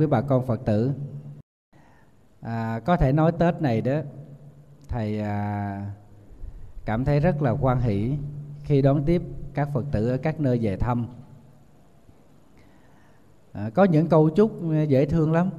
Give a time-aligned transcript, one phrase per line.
[0.00, 0.92] tất quý bà con Phật tử.
[2.40, 4.00] À, Có thể nói Tết này đó
[4.88, 5.90] Thầy à,
[6.84, 8.16] cảm thấy rất là quan hỷ
[8.64, 9.22] Khi đón tiếp
[9.54, 11.06] các Phật tử ở các nơi về thăm.
[13.52, 15.50] À, Có những câu chúc dễ thương lắm.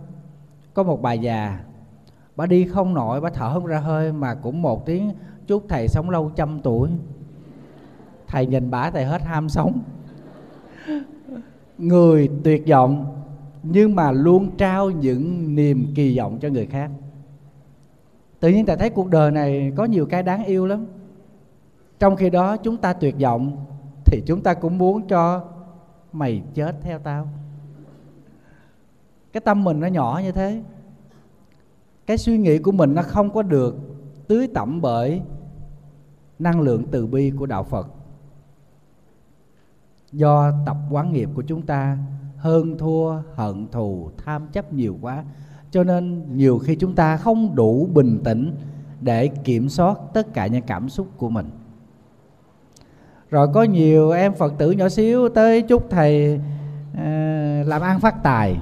[0.73, 1.59] Có một bà già
[2.35, 5.11] Bà đi không nổi, bà thở không ra hơi Mà cũng một tiếng
[5.47, 6.89] chúc thầy sống lâu trăm tuổi.
[8.27, 9.81] Thầy nhìn bà thầy hết ham sống.
[11.77, 13.20] Người tuyệt vọng
[13.63, 16.91] nhưng mà luôn trao những niềm kỳ vọng cho người khác.
[18.39, 20.85] Tự nhiên ta thấy cuộc đời này có nhiều cái đáng yêu lắm.
[21.99, 23.65] Trong khi đó chúng ta tuyệt vọng
[24.05, 25.45] thì chúng ta cũng muốn cho
[26.11, 27.27] mày chết theo tao.
[29.33, 30.61] Cái tâm mình nó nhỏ như thế.
[32.05, 33.75] Cái suy nghĩ của mình nó không có được
[34.27, 35.21] tưới tẩm bởi
[36.39, 37.87] năng lượng từ bi của đạo phật.
[40.11, 41.97] Do tập quán nghiệp của chúng ta
[42.41, 45.23] hơn thua hận thù tham chấp nhiều quá.
[45.71, 48.55] Cho nên nhiều khi chúng ta không đủ bình tĩnh
[49.01, 51.49] để kiểm soát tất cả những cảm xúc của mình.
[53.29, 56.39] Rồi có nhiều em phật tử nhỏ xíu tới chúc thầy
[56.93, 58.57] uh, làm ăn phát tài.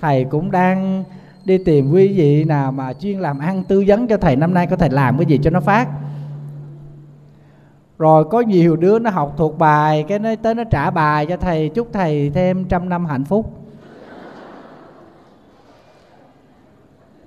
[0.00, 1.04] Thầy cũng đang
[1.44, 4.66] đi tìm quý vị nào mà chuyên làm ăn tư vấn cho thầy năm nay
[4.66, 5.88] có thể làm cái gì cho nó phát
[7.98, 11.36] rồi có nhiều đứa nó học thuộc bài cái nó tới nó trả bài cho
[11.36, 13.52] thầy chúc thầy thêm trăm năm hạnh phúc.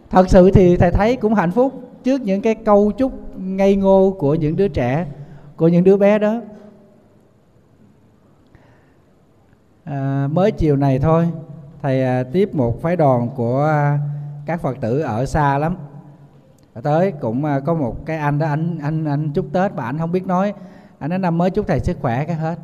[0.09, 1.73] Thật sự thì thầy thấy cũng hạnh phúc
[2.03, 5.05] trước những cái câu chúc ngây ngô của những đứa trẻ
[5.55, 6.41] của những đứa bé đó.
[9.83, 11.29] À, mới chiều này thôi
[11.81, 13.99] thầy à, tiếp một phái đoàn của à,
[14.45, 15.75] các phật tử ở xa lắm
[16.79, 19.97] tới, cũng à, có một cái anh đó, anh anh anh chúc tết mà anh
[19.97, 20.53] không biết nói.
[20.99, 22.59] Anh nói, năm mới chúc thầy sức khỏe cái hết.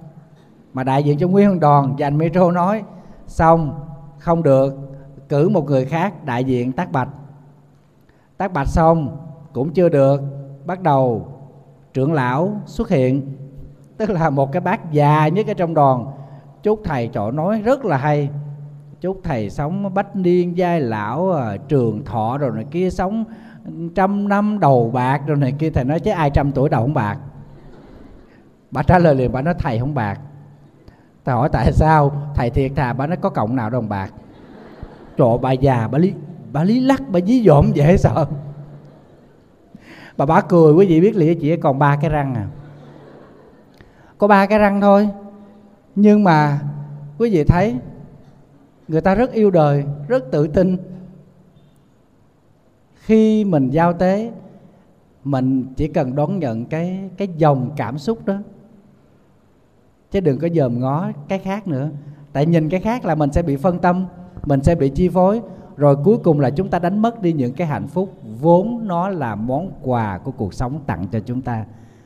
[0.73, 2.83] Mà đại diện cho nguyên đoàn dành metro nói,
[3.27, 3.79] xong,
[4.19, 4.75] không được,
[5.29, 7.09] cử một người khác đại diện tác bạch.
[8.37, 9.17] Tác bạch xong,
[9.53, 10.21] cũng chưa được,
[10.65, 11.27] bắt đầu
[11.93, 13.37] trưởng lão xuất hiện.
[13.97, 16.05] Tức là một cái bác già nhất ở trong đoàn,
[16.63, 18.29] chúc thầy chỗ nói rất là hay.
[19.01, 23.23] Chúc thầy sống bách niên giai lão à, trường thọ rồi này kia, sống
[23.95, 26.93] trăm năm đầu bạc rồi này kia, thầy nói chứ ai trăm tuổi đầu không
[26.93, 27.17] bạc?
[28.71, 30.19] Bà trả lời liền, bà nói, thầy không bạc.
[31.23, 32.31] Ta hỏi, tại sao?
[32.35, 34.13] Thầy thiệt thà, bà nói có cộng nào đồng bạc.
[35.17, 36.13] Trời bà già, bà lý
[36.51, 38.25] bà lý lắc, bà dí dỏm dễ sợ.
[40.17, 42.47] Bà bả cười, quý vị biết liền chỉ còn ba cái răng à.
[44.17, 45.09] Có ba cái răng thôi.
[45.95, 46.59] Nhưng mà
[47.17, 47.75] quý vị thấy,
[48.87, 50.77] người ta rất yêu đời, rất tự tin
[53.07, 54.31] khi mình giao tế,
[55.23, 58.37] mình chỉ cần đón nhận cái cái dòng cảm xúc đó.
[60.11, 61.89] Chứ đừng có dòm ngó cái khác nữa.
[62.33, 64.05] Tại nhìn cái khác là mình sẽ bị phân tâm,
[64.45, 65.41] mình sẽ bị chi phối.
[65.77, 69.09] Rồi cuối cùng là chúng ta đánh mất đi những cái hạnh phúc vốn nó
[69.09, 71.65] là món quà của cuộc sống tặng cho chúng ta.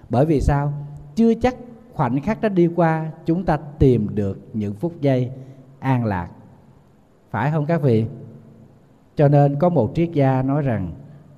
[0.09, 0.73] Bởi vì sao?
[1.15, 1.55] Chưa chắc
[1.93, 5.31] khoảnh khắc đó đi qua, chúng ta tìm được những phút giây
[5.79, 6.29] an lạc.
[7.31, 8.05] Phải không các vị?
[9.15, 10.91] Cho nên có một triết gia nói rằng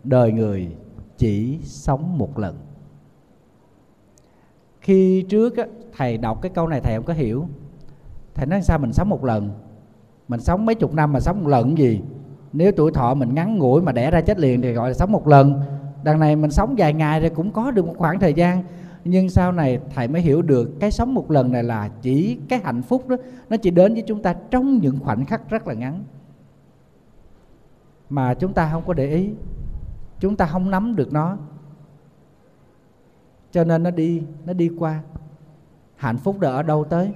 [0.03, 0.75] đời người
[1.17, 2.55] chỉ sống một lần.
[4.81, 5.65] Khi trước á,
[5.97, 7.47] thầy đọc cái câu này thầy không có hiểu.
[8.35, 9.51] Thầy nói sao mình sống một lần?
[10.27, 12.01] Mình sống mấy chục năm mà sống một lần gì?
[12.53, 15.11] Nếu tuổi thọ mình ngắn ngủi mà đẻ ra chết liền thì gọi là sống
[15.11, 15.61] một lần.
[16.03, 18.63] Đằng này mình sống vài ngày thì cũng có được một khoảng thời gian.
[19.05, 22.59] Nhưng sau này thầy mới hiểu được cái sống một lần này là chỉ cái
[22.63, 23.15] hạnh phúc đó
[23.49, 26.03] nó chỉ đến với chúng ta trong những khoảnh khắc rất là ngắn
[28.13, 29.29] mà chúng ta không có để ý.
[30.19, 31.37] Chúng ta không nắm được nó.
[33.51, 35.03] Cho nên nó đi nó đi qua.
[35.95, 37.13] Hạnh phúc đó ở đâu tới?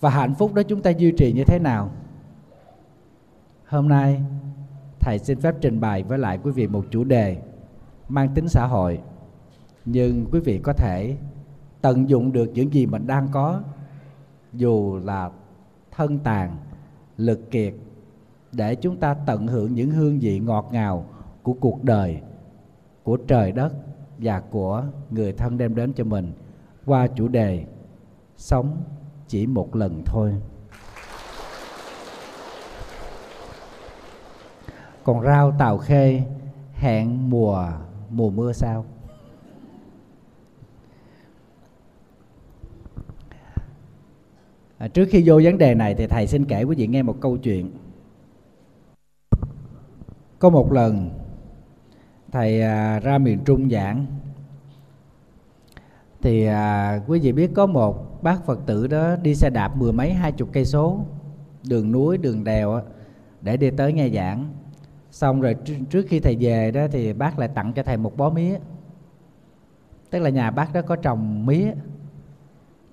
[0.00, 1.90] Và hạnh phúc đó chúng ta duy trì như thế nào?
[3.66, 4.22] Hôm nay,
[5.00, 7.42] thầy xin phép trình bày với lại quý vị một chủ đề
[8.08, 9.00] mang tính xã hội.
[9.84, 11.16] Nhưng quý vị có thể
[11.80, 13.60] tận dụng được những gì mình đang có,
[14.52, 15.30] dù là
[15.90, 16.56] thân tàn
[17.16, 17.74] lực kiệt
[18.52, 21.06] để chúng ta tận hưởng những hương vị ngọt ngào
[21.42, 22.20] của cuộc đời,
[23.02, 23.72] của trời đất
[24.18, 26.32] và của người thân đem đến cho mình.
[26.86, 27.64] Qua chủ đề
[28.36, 28.82] sống
[29.28, 30.34] chỉ một lần thôi.
[35.04, 36.22] Còn rau tàu khê
[36.72, 37.68] hẹn mùa
[38.10, 38.84] mùa mưa sao?
[44.84, 47.16] À, trước khi vô vấn đề này thì thầy xin kể quý vị nghe một
[47.20, 47.70] câu chuyện.
[50.38, 51.10] Có một lần
[52.32, 54.06] thầy à, ra miền trung giảng.
[56.22, 59.92] Thì à, quý vị biết có một bác phật tử đó đi xe đạp mười
[59.92, 61.04] mấy hai chục cây số
[61.68, 62.80] đường núi đường đèo
[63.40, 64.52] để đi tới nghe giảng.
[65.10, 65.56] Xong rồi
[65.90, 68.58] trước khi thầy về đó thì bác lại tặng cho thầy một bó mía.
[70.10, 71.72] Tức là nhà bác đó có trồng mía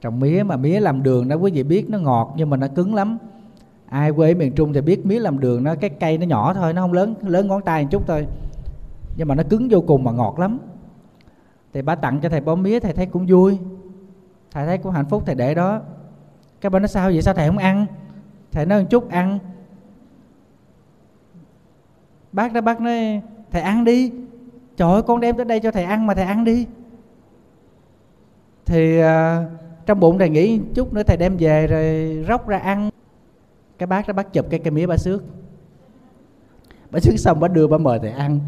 [0.01, 2.67] trồng mía mà mía làm đường đó quý vị biết nó ngọt nhưng mà nó
[2.75, 3.17] cứng lắm.
[3.85, 6.53] Ai quê ở miền trung thì biết mía làm đường nó cái cây nó nhỏ
[6.53, 8.27] thôi nó không lớn lớn ngón tay một chút thôi.
[9.17, 10.59] Nhưng mà nó cứng vô cùng mà ngọt lắm.
[11.73, 13.57] Thì bà tặng cho thầy bó mía thầy thấy cũng vui.
[14.51, 15.81] Thầy thấy cũng hạnh phúc thầy để đó.
[16.61, 17.21] Các bạn nói sao vậy?
[17.21, 17.85] Sao thầy không ăn?
[18.51, 19.39] Thầy nói một chút ăn.
[22.31, 23.21] Bác đó bác nói
[23.51, 24.11] thầy ăn đi.
[24.77, 26.67] Trời ơi con đem tới đây cho thầy ăn mà thầy ăn đi.
[28.65, 29.05] Thì uh,
[29.91, 32.89] trong bụng thầy nghĩ chút nữa, thầy đem về rồi róc ra ăn.
[33.77, 35.23] Cái bác đó bác chụp cái cây mía bà xước.
[36.91, 38.39] Bà xước xong bà đưa bà mời thầy ăn.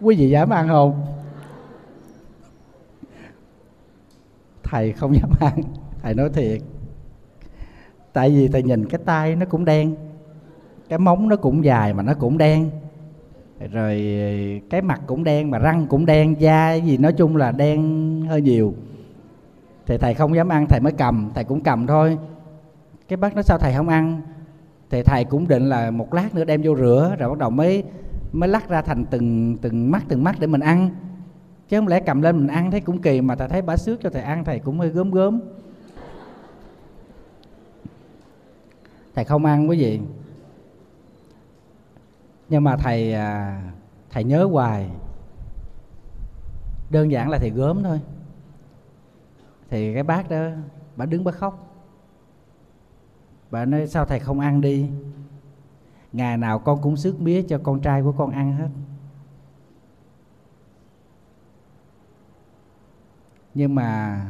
[0.00, 1.06] Quý vị dám ăn không?
[4.62, 5.62] Thầy không dám ăn.
[6.02, 6.60] Thầy nói thiệt.
[8.12, 9.96] Tại vì thầy nhìn cái tay nó cũng đen,
[10.88, 12.70] cái móng nó cũng dài mà nó cũng đen.
[13.72, 13.94] Rồi
[14.70, 18.40] cái mặt cũng đen mà răng cũng đen, da gì nói chung là đen hơi
[18.40, 18.74] nhiều
[19.86, 22.18] thì thầy không dám ăn, thầy mới cầm, thầy cũng cầm thôi.
[23.08, 24.22] Cái bác nói sao thầy không ăn?
[24.90, 27.84] Thì thầy cũng định là một lát nữa đem vô rửa, rồi bắt đầu mới
[28.32, 30.90] mới lắc ra thành từng từng mắt từng mắt để mình ăn.
[31.68, 34.00] Chứ không lẽ cầm lên mình ăn thấy cũng kỳ mà thầy thấy bà xước
[34.00, 35.40] cho thầy ăn, thầy cũng hơi gớm gớm.
[39.14, 40.00] Thầy không ăn quý vị.
[42.48, 43.62] Nhưng mà thầy à,
[44.10, 44.90] thầy nhớ hoài.
[46.90, 48.00] Đơn giản là thầy gớm thôi
[49.74, 50.48] thì cái bác đó
[50.96, 51.74] bà đứng bà khóc.
[53.50, 54.90] Bà nói, sao thầy không ăn đi?
[56.12, 58.68] Ngày nào con cũng xước mía cho con trai của con ăn hết.
[63.54, 64.20] Nhưng mà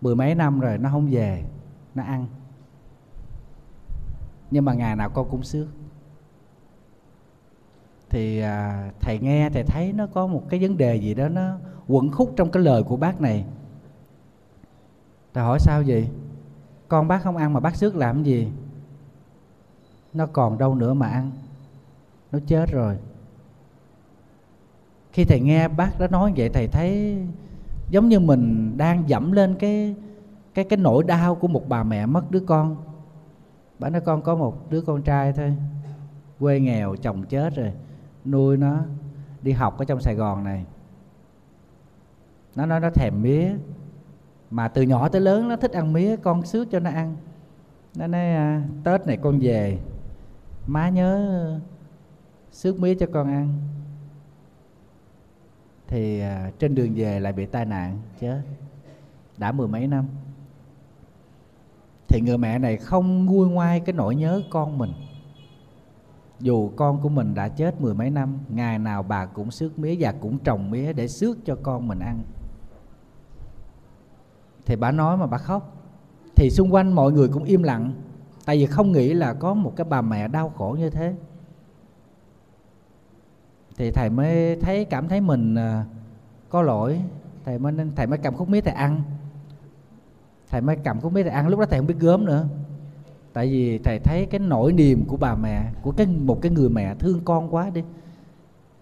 [0.00, 1.44] mười mấy năm rồi nó không về,
[1.94, 2.26] nó ăn.
[4.50, 5.66] Nhưng mà ngày nào con cũng xước
[8.14, 11.56] thì à, thầy nghe thầy thấy nó có một cái vấn đề gì đó nó
[11.88, 13.44] quẩn khúc trong cái lời của bác này.
[15.34, 16.08] Thầy hỏi sao vậy?
[16.88, 18.48] Con bác không ăn mà bác xước làm gì?
[20.12, 21.30] Nó còn đâu nữa mà ăn.
[22.32, 22.98] Nó chết rồi.
[25.12, 27.18] Khi thầy nghe bác đó nói vậy thầy thấy
[27.90, 29.94] giống như mình đang dẫm lên cái
[30.54, 32.76] cái cái nỗi đau của một bà mẹ mất đứa con.
[33.78, 35.56] Bà nói con có một đứa con trai thôi.
[36.40, 37.72] Quê nghèo chồng chết rồi
[38.24, 38.78] nuôi nó
[39.42, 40.64] đi học ở trong sài gòn này.
[42.56, 43.52] Nó nói nó thèm mía
[44.50, 47.16] mà từ nhỏ tới lớn nó thích ăn mía con xước cho nó ăn.
[47.96, 49.78] Nó nói à, tết này con về
[50.66, 51.60] má nhớ
[52.52, 53.58] xước mía cho con ăn.
[55.86, 58.42] Thì à, trên đường về lại bị tai nạn chết.
[59.36, 60.06] Đã mười mấy năm.
[62.08, 64.92] Thì người mẹ này không nguôi ngoai cái nỗi nhớ con mình
[66.40, 69.96] dù con của mình đã chết mười mấy năm, ngày nào bà cũng xước mía
[69.98, 72.22] và cũng trồng mía để xước cho con mình ăn.
[74.66, 75.70] Thì bà nói mà bà khóc.
[76.36, 77.92] Thì xung quanh mọi người cũng im lặng,
[78.44, 81.14] tại vì không nghĩ là có một cái bà mẹ đau khổ như thế.
[83.76, 85.84] Thì thầy mới thấy, cảm thấy mình à,
[86.48, 87.00] có lỗi.
[87.44, 89.02] Thầy mới thầy mới cầm khúc mía thầy ăn.
[90.48, 92.46] Thầy mới cầm khúc mía thầy ăn, lúc đó thầy không biết gớm nữa
[93.34, 96.68] tại vì thầy thấy cái nỗi niềm của bà mẹ của cái một cái người
[96.68, 97.82] mẹ thương con quá đi.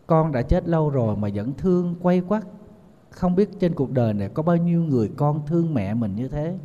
[0.07, 2.47] Con đã chết lâu rồi mà vẫn thương quay quắt.
[3.11, 6.29] Không biết trên cuộc đời này có bao nhiêu người con thương mẹ mình như
[6.29, 6.59] thế.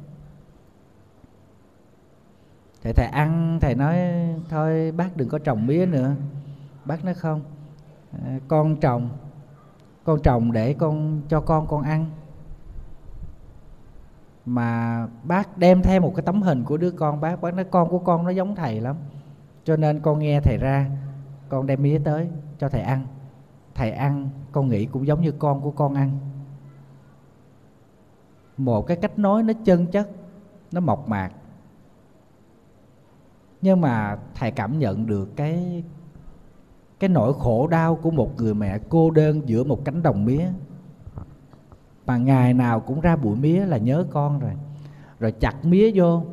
[2.83, 3.97] Thầy thầy ăn thầy nói
[4.49, 6.15] thôi bác đừng có trồng mía nữa.
[6.85, 7.41] Bác nói không
[8.23, 9.09] à, con trồng
[10.03, 12.05] con trồng để con cho con con ăn
[14.47, 17.89] mà bác đem theo một cái tấm hình của đứa con, bác bác nói, con
[17.89, 18.95] của con nó giống thầy lắm,
[19.63, 20.89] cho nên con nghe thầy ra,
[21.49, 22.27] con đem mía tới
[22.59, 23.07] cho thầy ăn.
[23.75, 26.19] Thầy ăn, con nghĩ cũng giống như con của con ăn.
[28.57, 30.09] Một cái cách nói nó chân chất,
[30.71, 31.31] nó mộc mạc.
[33.61, 35.83] Nhưng mà thầy cảm nhận được cái
[36.99, 40.47] cái nỗi khổ đau của một người mẹ cô đơn giữa một cánh đồng mía
[42.07, 44.51] mà ngày nào cũng ra bụi mía là nhớ con rồi.
[45.19, 46.23] Rồi chặt mía vô,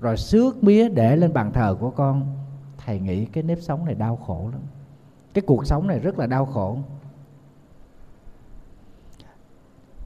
[0.00, 2.36] rồi xước mía để lên bàn thờ của con.
[2.78, 4.60] Thầy nghĩ cái nếp sống này đau khổ lắm.
[5.34, 6.78] Cái cuộc sống này rất là đau khổ.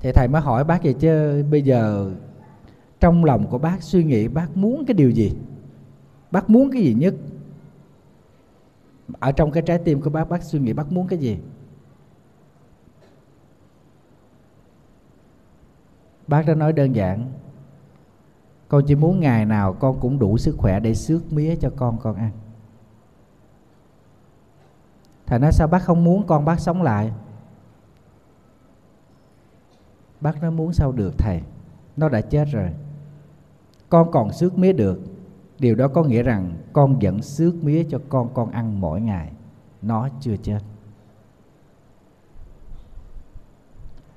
[0.00, 2.11] Thì thầy mới hỏi bác vậy chứ, bây giờ
[3.00, 5.33] trong lòng của bác suy nghĩ bác muốn cái điều gì?
[6.31, 7.14] Bác muốn cái gì nhất?
[9.21, 11.38] Ở trong cái trái tim của bác bác suy nghĩ bác muốn cái gì?
[16.26, 17.33] Bác đã nói đơn giản,
[18.69, 21.99] con chỉ muốn ngày nào con cũng đủ sức khỏe để xước mía cho con
[21.99, 22.31] con ăn.
[25.26, 27.12] Thầy nói sao bác không muốn con bác sống lại?
[30.21, 31.40] Bác nói muốn sao được thầy?
[31.97, 32.71] Nó đã chết rồi.
[33.88, 35.00] Con còn xước mía được.
[35.59, 39.33] Điều đó có nghĩa rằng con vẫn xước mía cho con con ăn mỗi ngày.
[39.83, 40.59] Nó chưa chết.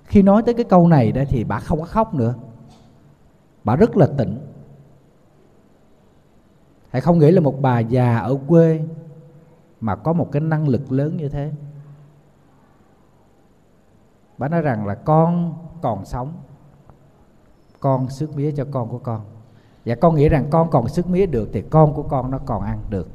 [0.08, 2.36] Khi nói tới cái câu này đó thì bà không có khóc nữa.
[3.64, 4.40] Bà rất là tỉnh.
[6.90, 8.84] Hãy không nghĩ là một bà già ở quê
[9.82, 11.52] mà có một cái năng lực lớn như thế.
[14.38, 16.34] Bà nói rằng là con còn sống,
[17.80, 19.22] con sức mía cho con của con.
[19.86, 22.62] Và con nghĩ rằng con còn sức mía được thì con của con nó còn
[22.62, 23.10] ăn được.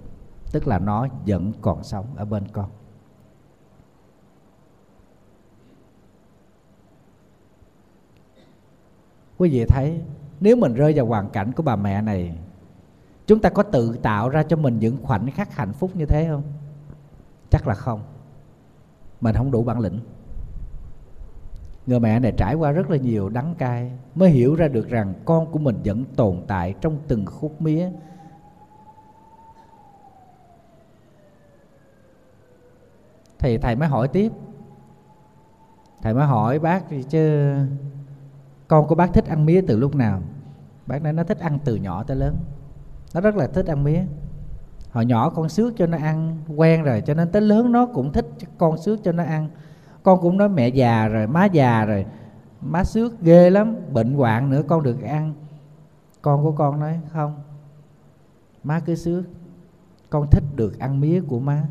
[0.52, 2.70] Tức là nó vẫn còn sống ở bên con.
[9.38, 10.00] Quý vị thấy,
[10.40, 12.36] nếu mình rơi vào hoàn cảnh của bà mẹ này,
[13.26, 16.26] chúng ta có tự tạo ra cho mình những khoảnh khắc hạnh phúc như thế
[16.30, 16.42] không?
[17.50, 18.02] Chắc là không.
[19.20, 20.00] Mình không đủ bản lĩnh.
[21.86, 25.14] Người mẹ này trải qua rất là nhiều đắng cay mới hiểu ra được rằng
[25.24, 27.90] con của mình vẫn tồn tại trong từng khúc mía.
[33.38, 34.32] Thì thầy mới hỏi tiếp.
[36.02, 37.54] Thầy mới hỏi bác chứ
[38.72, 40.20] con của bác thích ăn mía từ lúc nào?
[40.86, 42.36] Bác nói nó thích ăn từ nhỏ tới lớn.
[43.14, 44.04] Nó rất là thích ăn mía.
[44.90, 48.12] Hồi nhỏ con xước cho nó ăn, quen rồi cho nên tới lớn nó cũng
[48.12, 48.26] thích
[48.58, 49.48] con xước cho nó ăn.
[50.02, 52.06] Con cũng nói mẹ già rồi, má già rồi.
[52.60, 55.34] Má xước ghê lắm, bệnh hoạn nữa con được ăn.
[56.22, 57.42] Con của con nói, không,
[58.64, 59.24] má cứ xước.
[60.10, 61.62] Con thích được ăn mía của má.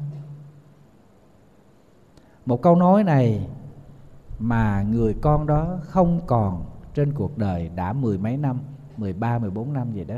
[2.46, 3.48] Một câu nói này
[4.40, 8.60] mà người con đó không còn trên cuộc đời đã mười mấy năm,
[8.98, 10.16] mười ba, mười bốn năm vậy đó.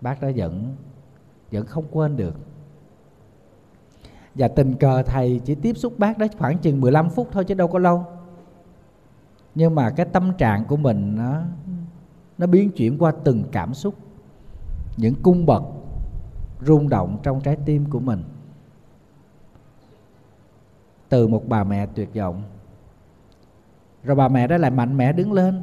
[0.00, 0.76] Bác đã vẫn
[1.52, 2.34] vẫn không quên được.
[4.34, 7.54] Và tình cờ thầy chỉ tiếp xúc bác đó khoảng chừng 15 phút thôi chứ
[7.54, 8.04] đâu có lâu.
[9.54, 11.42] Nhưng mà cái tâm trạng của mình nó
[12.38, 13.94] nó biến chuyển qua từng cảm xúc,
[14.96, 15.62] những cung bậc
[16.60, 18.24] rung động trong trái tim của mình.
[21.08, 22.42] Từ một bà mẹ tuyệt vọng
[24.02, 25.62] rồi bà mẹ đó lại mạnh mẽ đứng lên.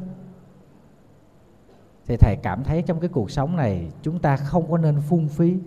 [2.06, 5.28] Thì thầy cảm thấy trong cái cuộc sống này, chúng ta không có nên phung
[5.28, 5.58] phí.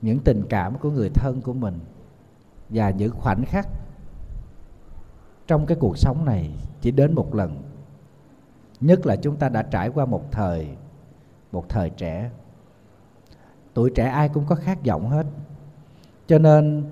[0.00, 1.78] Những tình cảm của người thân của mình
[2.68, 3.68] và những khoảnh khắc
[5.46, 6.50] trong cái cuộc sống này
[6.80, 7.62] chỉ đến một lần.
[8.80, 10.68] Nhất là chúng ta đã trải qua một thời
[11.52, 12.30] một thời trẻ.
[13.74, 15.26] Tuổi trẻ ai cũng có khát vọng hết.
[16.26, 16.84] Cho nên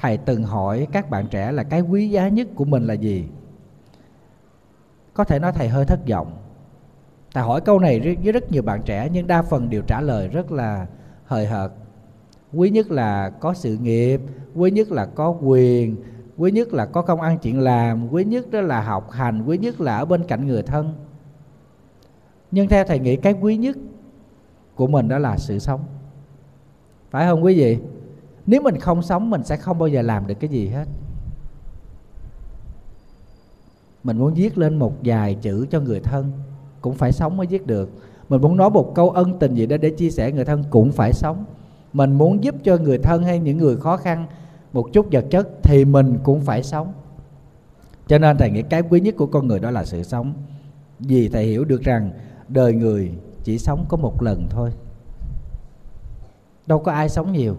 [0.00, 3.24] thầy từng hỏi các bạn trẻ là cái quý giá nhất của mình là gì?
[5.14, 6.36] Có thể nói thầy hơi thất vọng.
[7.34, 10.28] Thầy hỏi câu này với rất nhiều bạn trẻ, nhưng đa phần đều trả lời
[10.28, 10.86] rất là
[11.24, 11.70] hời hợt.
[12.52, 14.20] Quý nhất là có sự nghiệp,
[14.54, 15.96] quý nhất là có quyền,
[16.36, 19.58] quý nhất là có công ăn chuyện làm, quý nhất đó là học hành, quý
[19.58, 20.94] nhất là ở bên cạnh người thân.
[22.50, 23.76] Nhưng theo thầy nghĩ cái quý nhất
[24.74, 25.84] của mình đó là sự sống.
[27.10, 27.78] Phải không quý vị?
[28.46, 30.84] Nếu mình không sống, mình sẽ không bao giờ làm được cái gì hết.
[34.04, 36.32] Mình muốn viết lên một vài chữ cho người thân
[36.80, 37.90] cũng phải sống mới viết được.
[38.28, 40.92] Mình muốn nói một câu ân tình gì đó để chia sẻ người thân cũng
[40.92, 41.44] phải sống.
[41.92, 44.26] Mình muốn giúp cho người thân hay những người khó khăn
[44.72, 46.92] một chút vật chất thì mình cũng phải sống.
[48.06, 50.32] Cho nên thầy nghĩ cái quý nhất của con người đó là sự sống.
[50.98, 52.10] Vì thầy hiểu được rằng
[52.48, 53.12] đời người
[53.44, 54.70] chỉ sống có một lần thôi.
[56.66, 57.56] Đâu có ai sống nhiều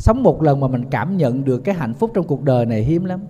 [0.00, 2.82] sống một lần mà mình cảm nhận được cái hạnh phúc trong cuộc đời này
[2.82, 3.20] hiếm lắm.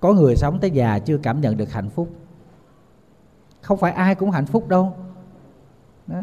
[0.00, 2.08] Có người sống tới già chưa cảm nhận được hạnh phúc.
[3.60, 4.92] Không phải ai cũng hạnh phúc đâu.
[6.06, 6.20] Đó.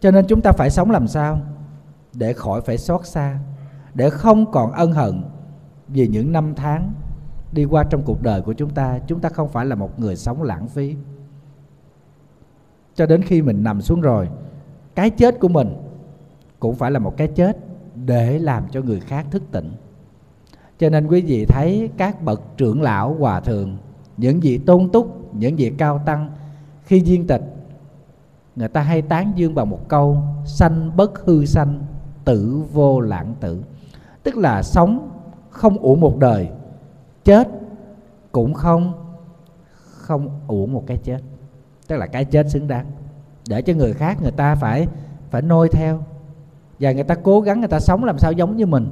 [0.00, 1.40] cho nên chúng ta phải sống làm sao?
[2.14, 3.38] Để khỏi phải xót xa.
[3.94, 5.22] Để không còn ân hận
[5.88, 6.92] vì những năm tháng
[7.52, 8.98] đi qua trong cuộc đời của chúng ta.
[9.06, 10.96] Chúng ta không phải là một người sống lãng phí.
[12.94, 14.28] Cho đến khi mình nằm xuống rồi,
[14.94, 15.76] cái chết của mình
[16.60, 17.65] cũng phải là một cái chết
[18.06, 19.72] để làm cho người khác thức tỉnh.
[20.78, 23.76] Cho nên quý vị thấy các bậc trưởng lão hòa thượng,
[24.16, 26.30] những vị tôn túc, những vị cao tăng,
[26.84, 27.42] khi viên tịch,
[28.56, 31.84] người ta hay tán dương bằng một câu, sanh bất hư sanh,
[32.24, 33.62] tử vô lãng tử.
[34.22, 35.10] Tức là sống
[35.50, 36.48] không uổng một đời,
[37.24, 37.48] chết
[38.32, 38.92] cũng không
[39.82, 41.18] không uổng một cái chết.
[41.86, 42.86] Tức là cái chết xứng đáng.
[43.48, 44.86] Để cho người khác, người ta phải
[45.30, 46.04] phải nôi theo
[46.80, 48.90] và người ta cố gắng, người ta sống làm sao giống như mình.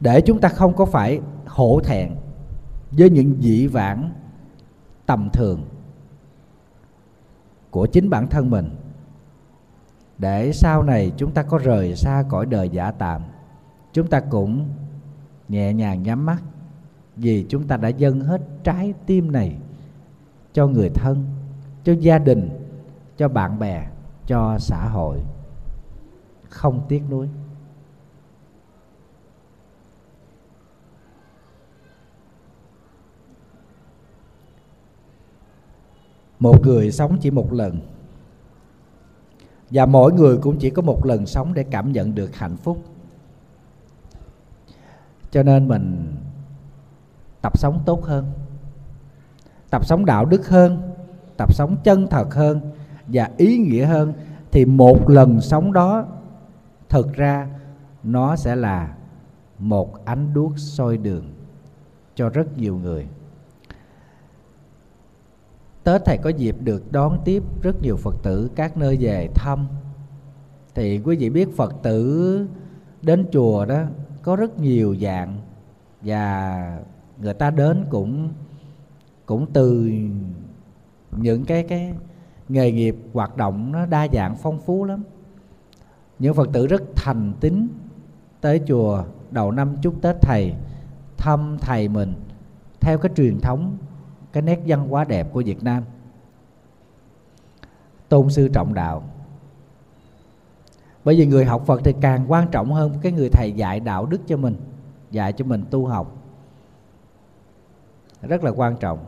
[0.00, 2.14] Để chúng ta không có phải hổ thẹn
[2.90, 4.12] với những dị vãng
[5.06, 5.64] tầm thường
[7.70, 8.70] của chính bản thân mình,
[10.18, 13.22] để sau này chúng ta có rời xa cõi đời giả tạm,
[13.92, 14.68] chúng ta cũng
[15.48, 16.42] nhẹ nhàng nhắm mắt
[17.16, 19.56] vì chúng ta đã dâng hết trái tim này
[20.52, 21.24] cho người thân,
[21.84, 22.50] cho gia đình,
[23.16, 23.86] cho bạn bè
[24.26, 25.22] cho xã hội.
[26.48, 27.28] Không tiếc nuối.
[36.38, 37.80] Một người sống chỉ một lần.
[39.70, 42.82] Và mỗi người cũng chỉ có một lần sống để cảm nhận được hạnh phúc.
[45.30, 46.16] Cho nên mình
[47.42, 48.32] tập sống tốt hơn.
[49.70, 50.92] Tập sống đạo đức hơn.
[51.36, 52.73] Tập sống chân thật hơn
[53.06, 54.12] và ý nghĩa hơn,
[54.50, 56.06] thì một lần sống đó
[56.88, 57.48] thực ra
[58.02, 58.94] nó sẽ là
[59.58, 61.32] một ánh đuốc soi đường
[62.14, 63.06] cho rất nhiều người.
[65.84, 69.66] Tết thầy có dịp được đón tiếp rất nhiều Phật tử các nơi về thăm.
[70.74, 72.48] Thì quý vị biết Phật tử
[73.02, 73.82] đến chùa đó
[74.22, 75.38] có rất nhiều dạng
[76.02, 76.78] Và
[77.20, 78.28] người ta đến cũng
[79.26, 79.92] cũng từ
[81.16, 81.94] những cái cái
[82.48, 85.04] nghề nghiệp, hoạt động nó đa dạng, phong phú lắm.
[86.18, 87.68] Những phật tử rất thành tín
[88.40, 90.54] tới chùa đầu năm chúc tết thầy,
[91.16, 92.14] thăm thầy mình.
[92.80, 93.76] Theo cái truyền thống,
[94.32, 95.84] cái nét văn hóa đẹp của việt nam.
[98.08, 99.02] Tôn sư trọng đạo.
[101.04, 104.06] Bởi vì người học phật thì càng quan trọng hơn cái người thầy dạy đạo
[104.06, 104.56] đức cho mình,
[105.10, 106.16] dạy cho mình tu học.
[108.22, 108.98] Rất là quan trọng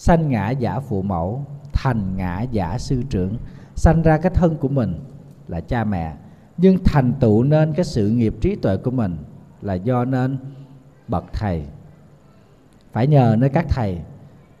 [0.00, 3.36] sanh ngã giả phụ mẫu thành ngã giả sư trưởng
[3.74, 4.94] sanh ra cái thân của mình
[5.48, 6.16] là cha mẹ.
[6.56, 9.16] Nhưng thành tựu nên cái sự nghiệp trí tuệ của mình
[9.62, 10.38] là do nên
[11.08, 11.64] bậc thầy.
[12.92, 14.00] Phải nhờ nơi các thầy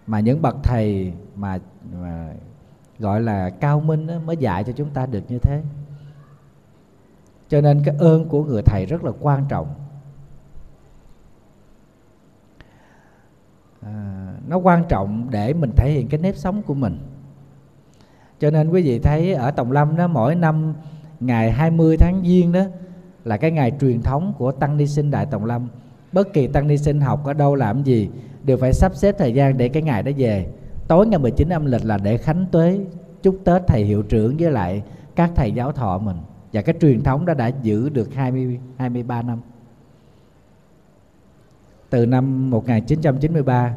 [0.06, 1.58] mà những bậc thầy mà,
[2.00, 2.32] mà
[2.98, 5.62] gọi là cao minh đó, mới dạy cho chúng ta được như thế.
[7.48, 9.74] Cho nên cái ơn của người thầy rất là quan trọng.
[13.80, 16.98] À, nó quan trọng để mình thể hiện cái nếp sống của mình.
[18.40, 20.74] Cho nên quý vị thấy ở Tòng Lâm đó mỗi năm
[21.20, 22.64] ngày 20 tháng Giêng đó
[23.24, 25.68] là cái ngày truyền thống của tăng ni sinh Đại Tòng Lâm.
[26.12, 28.10] Bất kỳ tăng ni sinh học ở đâu làm gì
[28.44, 30.46] đều phải sắp xếp thời gian để cái ngày đó về.
[30.88, 32.80] Tối ngày 19 âm lịch là để khánh tuế
[33.22, 34.82] chúc Tết thầy hiệu trưởng với lại
[35.16, 36.16] các thầy giáo thọ mình.
[36.52, 39.40] Và cái truyền thống đó đã giữ được 20 23 năm
[41.90, 43.74] từ năm 1993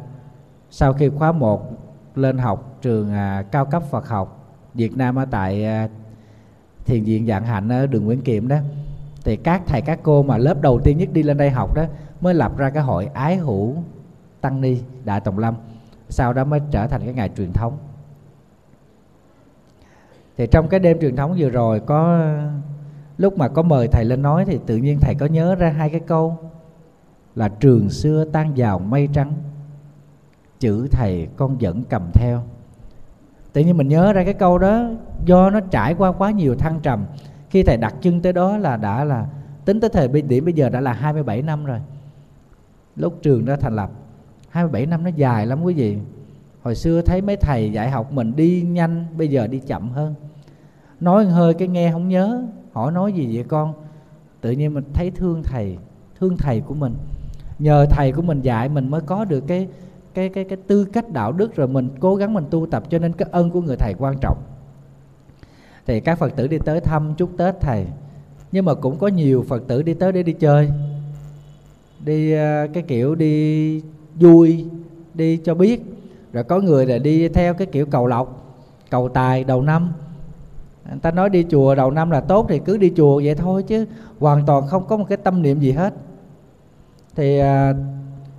[0.70, 1.70] sau khi khóa 1
[2.14, 5.88] lên học trường à, cao cấp Phật học Việt Nam ở tại à,
[6.84, 8.56] thiền viện dạng hạnh ở đường Nguyễn Kiệm đó
[9.24, 11.84] thì các thầy các cô mà lớp đầu tiên nhất đi lên đây học đó
[12.20, 13.76] mới lập ra cái hội ái hữu
[14.40, 15.54] tăng ni đại tòng lâm
[16.08, 17.78] sau đó mới trở thành cái ngày truyền thống.
[20.36, 22.24] Thì trong cái đêm truyền thống vừa rồi có
[23.18, 25.90] lúc mà có mời thầy lên nói thì tự nhiên thầy có nhớ ra hai
[25.90, 26.38] cái câu
[27.34, 29.32] là trường xưa tan vào mây trắng.
[30.60, 32.42] Chữ thầy con vẫn cầm theo.
[33.52, 34.90] Tự nhiên mình nhớ ra cái câu đó,
[35.24, 37.04] do nó trải qua quá nhiều thăng trầm.
[37.50, 39.26] Khi thầy đặt chân tới đó là đã là,
[39.64, 41.80] tính tới thời điểm bây giờ đã là 27 năm rồi.
[42.96, 43.90] Lúc trường đã thành lập
[44.48, 45.98] 27 năm nó dài lắm quý vị.
[46.62, 50.14] Hồi xưa thấy mấy thầy dạy học mình đi nhanh, bây giờ đi chậm hơn.
[51.00, 52.42] Nói hơi cái nghe không nhớ,
[52.72, 53.72] hỏi nói gì vậy con?
[54.40, 55.78] Tự nhiên mình thấy thương thầy
[56.18, 56.94] thương thầy của mình
[57.58, 59.68] nhờ thầy của mình dạy mình mới có được cái
[60.14, 62.98] cái cái cái tư cách đạo đức, rồi mình cố gắng mình tu tập cho
[62.98, 64.38] nên cái ơn của người thầy quan trọng.
[65.86, 67.86] Thì các phật tử đi tới thăm chúc tết thầy.
[68.52, 70.70] Nhưng mà cũng có nhiều phật tử đi tới để đi chơi,
[72.04, 73.82] đi ờ, cái kiểu đi
[74.14, 74.66] vui,
[75.14, 75.82] đi cho biết.
[76.32, 78.56] Rồi có người là đi theo cái kiểu cầu lộc,
[78.90, 79.92] cầu tài đầu năm.
[80.88, 83.62] Người ta nói đi chùa đầu năm là tốt thì cứ đi chùa vậy thôi
[83.62, 83.86] chứ
[84.18, 85.94] hoàn toàn không có một cái tâm niệm gì hết
[87.16, 87.74] thì à,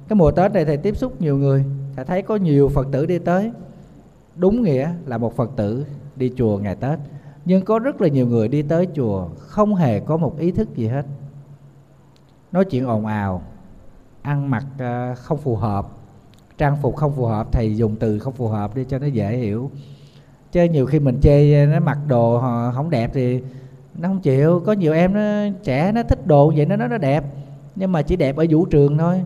[0.08, 3.06] cái mùa tết này thầy tiếp xúc nhiều người thầy thấy có nhiều phật tử
[3.06, 3.52] đi tới.
[4.36, 5.86] Đúng nghĩa là một phật tử
[6.16, 7.00] đi chùa ngày tết
[7.46, 10.76] nhưng có rất là nhiều người đi tới chùa không hề có một ý thức
[10.76, 11.06] gì hết.
[12.52, 13.42] Nói chuyện ồn ào
[14.22, 15.88] ăn mặc à, không phù hợp
[16.58, 19.38] trang phục không phù hợp thầy dùng từ không phù hợp đi cho nó dễ
[19.38, 19.72] hiểu.
[20.52, 23.42] Chứ nhiều khi mình chê nó mặc đồ họ không đẹp thì
[23.96, 27.24] nó không chịu có nhiều em nó trẻ nó thích đồ vậy nó nó đẹp
[27.76, 29.24] nhưng mà chỉ đẹp ở vũ trường thôi.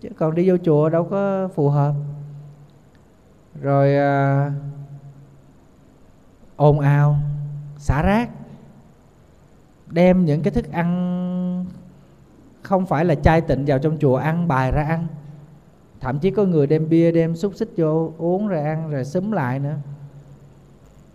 [0.00, 1.94] Chứ còn đi vô chùa đâu có phù hợp.
[3.60, 4.52] Rồi à,
[6.56, 7.16] ồn ào
[7.78, 8.30] xả rác.
[9.90, 11.66] Đem những cái thức ăn
[12.62, 15.06] không phải là chai tịnh vào trong chùa ăn bài ra ăn.
[16.00, 19.30] Thậm chí có người đem bia đem xúc xích vô uống rồi ăn rồi xúm
[19.30, 19.76] lại nữa.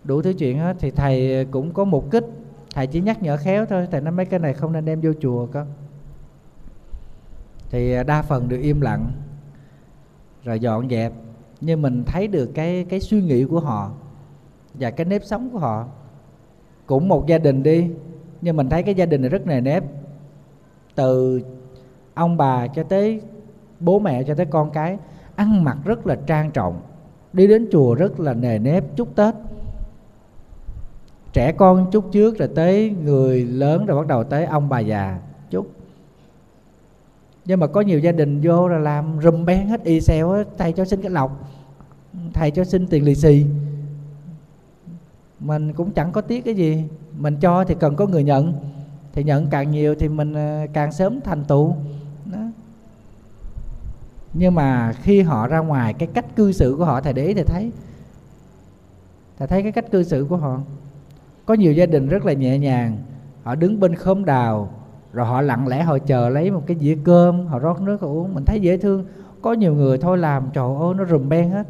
[0.03, 0.75] Đủ thứ chuyện hết.
[0.79, 2.25] Thì thầy cũng có mục kích.
[2.73, 3.87] Thầy chỉ nhắc nhở khéo thôi.
[3.91, 5.67] Thầy nói mấy cái này không nên đem vô chùa con
[7.69, 9.11] thì à, đa phần được im lặng,
[10.43, 11.13] rồi dọn dẹp.
[11.61, 13.91] Nhưng mình thấy được cái cái suy nghĩ của họ
[14.73, 15.87] và cái nếp sống của họ.
[16.85, 17.89] Cũng một gia đình đi,
[18.41, 19.83] nhưng mình thấy cái gia đình này rất nề nếp.
[20.95, 21.41] Từ
[22.13, 23.21] ông bà cho tới
[23.79, 24.97] bố mẹ cho tới con cái,
[25.35, 26.81] ăn mặc rất là trang trọng,
[27.33, 29.35] đi đến chùa rất là nề nếp chúc tết.
[31.33, 35.19] Trẻ con chúc trước rồi tới người lớn rồi bắt đầu tới ông bà già
[37.45, 40.71] nhưng mà có nhiều gia đình vô là làm rùm bén hết, y xèo thầy
[40.71, 41.49] cho xin cái lọc,
[42.33, 43.45] thầy cho xin tiền lì xì.
[45.39, 46.83] Mình cũng chẳng có tiếc cái gì.
[47.17, 48.53] Mình cho thì cần có người nhận.
[49.13, 51.75] Thì nhận càng nhiều thì mình ờ, càng sớm thành tựu.
[52.25, 52.39] Đó.
[54.33, 57.33] Nhưng mà khi họ ra ngoài, cái cách cư xử của họ, thầy để ý
[57.33, 57.71] thầy thấy.
[59.37, 60.59] Thầy thấy cái cách cư xử của họ.
[61.45, 62.97] Có nhiều gia đình rất là nhẹ nhàng.
[63.43, 64.69] Họ đứng bên khóm đào
[65.13, 68.07] rồi họ lặng lẽ họ chờ lấy một cái dĩa cơm, họ rót nước, họ
[68.07, 68.33] uống.
[68.35, 69.05] Mình thấy dễ thương.
[69.41, 71.67] Có nhiều người thôi làm, trời ơi, nó rùm beng hết.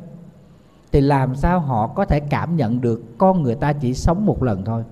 [0.91, 4.43] Thì làm sao họ có thể cảm nhận được con người ta chỉ sống một
[4.43, 4.83] lần thôi?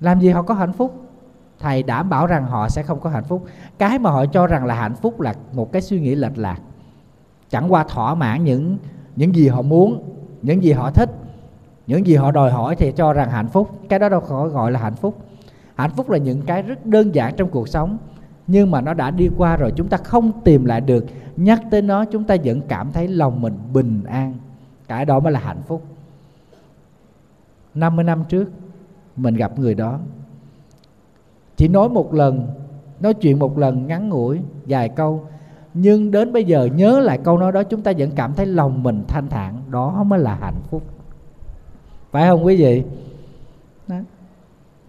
[0.00, 0.94] Làm gì họ có hạnh phúc?
[1.58, 3.44] Thầy đảm bảo rằng họ sẽ không có hạnh phúc.
[3.78, 6.58] Cái mà họ cho rằng là hạnh phúc là một cái suy nghĩ lệch lạc.
[7.50, 8.78] Chẳng qua thỏa mãn những
[9.16, 10.02] những gì họ muốn,
[10.42, 11.10] những gì họ thích,
[11.86, 13.70] những gì họ đòi hỏi thì cho rằng hạnh phúc.
[13.88, 15.16] Cái đó đâu có gọi là hạnh phúc
[15.76, 17.98] hạnh phúc là những cái rất đơn giản trong cuộc sống,
[18.46, 21.06] nhưng mà nó đã đi qua rồi, chúng ta không tìm lại được.
[21.36, 24.34] Nhắc tới nó, chúng ta vẫn cảm thấy lòng mình bình an.
[24.88, 25.82] Cái đó mới là hạnh phúc.
[27.74, 28.50] 50 năm trước,
[29.16, 29.98] mình gặp người đó.
[31.56, 32.46] Chỉ nói một lần,
[33.00, 35.24] nói chuyện một lần, ngắn ngủi, vài câu.
[35.74, 38.82] Nhưng đến bây giờ, nhớ lại câu nói đó, chúng ta vẫn cảm thấy lòng
[38.82, 39.54] mình thanh thản.
[39.70, 40.82] Đó mới là hạnh phúc.
[42.10, 42.82] Phải không quý vị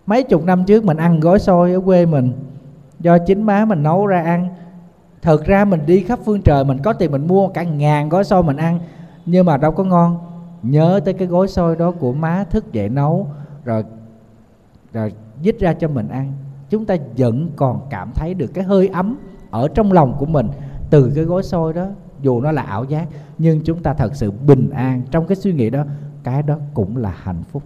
[0.08, 2.34] mấy chục năm trước mình ăn gói xôi ở quê mình.
[3.00, 4.50] Do chính má mình nấu ra ăn.
[5.22, 8.24] Thực ra mình đi khắp phương trời, mình có tiền mình mua cả ngàn gói
[8.24, 8.80] xôi mình ăn.
[9.26, 10.18] Nhưng mà đâu có ngon.
[10.64, 13.28] Nhớ tới cái gói xôi đó của má thức dậy nấu,
[13.66, 13.84] rồi
[14.94, 16.34] rồi dít ra cho mình ăn.
[16.70, 19.18] Chúng ta vẫn còn cảm thấy được cái hơi ấm
[19.50, 20.48] ở trong lòng của mình
[20.90, 21.86] từ cái gói xôi đó,
[22.22, 23.08] dù nó là ảo giác.
[23.38, 25.84] Nhưng chúng ta thật sự bình an trong cái suy nghĩ đó.
[26.24, 27.64] Cái đó cũng là hạnh phúc.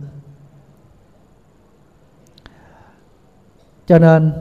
[3.91, 4.33] Cho nên,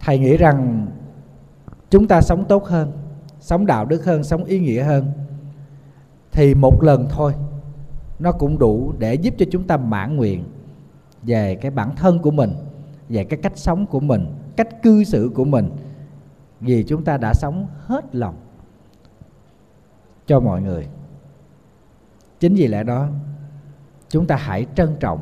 [0.00, 0.86] thầy nghĩ rằng
[1.90, 2.92] chúng ta sống tốt hơn,
[3.40, 5.12] sống đạo đức hơn, sống ý nghĩa hơn,
[6.32, 7.34] thì một lần thôi,
[8.18, 10.44] nó cũng đủ để giúp cho chúng ta mãn nguyện
[11.22, 12.52] về cái bản thân của mình,
[13.08, 15.70] về cái cách sống của mình, cách cư xử của mình,
[16.60, 18.36] vì chúng ta đã sống hết lòng
[20.26, 20.88] cho mọi người.
[22.40, 23.08] Chính vì lẽ đó,
[24.08, 25.20] chúng ta hãy trân trọng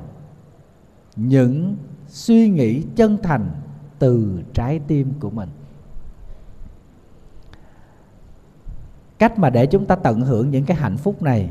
[1.16, 1.76] những
[2.08, 3.50] suy nghĩ chân thành
[3.98, 5.48] từ trái tim của mình.
[9.18, 11.50] Cách mà để chúng ta tận hưởng những cái hạnh phúc này.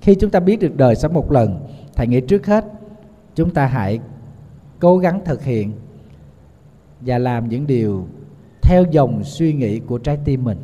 [0.00, 2.64] Khi chúng ta biết được đời sống một lần, thầy nghĩ trước hết,
[3.34, 4.00] chúng ta hãy
[4.80, 5.72] cố gắng thực hiện
[7.00, 8.06] và làm những điều
[8.62, 10.58] theo dòng suy nghĩ của trái tim mình.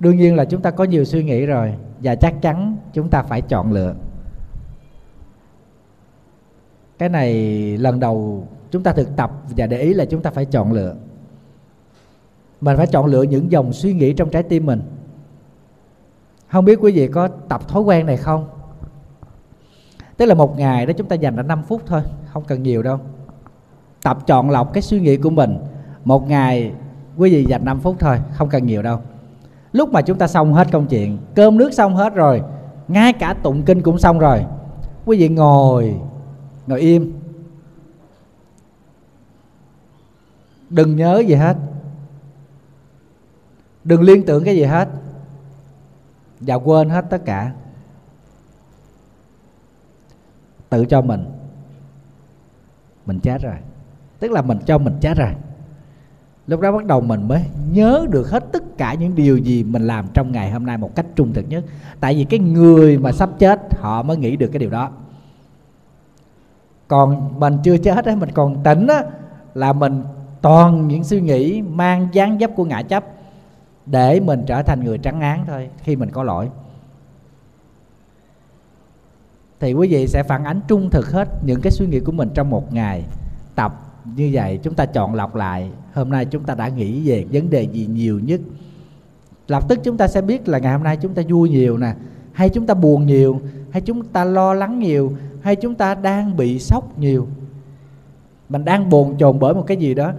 [0.00, 3.22] Đương nhiên là chúng ta có nhiều suy nghĩ rồi và chắc chắn chúng ta
[3.22, 3.94] phải chọn lựa
[7.02, 7.32] cái này
[7.78, 10.94] lần đầu chúng ta thực tập và để ý là chúng ta phải chọn lựa.
[12.60, 14.82] Mình phải chọn lựa những dòng suy nghĩ trong trái tim mình.
[16.48, 18.48] Không biết quý vị có tập thói quen này không?
[20.16, 22.82] Tức là một ngày đó chúng ta dành ra 5 phút thôi không cần nhiều
[22.82, 22.98] đâu.
[24.02, 25.58] Tập chọn lọc cái suy nghĩ của mình.
[26.04, 26.72] Một ngày
[27.16, 28.98] quý vị dành 5 phút thôi không cần nhiều đâu.
[29.72, 32.42] Lúc mà chúng ta xong hết công chuyện cơm nước xong hết rồi
[32.88, 34.44] ngay cả tụng kinh cũng xong rồi
[35.04, 35.94] quý vị ngồi
[36.66, 37.12] ngồi im.
[40.70, 41.56] Đừng nhớ gì hết.
[43.84, 44.88] Đừng liên tưởng cái gì hết.
[46.40, 47.52] Và quên hết tất cả.
[50.70, 51.24] Tự cho mình.
[53.06, 53.56] Mình chết rồi.
[54.18, 55.32] Tức là mình cho mình chết rồi.
[56.46, 59.86] Lúc đó bắt đầu mình mới nhớ được hết tất cả những điều gì mình
[59.86, 61.64] làm trong ngày hôm nay một cách trung thực nhất.
[62.00, 64.90] Tại vì cái người mà sắp chết, họ mới nghĩ được cái điều đó
[66.88, 69.04] còn mình chưa chết á, mình còn tỉnh á,
[69.54, 70.02] là mình
[70.42, 73.04] toàn những suy nghĩ mang dáng dấp của ngã chấp
[73.86, 76.48] để mình trở thành người trắng án thôi, khi mình có lỗi.
[79.60, 82.30] Thì quý vị sẽ phản ánh trung thực hết những cái suy nghĩ của mình
[82.34, 83.04] trong một ngày.
[83.54, 87.26] Tập như vậy chúng ta chọn lọc lại, hôm nay chúng ta đã nghĩ về
[87.32, 88.40] vấn đề gì nhiều nhất.
[89.48, 91.94] Lập tức chúng ta sẽ biết là ngày hôm nay chúng ta vui nhiều nè,
[92.32, 93.40] hay chúng ta buồn nhiều,
[93.70, 97.26] hay chúng ta lo lắng nhiều hay chúng ta đang bị sốc nhiều?
[98.48, 100.12] Mình đang bồn chồn bởi một cái gì đó.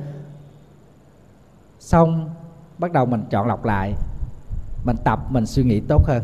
[1.80, 2.30] Xong,
[2.78, 3.94] bắt đầu mình chọn lọc lại.
[4.86, 6.24] Mình tập, mình suy nghĩ tốt hơn.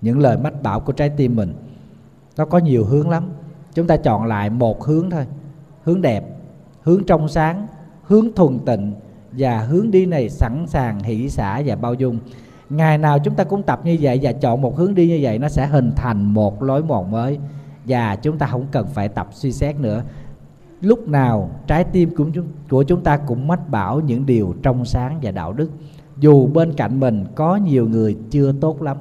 [0.00, 1.54] Những lời mách bảo của trái tim mình,
[2.36, 3.30] nó có nhiều hướng lắm.
[3.74, 5.26] Chúng ta chọn lại một hướng thôi.
[5.84, 6.24] Hướng đẹp,
[6.82, 7.66] hướng trong sáng,
[8.02, 8.94] hướng thuần tịnh
[9.32, 12.18] và hướng đi này sẵn sàng hỷ xả và bao dung.
[12.70, 15.38] Ngày nào chúng ta cũng tập như vậy và chọn một hướng đi như vậy,
[15.38, 17.38] nó sẽ hình thành một lối mòn mới
[17.84, 20.02] và chúng ta không cần phải tập suy xét nữa.
[20.80, 24.84] Lúc nào trái tim của chúng, của chúng ta cũng mách bảo những điều trong
[24.84, 25.70] sáng và đạo đức.
[26.18, 28.96] Dù bên cạnh mình có nhiều người chưa tốt lắm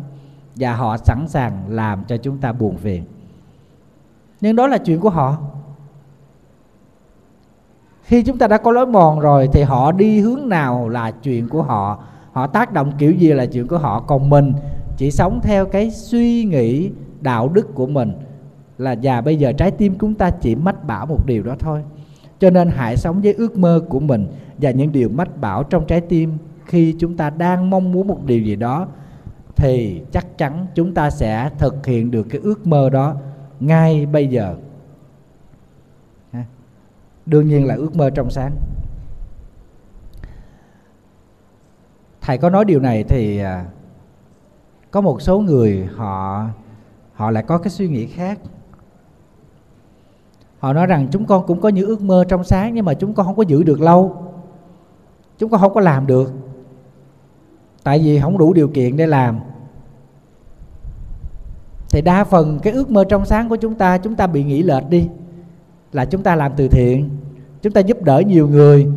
[0.56, 3.04] và họ sẵn sàng làm cho chúng ta buồn phiền.
[4.42, 5.38] Nhưng đó là chuyện của họ.
[8.04, 11.50] Khi chúng ta đã có lối mòn rồi thì họ đi hướng nào là chuyện
[11.50, 12.04] của họ.
[12.32, 14.00] Họ tác động kiểu gì là chuyện của họ.
[14.00, 14.54] Còn mình
[14.98, 16.92] chỉ sống theo cái suy nghĩ
[17.22, 18.14] đạo đức của mình
[18.78, 21.84] là già bây giờ trái tim chúng ta chỉ mách bảo một điều đó thôi.
[22.40, 25.86] Cho nên hãy sống với ước mơ của mình và những điều mách bảo trong
[25.86, 26.38] trái tim.
[26.66, 28.88] Khi chúng ta đang mong muốn một điều gì đó,
[29.56, 33.16] thì chắc chắn chúng ta sẽ thực hiện được cái ước mơ đó
[33.60, 34.56] ngay bây giờ.
[37.26, 38.52] Đương nhiên là ước mơ trong sáng.
[42.22, 43.66] Thầy có nói điều này thì à,
[44.92, 46.48] có một số người họ
[47.14, 48.40] họ lại có cái suy nghĩ khác
[50.64, 53.14] họ nói rằng chúng con cũng có những ước mơ trong sáng nhưng mà chúng
[53.14, 54.16] con không có giữ được lâu.
[55.38, 56.34] Chúng con không có làm được.
[57.84, 59.40] Tại vì không đủ điều kiện để làm.
[61.90, 64.64] Thì đa phần cái ước mơ trong sáng của chúng ta chúng ta bị nghĩ
[64.64, 65.08] lệch đi.
[65.92, 67.10] Là chúng ta làm từ thiện,
[67.62, 68.88] chúng ta giúp đỡ nhiều người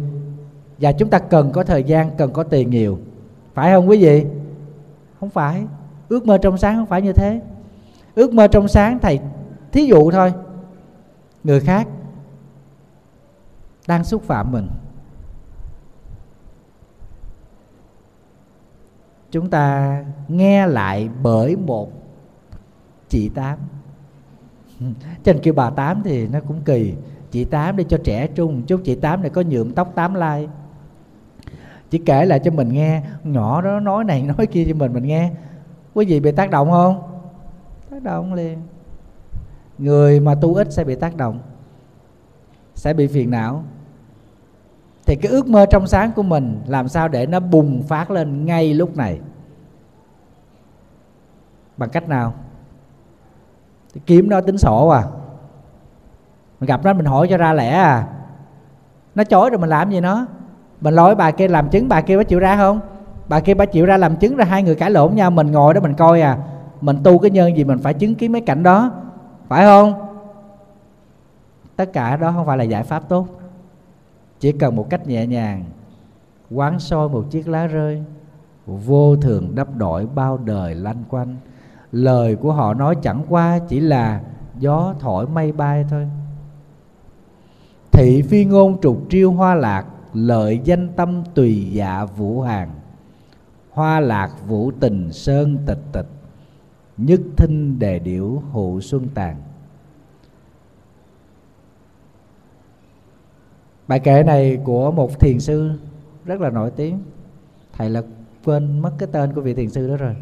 [0.79, 2.99] và chúng ta cần có thời gian, cần có tiền nhiều.
[3.55, 4.25] Phải không quý vị?
[5.21, 5.63] Không phải.
[6.09, 7.41] Ước mơ trong sáng không phải như thế.
[8.15, 9.21] Ước mơ trong sáng thầy,
[9.73, 10.33] thí dụ thôi
[11.47, 11.89] người khác
[13.89, 14.69] đang xúc phạm mình.
[19.31, 21.93] Chúng ta nghe lại bởi một
[23.09, 23.59] chị tám.
[25.25, 26.95] Trên kêu bà tám thì nó cũng kỳ.
[27.31, 30.49] Chị tám để cho trẻ trung chút, chị tám này có nhuộm tóc tám lai.
[31.91, 35.05] Chỉ kể lại cho mình nghe, nhỏ đó nói này, nói kia cho mình mình
[35.05, 35.31] nghe.
[35.95, 37.03] Quý vị bị tác động không?
[37.91, 38.59] Tác động liền
[39.79, 41.39] người mà tu ít sẽ bị tác động,
[42.75, 43.65] sẽ bị phiền não.
[45.07, 48.47] Thì cái ước mơ trong sáng của mình làm sao để nó bùng phát lên
[48.47, 49.21] ngay lúc này?
[51.77, 52.35] Bằng cách nào?
[53.95, 55.03] Thì kiếm nó tính sổ à.
[56.61, 58.07] Mình gặp nó, mình hỏi cho ra lẽ à.
[59.15, 60.27] Nó chối rồi mình làm gì nó?
[60.81, 62.81] Mình lôi bà kia làm chứng, bà kia có chịu ra không?
[63.29, 65.75] Bà kia bà chịu ra làm chứng ra hai người cãi lộn nhau, mình ngồi
[65.75, 66.39] đó mình coi à.
[66.81, 68.93] Mình tu cái nhân gì mình phải chứng kiến mấy cảnh đó
[69.49, 69.95] phải không?
[71.77, 73.29] Tất cả đó không phải là giải pháp tốt.
[74.41, 75.65] Chỉ cần một cách nhẹ nhàng,
[76.51, 78.03] quán soi một chiếc lá rơi,
[78.67, 81.37] vô thường đắp đổi bao đời lanh quanh.
[81.93, 84.21] Lời của họ nói chẳng qua chỉ là
[84.59, 86.09] gió thổi mây bay thôi.
[87.93, 92.71] Thị phi ngôn trục triêu hoa lạc, lợi danh tâm tùy dạ vũ hàng
[93.71, 96.07] hoa lạc vũ tình sơn tịch tịch
[96.97, 99.37] nhất thinh đề điểu hụ xuân tàn.
[103.89, 105.71] Bài kệ này của một thiền sư
[106.25, 106.99] rất là nổi tiếng.
[107.73, 108.03] Thầy là
[108.45, 110.17] quên mất cái tên của vị thiền sư đó rồi.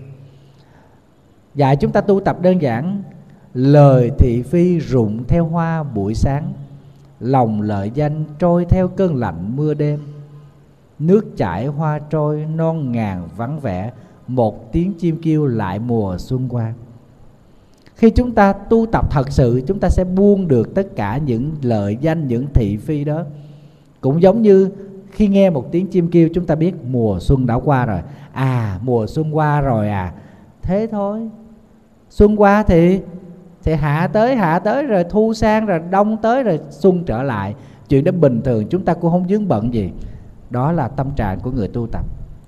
[1.54, 3.02] Dạy chúng ta tu tập đơn giản,
[3.54, 6.52] lời thị phi rụng theo hoa buổi sáng,
[7.20, 10.00] lòng lợi danh trôi theo cơn lạnh mưa đêm,
[10.98, 13.92] nước chảy hoa trôi non ngàn vắng vẻ
[14.26, 16.72] một tiếng chim kêu lại mùa xuân qua.
[17.94, 21.52] Khi chúng ta tu tập thật sự, chúng ta sẽ buông được tất cả những
[21.62, 23.22] lợi danh, những thị phi đó.
[24.00, 24.70] Cũng giống như
[25.10, 28.00] khi nghe một tiếng chim kêu, chúng ta biết mùa xuân đã qua rồi.
[28.32, 30.12] À mùa xuân qua rồi à.
[30.62, 31.28] Thế thôi.
[32.10, 33.00] Xuân qua thì
[33.62, 37.54] thì hạ tới hạ tới, rồi thu sang, rồi đông tới, rồi xuân trở lại.
[37.88, 39.90] Chuyện đó bình thường, chúng ta cũng không dướng bận gì.
[40.50, 42.04] Đó là tâm trạng của người tu tập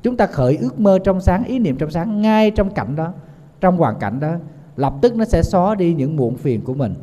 [0.06, 3.12] chúng ta khởi ước mơ trong sáng, ý niệm trong sáng ngay trong cảnh đó,
[3.60, 4.32] trong hoàn cảnh đó,
[4.76, 6.94] lập tức nó sẽ xóa đi những muộn phiền của mình.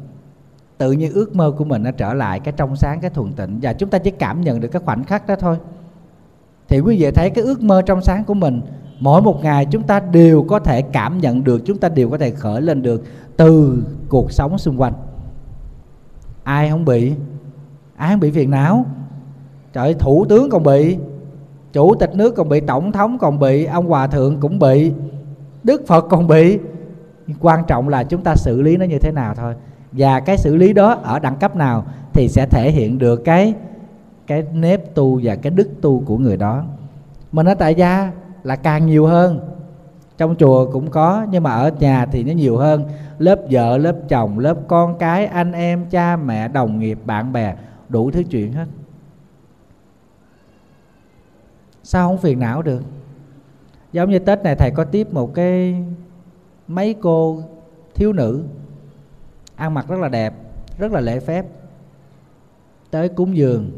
[0.77, 3.59] Tự nhiên ước mơ của mình nó trở lại cái trong sáng, cái thuần tịnh
[3.61, 5.57] và chúng ta chỉ cảm nhận được cái khoảnh khắc đó thôi.
[6.67, 8.61] Thì quý vị thấy cái ước mơ trong sáng của mình,
[8.99, 12.17] mỗi một ngày chúng ta đều có thể cảm nhận được, chúng ta đều có
[12.17, 13.03] thể khởi lên được
[13.37, 14.93] từ cuộc sống xung quanh.
[16.43, 17.13] Ai không bị?
[17.95, 18.85] Ai không bị phiền não?
[19.73, 20.97] Trời thủ tướng còn bị
[21.73, 24.91] chủ tịch nước còn bị tổng thống còn bị, ông hòa thượng cũng bị,
[25.63, 26.59] đức phật còn bị.
[27.39, 29.55] Quan trọng là chúng ta xử lý nó như thế nào thôi.
[29.91, 33.53] Và cái xử lý đó ở đẳng cấp nào thì sẽ thể hiện được cái
[34.27, 36.63] cái nếp tu và cái đức tu của người đó.
[37.31, 38.11] Mình ở tại gia
[38.43, 39.39] là càng nhiều hơn.
[40.17, 42.85] Trong chùa cũng có, nhưng mà ở nhà thì nó nhiều hơn.
[43.17, 47.55] Lớp vợ, lớp chồng, lớp con cái, anh em, cha mẹ, đồng nghiệp, bạn bè,
[47.89, 48.65] đủ thứ chuyện hết
[51.83, 52.81] sao không phiền não được?
[53.91, 55.83] Giống như tết này thầy có tiếp một cái
[56.67, 57.43] mấy cô
[57.93, 58.43] thiếu nữ
[59.55, 60.33] ăn mặc rất là đẹp,
[60.77, 61.45] rất là lễ phép,
[62.91, 63.71] tới cúng dường.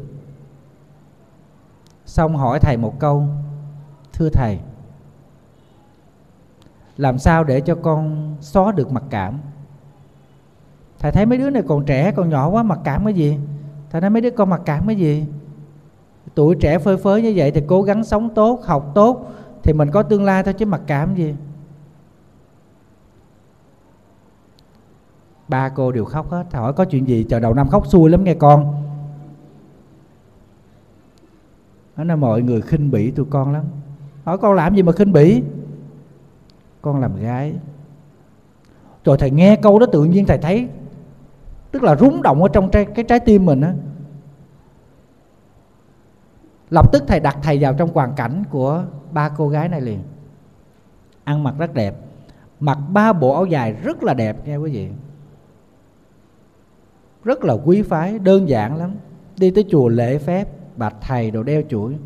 [2.06, 3.24] Xong hỏi thầy một câu,
[4.12, 4.58] thưa thầy,
[6.96, 9.38] làm sao để cho con xóa được mặc cảm?
[10.98, 13.38] Thầy thấy mấy đứa này còn trẻ, còn nhỏ quá, mặc cảm cái gì?
[13.90, 15.24] Thầy nói, mấy đứa con mặc cảm cái gì?
[16.34, 19.90] Tuổi trẻ phơi phới như vậy thì cố gắng sống tốt học tốt thì mình
[19.90, 21.34] có tương lai thôi chứ mặc cảm gì.
[25.48, 26.44] Ba cô đều khóc hết.
[26.52, 27.24] Hỏi có chuyện gì?
[27.28, 28.82] Chờ đầu năm khóc xui lắm nghe con.
[31.96, 33.64] Nó là mọi người khinh bỉ tụi con lắm.
[34.24, 35.42] Hỏi con làm gì mà khinh bỉ?
[36.82, 37.54] Con làm gái.
[39.04, 40.68] Rồi thầy nghe câu đó tự nhiên thầy thấy
[41.70, 43.74] tức là rúng động ở trong trái, cái trái tim mình á
[46.70, 50.00] lập tức thầy đặt thầy vào trong hoàn cảnh của ba cô gái này liền.
[51.24, 51.96] Ăn mặc rất đẹp,
[52.60, 54.88] mặc ba bộ áo dài rất là đẹp nghe quý vị.
[57.24, 58.94] Rất là quý phái, đơn giản lắm.
[59.38, 61.96] Đi tới chùa lễ phép, bạch thầy đồ đeo chuỗi.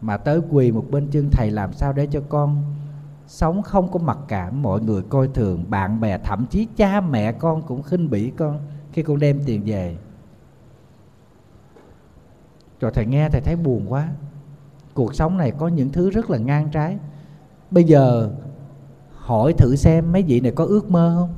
[0.00, 2.62] Mà tới quỳ một bên chân, thầy làm sao để cho con
[3.26, 4.62] sống không có mặc cảm?
[4.62, 8.60] Mọi người coi thường, bạn bè, thậm chí cha mẹ con cũng khinh bỉ con
[8.92, 9.96] khi con đem tiền về
[12.80, 14.08] rồi thầy nghe thầy thấy buồn quá.
[14.94, 16.98] Cuộc sống này có những thứ rất là ngang trái.
[17.70, 18.30] Bây giờ
[19.10, 21.34] hỏi thử xem mấy vị này có ước mơ không?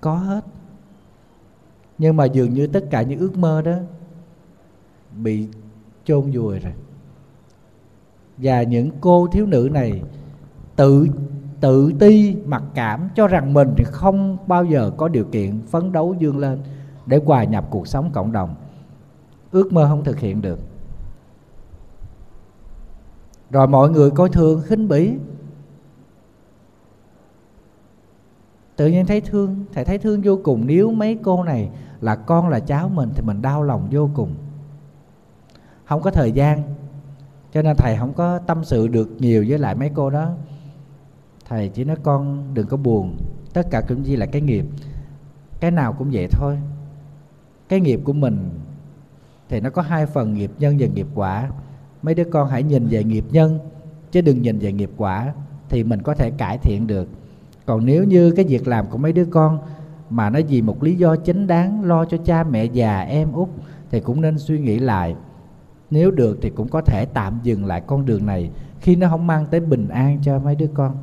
[0.00, 0.44] Có hết.
[1.98, 3.76] Nhưng mà dường như tất cả những ước mơ đó
[5.16, 5.48] bị
[6.04, 6.72] chôn vùi rồi.
[8.36, 10.02] Và những cô thiếu nữ này
[10.76, 11.06] tự
[11.60, 15.92] tự ti mặc cảm cho rằng mình thì không bao giờ có điều kiện phấn
[15.92, 16.60] đấu dương lên
[17.06, 18.54] để hòa nhập cuộc sống cộng đồng
[19.56, 20.58] ước mơ không thực hiện được.
[23.50, 25.14] Rồi mọi người coi thường, khinh bỉ.
[28.76, 30.66] Tự nhiên thấy thương, thầy thấy thương vô cùng.
[30.66, 34.34] Nếu mấy cô này là con là cháu mình thì mình đau lòng vô cùng.
[35.84, 36.62] Không có thời gian,
[37.52, 40.30] cho nên thầy không có tâm sự được nhiều với lại mấy cô đó.
[41.48, 43.16] Thầy chỉ nói, con đừng có buồn,
[43.52, 44.66] tất cả cũng chỉ là cái nghiệp.
[45.60, 46.58] Cái nào cũng vậy thôi.
[47.68, 48.50] Cái nghiệp của mình
[49.48, 51.50] thì nó có hai phần nghiệp nhân và nghiệp quả.
[52.02, 53.58] Mấy đứa con hãy nhìn về nghiệp nhân,
[54.12, 55.32] chứ đừng nhìn về nghiệp quả,
[55.68, 57.08] thì mình có thể cải thiện được.
[57.66, 59.58] Còn nếu như cái việc làm của mấy đứa con
[60.10, 63.48] mà nó vì một lý do chính đáng lo cho cha mẹ già, em út,
[63.90, 65.16] thì cũng nên suy nghĩ lại.
[65.90, 69.26] Nếu được thì cũng có thể tạm dừng lại con đường này khi nó không
[69.26, 70.96] mang tới bình an cho mấy đứa con.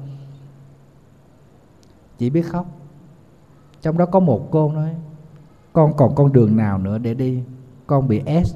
[2.17, 2.65] Chỉ biết khóc.
[3.81, 4.89] Trong đó có một cô nói,
[5.73, 7.39] con còn con đường nào nữa để đi?
[7.93, 8.55] Con bị S.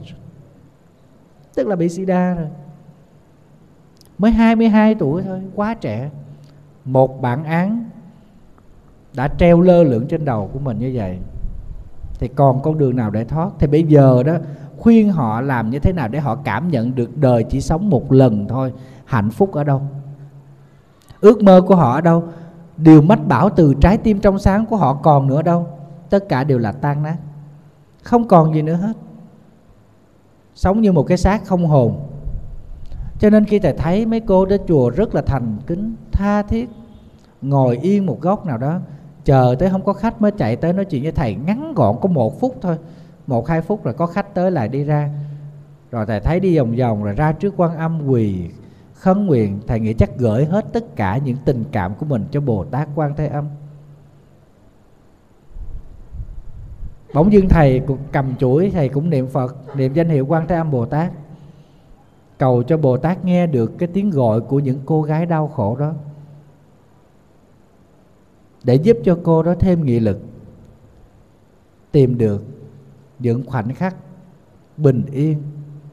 [1.56, 2.48] Tức là bị sida rồi.
[4.18, 6.10] Mới 22 tuổi thôi, quá trẻ.
[6.86, 7.90] Một bản án
[9.14, 11.18] đã treo lơ lửng trên đầu của mình như vậy.
[12.20, 13.50] Thì còn con đường nào để thoát?
[13.60, 14.34] Thì bây giờ đó,
[14.78, 18.12] khuyên họ làm như thế nào để họ cảm nhận được đời chỉ sống một
[18.12, 18.74] lần thôi.
[19.06, 19.82] Hạnh phúc ở đâu?
[21.22, 22.24] Ước mơ của họ ở đâu?
[22.78, 25.68] Điều mách bảo từ trái tim trong sáng của họ còn nữa đâu.
[26.10, 27.18] Tất cả đều là tan nát.
[28.04, 28.94] Không còn gì nữa hết
[30.58, 32.00] sống như một cái xác không hồn.
[33.20, 36.70] Cho nên khi thầy thấy mấy cô đến chùa rất là thành kính, tha thiết,
[37.42, 38.80] ngồi yên một góc nào đó,
[39.26, 42.10] chờ tới không có khách mới chạy tới nói chuyện với thầy, ngắn gọn có
[42.10, 42.78] một phút thôi,
[43.28, 45.10] một hai phút rồi có khách tới lại đi ra.
[45.92, 48.50] Rồi thầy thấy đi vòng vòng rồi ra trước quan âm quỳ
[48.94, 52.42] khấn nguyện, thầy nghĩ chắc gửi hết tất cả những tình cảm của mình cho
[52.42, 53.46] bồ tát quan thế âm.
[57.14, 57.82] Bỗng dưng thầy
[58.12, 61.12] cầm chuỗi, thầy cũng niệm phật, niệm danh hiệu quan thế âm bồ tát.
[62.38, 65.76] Cầu cho bồ tát nghe được cái tiếng gọi của những cô gái đau khổ
[65.76, 65.94] đó.
[68.64, 70.20] Để giúp cho cô đó thêm nghị lực,
[71.92, 72.44] tìm được
[73.20, 73.96] những khoảnh khắc
[74.78, 75.42] bình yên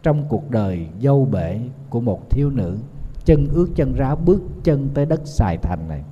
[0.02, 1.60] trong cuộc đời dâu bể
[1.90, 2.76] của một thiếu nữ,
[3.24, 6.04] chân ướt chân ráo bước chân tới đất xài thành này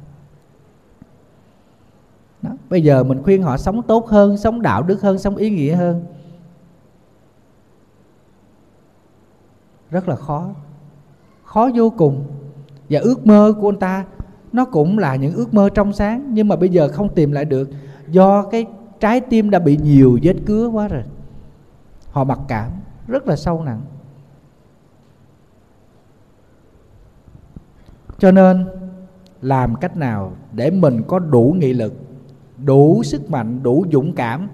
[2.42, 2.50] đó.
[2.70, 5.74] bây giờ mình khuyên họ sống tốt hơn, sống đạo đức hơn, sống ý nghĩa
[5.74, 6.04] hơn.
[9.90, 10.50] Rất là khó.
[11.44, 12.24] Khó vô cùng.
[12.90, 14.04] Và ước mơ của anh ta,
[14.52, 17.44] nó cũng là những ước mơ trong sáng, nhưng mà bây giờ không tìm lại
[17.44, 17.70] được.
[18.08, 18.66] Do cái
[19.00, 21.02] trái tim đã bị nhiều vết cứa quá rồi.
[22.10, 22.70] Họ mặc cảm,
[23.06, 23.80] rất là sâu nặng.
[28.18, 28.66] Cho nên,
[29.40, 32.01] làm cách nào để mình có đủ nghị lực
[32.64, 34.48] đủ sức mạnh, đủ dũng cảm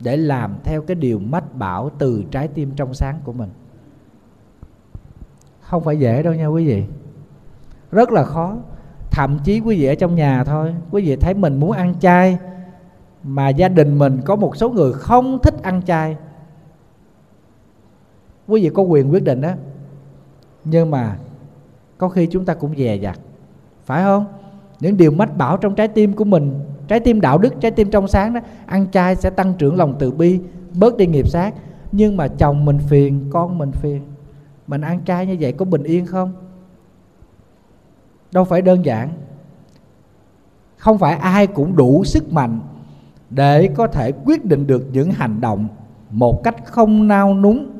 [0.00, 3.48] để làm theo cái điều mách bảo từ trái tim trong sáng của mình.
[5.60, 6.84] Không phải dễ đâu nha quý vị.
[7.90, 8.56] Rất là khó.
[9.10, 12.38] Thậm chí quý vị ở trong nhà thôi, quý vị thấy mình muốn ăn chay
[13.22, 16.16] mà gia đình mình có một số người không thích ăn chay.
[18.48, 19.50] Quý vị có quyền quyết định đó
[20.64, 21.18] nhưng mà
[21.98, 23.18] có khi chúng ta cũng dè dặt,
[23.84, 24.24] phải không?
[24.80, 26.60] Những điều mách bảo trong trái tim của mình
[26.90, 29.96] trái tim đạo đức, trái tim trong sáng đó, ăn chay sẽ tăng trưởng lòng
[29.98, 30.40] từ bi,
[30.74, 31.54] bớt đi nghiệp sát.
[31.92, 34.02] Nhưng mà chồng mình phiền, con mình phiền.
[34.66, 36.32] Mình ăn chay như vậy có bình yên không?
[38.32, 39.08] Đâu phải đơn giản.
[40.76, 42.60] Không phải ai cũng đủ sức mạnh
[43.30, 45.68] để có thể quyết định được những hành động
[46.10, 47.70] một cách không nao núng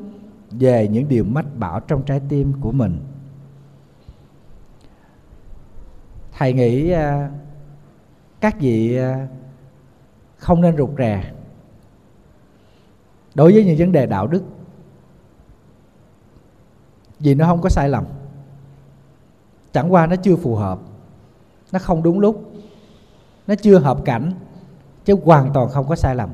[0.51, 2.97] về những điều mách bảo trong trái tim của mình.
[6.37, 7.29] Thầy nghĩ à,
[8.41, 9.27] các vị à,
[10.37, 11.31] không nên rụt rè
[13.35, 14.43] đối với những vấn đề đạo đức.
[17.19, 18.05] Vì nó không có sai lầm.
[19.73, 20.79] Chẳng qua nó chưa phù hợp,
[21.71, 22.51] nó không đúng lúc,
[23.47, 24.31] nó chưa hợp cảnh,
[25.05, 26.29] chứ hoàn toàn không có sai lầm.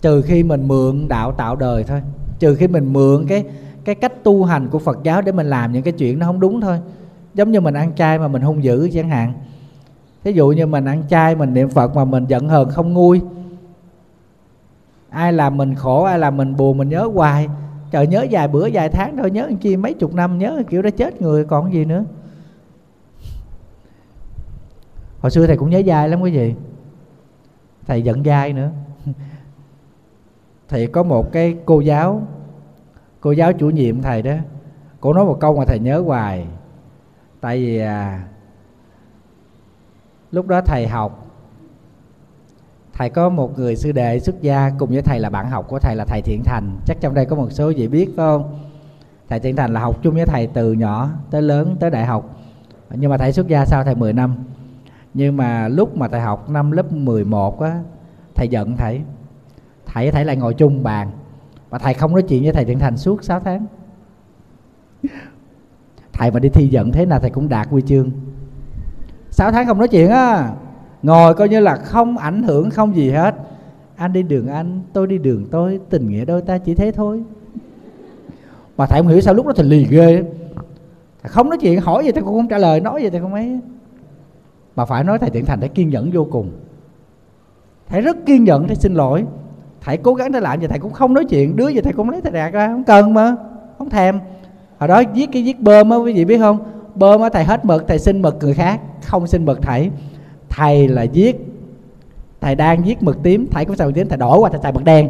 [0.00, 2.02] Trừ khi mình mượn đạo tạo đời thôi,
[2.38, 3.44] trừ khi mình mượn cái
[3.84, 6.40] cái cách tu hành của Phật giáo để mình làm những cái chuyện nó không
[6.40, 6.80] đúng thôi.
[7.34, 9.32] Giống như mình ăn chay mà mình hung dữ chẳng hạn
[10.24, 13.20] thí dụ như mình ăn chay mình niệm Phật mà mình giận hờn không nguôi.
[15.10, 17.48] Ai làm mình khổ ai làm mình buồn mình nhớ hoài.
[17.90, 20.90] Trời nhớ vài bữa vài tháng thôi nhớ chi mấy chục năm nhớ kiểu đã
[20.90, 22.04] chết người còn gì nữa?
[25.20, 26.54] Hồi xưa thầy cũng nhớ dai lắm quý vị.
[27.86, 28.70] Thầy giận dai nữa.
[30.68, 32.22] Thầy có một cái cô giáo
[33.20, 34.34] cô giáo chủ nhiệm thầy đó
[35.00, 36.46] cô nói một câu mà thầy nhớ hoài.
[37.40, 38.28] Tại vì à,
[40.36, 41.26] lúc đó thầy học.
[42.92, 45.78] Thầy có một người sư đệ xuất gia cùng với thầy là bạn học của
[45.78, 46.76] thầy là thầy thiện thành.
[46.86, 48.58] Chắc trong đây có một số vị biết, phải không?
[49.28, 52.36] Thầy thiện thành là học chung với thầy từ nhỏ tới lớn tới đại học.
[52.90, 54.34] Nhưng mà thầy xuất gia sau thầy 10 năm.
[55.14, 57.82] Nhưng mà lúc mà thầy học năm lớp 11 á,
[58.34, 59.00] thầy giận thầy.
[59.86, 61.10] Thầy với thầy lại ngồi chung bàn.
[61.70, 63.66] Và thầy không nói chuyện với thầy thiện thành suốt 6 tháng.
[66.12, 68.10] Thầy mà đi thi giận thế nào thầy cũng đạt huy chương.
[69.36, 70.50] 6 tháng không nói chuyện á.
[71.02, 73.34] Ngồi coi như là không ảnh hưởng, không gì hết.
[73.96, 77.22] Anh đi đường anh, tôi đi đường tôi, tình nghĩa đôi ta chỉ thế thôi.
[78.76, 80.22] Mà thầy không hiểu sao lúc đó thì lì ghê.
[81.22, 83.34] Thầy không nói chuyện, hỏi gì thầy cũng không trả lời, nói gì thầy không
[83.34, 83.60] ấy.
[84.76, 86.50] Mà phải nói thầy thiện thành thầy kiên nhẫn vô cùng.
[87.88, 89.24] Thầy rất kiên nhẫn thầy xin lỗi.
[89.80, 92.10] Thầy cố gắng thầy làm gì thầy cũng không nói chuyện, đứa gì thầy cũng
[92.10, 93.36] lấy thầy đạt ra, không cần mà,
[93.78, 94.18] không thèm.
[94.78, 96.58] Hồi đó viết cái viết bơm á, quý vị biết không?
[96.94, 99.90] Bơm á thầy hết mực thầy xin mực người khác không xin mực thầy.
[100.48, 101.36] Thầy là viết,
[102.40, 103.46] thầy đang viết mực tím.
[103.50, 104.08] Thầy cũng xài mực tím?
[104.08, 105.08] Thầy đổi qua, thầy xài mực đen.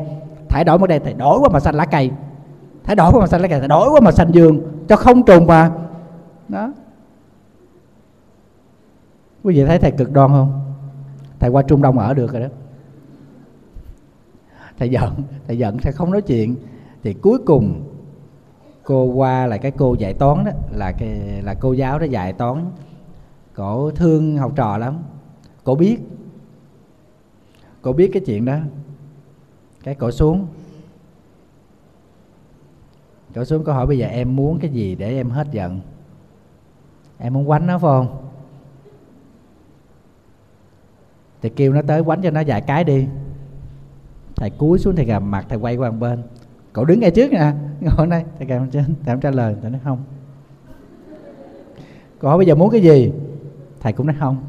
[0.49, 2.11] Thầy đổi mực đen, thầy đổi qua màu xanh lá cây.
[2.85, 5.23] Thầy đổi qua màu xanh lá cây, thầy đổi qua màu xanh dương, cho không
[5.23, 5.71] trùng mà.
[6.49, 6.73] Đó.
[9.43, 10.61] Quý vị thấy thầy cực đoan không?
[11.39, 12.49] Thầy qua trung đông ở được rồi đó.
[14.79, 15.13] Thầy giận
[15.47, 16.57] thầy giận, thầy không nói chuyện.
[17.03, 17.83] Thì cuối cùng,
[18.85, 21.09] cô qua là cái cô dạy toán đó, là cái,
[21.43, 22.65] là cô giáo đó dạy toán
[23.57, 24.99] cổ thương học trò lắm.
[25.65, 25.99] Cổ biết.
[27.83, 28.59] Cổ biết cái chuyện đó.
[29.85, 30.47] Cái cổ xuống.
[33.35, 35.81] Cậu xuống câu hỏi bây giờ em muốn cái gì để em hết giận?
[37.19, 38.29] Em muốn quánh nó, phải không?
[41.43, 43.07] Thì kêu nó tới quánh cho nó vài cái đi.
[44.37, 46.23] Thầy cúi xuống, thầy gầm mặt, thầy quay qua một bên.
[46.73, 47.53] Cậu đứng ngay trước nè.
[47.81, 48.25] Ngồi đây.
[48.39, 48.85] Thầy gầm trên.
[48.85, 49.57] Thầy không trả lời.
[49.63, 50.05] Thầy nói không.
[52.19, 53.13] Cậu hỏi bây giờ muốn cái gì?
[53.87, 54.45] Thầy cũng nói không.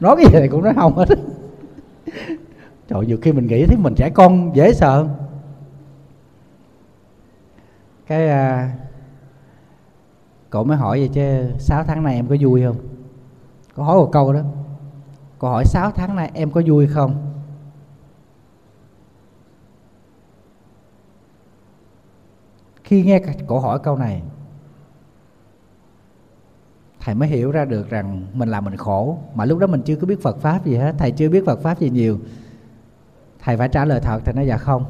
[0.00, 1.08] Nói cái gì thầy cũng nói không hết.
[2.88, 5.08] Trời nhiều khi mình nghĩ thấy mình trẻ con dễ sợ
[8.06, 8.72] cái à,
[10.50, 12.76] cậu mới hỏi vậy chứ 6 tháng nay em có vui không?
[13.74, 14.40] Có hỏi một câu đó.
[15.38, 17.32] Cậu hỏi 6 tháng nay em có vui không?
[22.84, 24.22] Khi nghe cậu hỏi câu này
[27.04, 29.96] thầy mới hiểu ra được rằng mình làm mình khổ, mà lúc đó mình chưa
[29.96, 30.94] có biết Phật pháp gì hết.
[30.98, 32.18] Thầy chưa biết Phật pháp gì nhiều.
[33.44, 34.84] Thầy phải trả lời thật, thầy nói dạ không.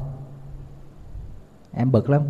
[1.71, 2.21] Em bực lắm.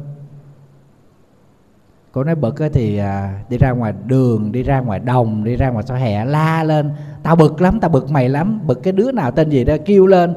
[2.11, 5.69] Cô nói bực thì à, đi ra ngoài đường, đi ra ngoài đồng, đi ra
[5.69, 6.91] ngoài sau hè, la lên.
[7.23, 8.61] Tao bực lắm, tao bực mày lắm.
[8.67, 10.35] Bực cái đứa nào tên gì đó kêu lên.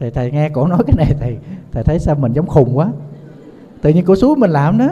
[0.00, 1.38] Thì thầy nghe cổ nói cái này, thầy
[1.72, 2.92] thầy thấy sao mình giống khùng quá.
[3.82, 4.88] Tự nhiên cổ xuống mình làm đó.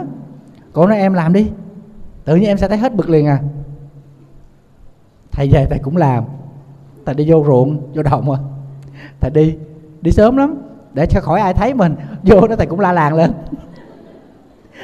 [0.73, 1.51] Cổ nói, em làm đi
[2.25, 3.39] tự nhiên em sẽ thấy hết bực liền à.
[5.31, 6.23] Thầy về thầy cũng làm.
[7.05, 8.39] Thầy đi vô ruộng, vô đồng à.
[9.19, 9.55] Thầy đi
[10.01, 10.55] đi sớm lắm,
[10.93, 11.95] để cho khỏi ai thấy mình.
[12.23, 13.31] Vô đó thầy cũng la làng lên.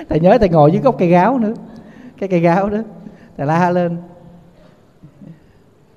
[0.10, 1.54] Thầy nhớ thầy ngồi dưới gốc cây gáo nữa.
[2.18, 2.78] Cái cây gáo đó,
[3.38, 3.98] thầy la lên.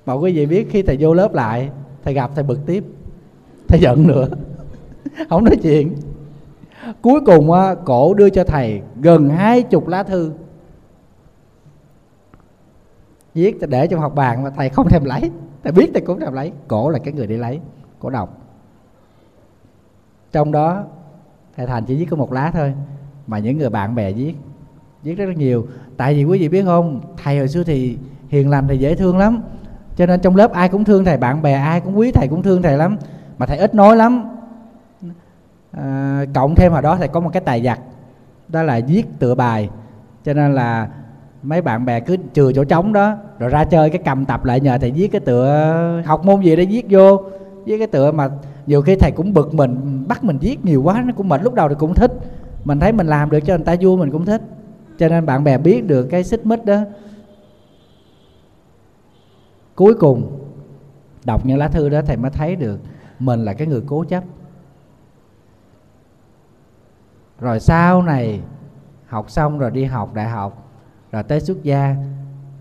[0.05, 1.69] Mà quý vị biết khi thầy vô lớp lại,
[2.03, 2.83] thầy gặp thầy bực tiếp.
[3.67, 4.27] Thầy giận nữa.
[5.29, 5.95] Không nói chuyện.
[7.01, 7.51] Cuối cùng
[7.85, 10.31] cổ đưa cho thầy gần hai chục lá thư
[13.33, 15.31] viết để trong học bàn mà thầy không thèm lấy.
[15.63, 16.51] Thầy biết thầy cũng thèm lấy.
[16.67, 17.59] Cổ là cái người đi lấy
[17.99, 18.37] cổ đọc.
[20.31, 20.83] Trong đó
[21.57, 22.73] thầy thành chỉ viết có một lá thôi
[23.27, 24.33] mà những người bạn bè viết
[25.03, 25.67] viết rất rất nhiều.
[25.97, 27.97] Tại vì quý vị biết không thầy hồi xưa thì
[28.29, 29.41] hiền lành thì dễ thương lắm.
[29.95, 32.43] Cho nên trong lớp ai cũng thương thầy bạn bè ai cũng quý thầy cũng
[32.43, 32.97] thương thầy lắm.
[33.37, 34.23] Mà thầy ít nói lắm.
[35.71, 37.79] À, cộng thêm vào đó thầy có một cái tài giặc
[38.47, 39.69] đó là viết tựa bài.
[40.23, 40.89] Cho nên là
[41.43, 44.59] mấy bạn bè cứ chừa chỗ trống đó, rồi ra chơi cái cầm tập lại
[44.59, 47.23] nhờ thầy viết cái tựa, học môn gì để viết vô.
[47.65, 48.29] Viết cái tựa mà
[48.65, 51.43] nhiều khi thầy cũng bực mình, bắt mình viết nhiều quá, nó cũng mệt.
[51.43, 52.11] Lúc đầu thì cũng thích,
[52.63, 54.41] mình thấy mình làm được cho người ta vui, mình cũng thích.
[54.97, 56.79] Cho nên bạn bè biết được cái xích mích đó.
[59.75, 60.39] Cuối cùng,
[61.25, 62.79] đọc những lá thư đó thầy mới thấy được
[63.19, 64.23] mình là cái người cố chấp.
[67.39, 68.39] Rồi sau này
[69.07, 70.62] học xong rồi đi học đại học
[71.13, 71.95] rồi tới xuất gia.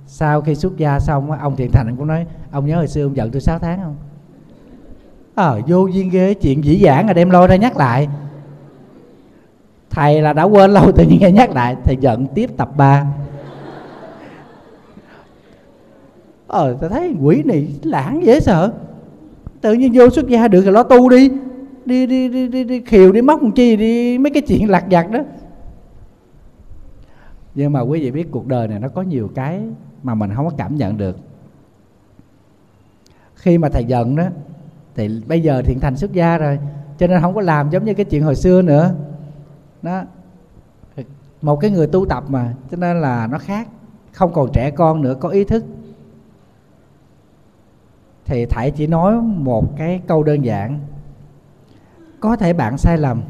[0.06, 3.16] Sau khi xuất gia xong ông thiện thành cũng nói ông nhớ hồi xưa ông
[3.16, 3.96] giận tôi 6 tháng không?
[5.34, 8.08] Ờ à, vô duyên ghê chuyện dĩ dãn là đem lôi ra nhắc lại.
[9.90, 13.06] Thầy là đã quên lâu tự nhiên nghe nhắc lại thầy giận tiếp tập 3
[16.46, 18.72] ờ ta thấy quỷ này lãng dễ sợ.
[19.60, 21.30] Tự nhiên vô xuất gia được thì lo tu đi.
[21.84, 24.84] Đi đi đi đi, đi khiều đi móc một chi đi mấy cái chuyện lạc
[24.90, 25.18] vặt đó
[27.54, 29.62] nhưng mà quý vị biết cuộc đời này nó có nhiều cái
[30.02, 31.16] mà mình không có cảm nhận được.
[33.34, 34.24] Khi mà thầy giận đó,
[34.94, 36.58] thì bây giờ thiện thành xuất gia rồi,
[36.98, 38.94] cho nên không có làm giống như cái chuyện hồi xưa nữa.
[39.82, 40.02] Đó.
[41.42, 43.68] Một cái người tu tập mà, cho nên là nó khác,
[44.12, 45.64] không còn trẻ con nữa, có ý thức.
[48.24, 50.80] Thì thầy chỉ nói một cái câu đơn giản,
[52.20, 53.22] có thể bạn sai lầm.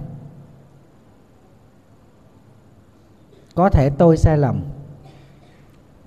[3.55, 4.61] Có thể tôi sai lầm.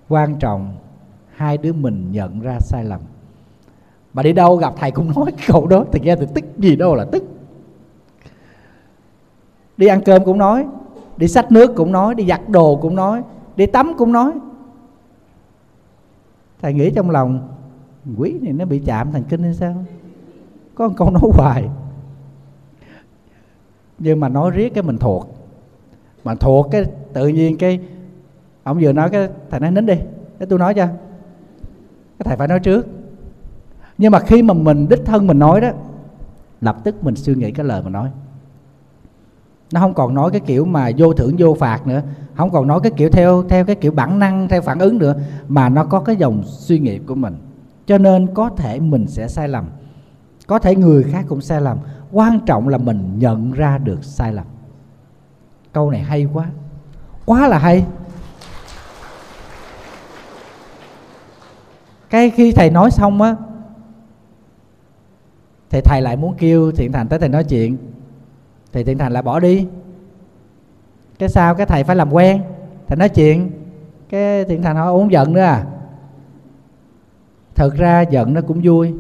[0.09, 0.77] Quan trọng,
[1.35, 3.01] hai đứa mình nhận ra sai lầm.
[4.13, 6.75] Mà đi đâu gặp thầy cũng nói cái câu đó, thì nghe thì tức gì
[6.75, 7.23] đâu là tức.
[9.77, 10.65] Đi ăn cơm cũng nói,
[11.17, 13.21] đi xách nước cũng nói, đi giặt đồ cũng nói,
[13.55, 14.31] đi tắm cũng nói.
[16.61, 17.47] Thầy nghĩ trong lòng
[18.17, 19.85] quý này nó bị chạm thần kinh hay sao?
[20.75, 21.69] Có một câu nói hoài.
[23.99, 25.34] Nhưng mà nói riết cái mình thuộc
[26.25, 27.79] mà thuộc cái tự nhiên cái,
[28.63, 29.95] ông vừa nói cái, thầy nói nín đi
[30.39, 30.85] để tôi nói cho.
[32.19, 32.87] Cái thầy phải nói trước.
[33.97, 35.69] Nhưng mà khi mà mình đích thân mình nói đó,
[36.61, 38.09] lập tức mình suy nghĩ cái lời mà nói.
[39.73, 42.01] Nó không còn nói cái kiểu mà vô thưởng vô phạt nữa,
[42.35, 45.15] không còn nói cái kiểu theo theo cái kiểu bản năng, theo phản ứng nữa,
[45.47, 47.35] mà nó có cái dòng suy nghĩ của mình.
[47.85, 49.65] Cho nên có thể mình sẽ sai lầm,
[50.47, 51.77] có thể người khác cũng sai lầm.
[52.11, 54.45] Quan trọng là mình nhận ra được sai lầm
[55.75, 56.45] câu này hay quá.
[57.25, 57.85] Quá là hay.
[62.09, 63.35] Cái khi thầy nói xong á
[65.69, 67.77] thì thầy lại muốn kêu thiện thành tới thầy nói chuyện.
[68.71, 69.67] Thì thiện thành lại bỏ đi.
[71.19, 72.41] Cái sao cái thầy phải làm quen.
[72.87, 73.51] Thầy nói chuyện.
[74.09, 75.65] Cái thiện thành họ uống giận nữa à?
[77.55, 78.93] Thực ra giận nó cũng vui.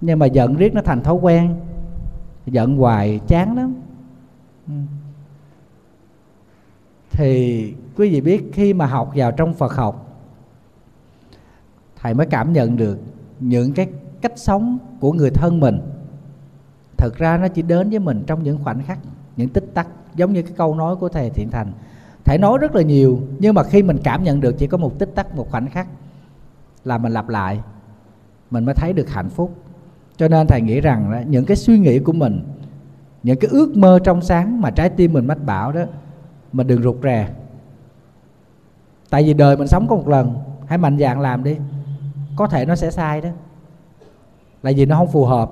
[0.00, 1.56] Nhưng mà giận riết nó thành thói quen.
[2.46, 3.74] Giận hoài chán lắm.
[4.68, 4.74] Ừ
[7.16, 10.20] thì quý vị biết khi mà học vào trong phật học
[11.96, 12.98] thầy mới cảm nhận được
[13.40, 13.88] những cái
[14.20, 15.80] cách sống của người thân mình.
[16.96, 18.98] Thực ra nó chỉ đến với mình trong những khoảnh khắc
[19.36, 21.72] những tích tắc giống như cái câu nói của thầy thiện thành.
[22.24, 24.98] Thầy nói rất là nhiều nhưng mà khi mình cảm nhận được chỉ có một
[24.98, 25.86] tích tắc một khoảnh khắc
[26.84, 27.60] là mình lặp lại
[28.50, 29.54] mình mới thấy được hạnh phúc.
[30.16, 32.44] Cho nên thầy nghĩ rằng đó, những cái suy nghĩ của mình
[33.22, 35.84] những cái ước mơ trong sáng mà trái tim mình mách bảo đó
[36.54, 37.28] mình đừng rụt rè.
[39.10, 40.34] Tại vì đời mình sống có một lần,
[40.66, 41.56] hãy mạnh dạn làm đi.
[42.36, 43.28] Có thể nó sẽ sai đó.
[44.62, 45.50] Là vì nó không phù hợp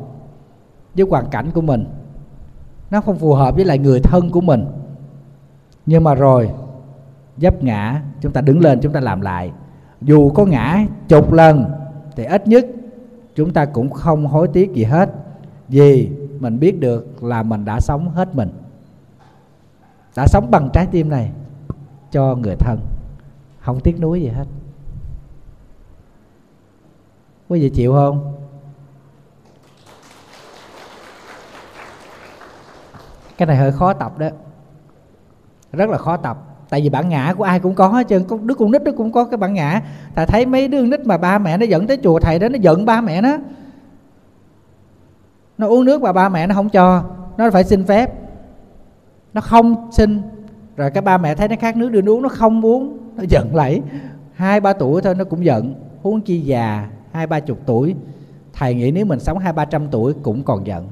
[0.94, 1.84] với hoàn cảnh của mình.
[2.90, 4.66] Nó không phù hợp với lại người thân của mình.
[5.86, 6.50] Nhưng mà rồi
[7.36, 9.52] dấp ngã, chúng ta đứng lên, chúng ta làm lại.
[10.00, 11.64] Dù có ngã chục lần,
[12.16, 12.66] thì ít nhất
[13.34, 15.10] chúng ta cũng không hối tiếc gì hết.
[15.68, 18.48] Vì mình biết được là mình đã sống hết mình
[20.16, 21.30] đã sống bằng trái tim này
[22.10, 22.80] cho người thân.
[23.60, 24.44] Không tiếc nuối gì hết.
[27.48, 28.34] Quý vị chịu không?
[33.38, 34.28] Cái này hơi khó tập đó.
[35.72, 36.38] Rất là khó tập.
[36.68, 38.24] Tại vì bản ngã của ai cũng có hết trơn.
[38.42, 39.82] Đứa con nít nó cũng có cái bản ngã.
[40.14, 42.48] Ta thấy mấy đứa con nít mà ba mẹ nó dẫn tới chùa thầy đó,
[42.48, 43.36] nó giận ba mẹ nó.
[45.58, 47.04] Nó uống nước mà ba mẹ nó không cho.
[47.36, 48.21] Nó phải xin phép
[49.34, 50.22] nó không xin
[50.76, 53.24] rồi cái ba mẹ thấy nó khát nước, đưa nó uống, nó không uống, nó
[53.28, 53.82] giận lại.
[54.32, 55.74] Hai, ba tuổi thôi nó cũng giận.
[56.02, 57.94] Huống chi già, hai, ba chục tuổi.
[58.52, 60.88] Thầy nghĩ nếu mình sống hai, ba trăm tuổi cũng còn giận.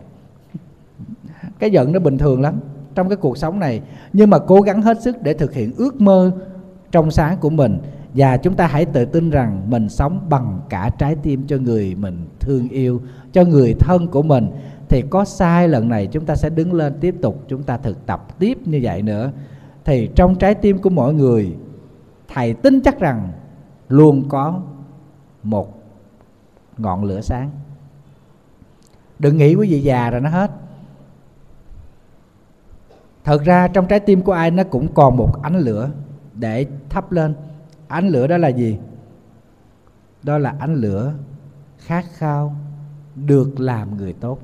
[1.59, 2.61] Cái giận nó bình thường lắm
[2.95, 3.81] trong cái cuộc sống này.
[4.13, 6.33] Nhưng mà cố gắng hết sức để thực hiện ước mơ
[6.93, 7.79] trong sáng của mình.
[8.15, 11.95] Và chúng ta hãy tự tin rằng mình sống bằng cả trái tim cho người
[11.95, 13.01] mình thương yêu,
[13.33, 14.51] cho người thân của mình
[14.91, 18.07] thì có sai lần này chúng ta sẽ đứng lên tiếp tục, chúng ta thực
[18.07, 19.33] tập tiếp như vậy nữa.
[19.85, 21.57] Thì trong trái tim của mọi người,
[22.29, 23.33] thầy tin chắc rằng
[23.89, 24.63] luôn có
[25.43, 25.83] một
[26.79, 27.51] ngọn lửa sáng.
[29.19, 30.51] Đừng nghĩ quý vị già rồi nó hết.
[33.25, 35.91] Thật ra trong trái tim của ai nó cũng còn một ánh lửa
[36.35, 37.35] để thắp lên.
[37.89, 38.79] Ánh lửa đó là gì?
[40.23, 41.13] Đó là ánh lửa
[41.79, 42.57] khát khao
[43.15, 44.39] được làm người tốt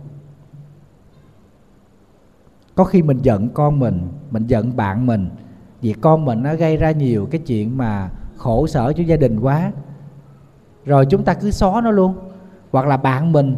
[2.77, 5.29] có khi mình giận con mình mình giận bạn mình.
[5.81, 9.41] Vì con mình nó gây ra nhiều cái chuyện mà khổ sở cho gia đình
[9.41, 9.73] quá.
[10.85, 12.15] Rồi chúng ta cứ xóa nó luôn.
[12.73, 13.57] Hoặc là bạn mình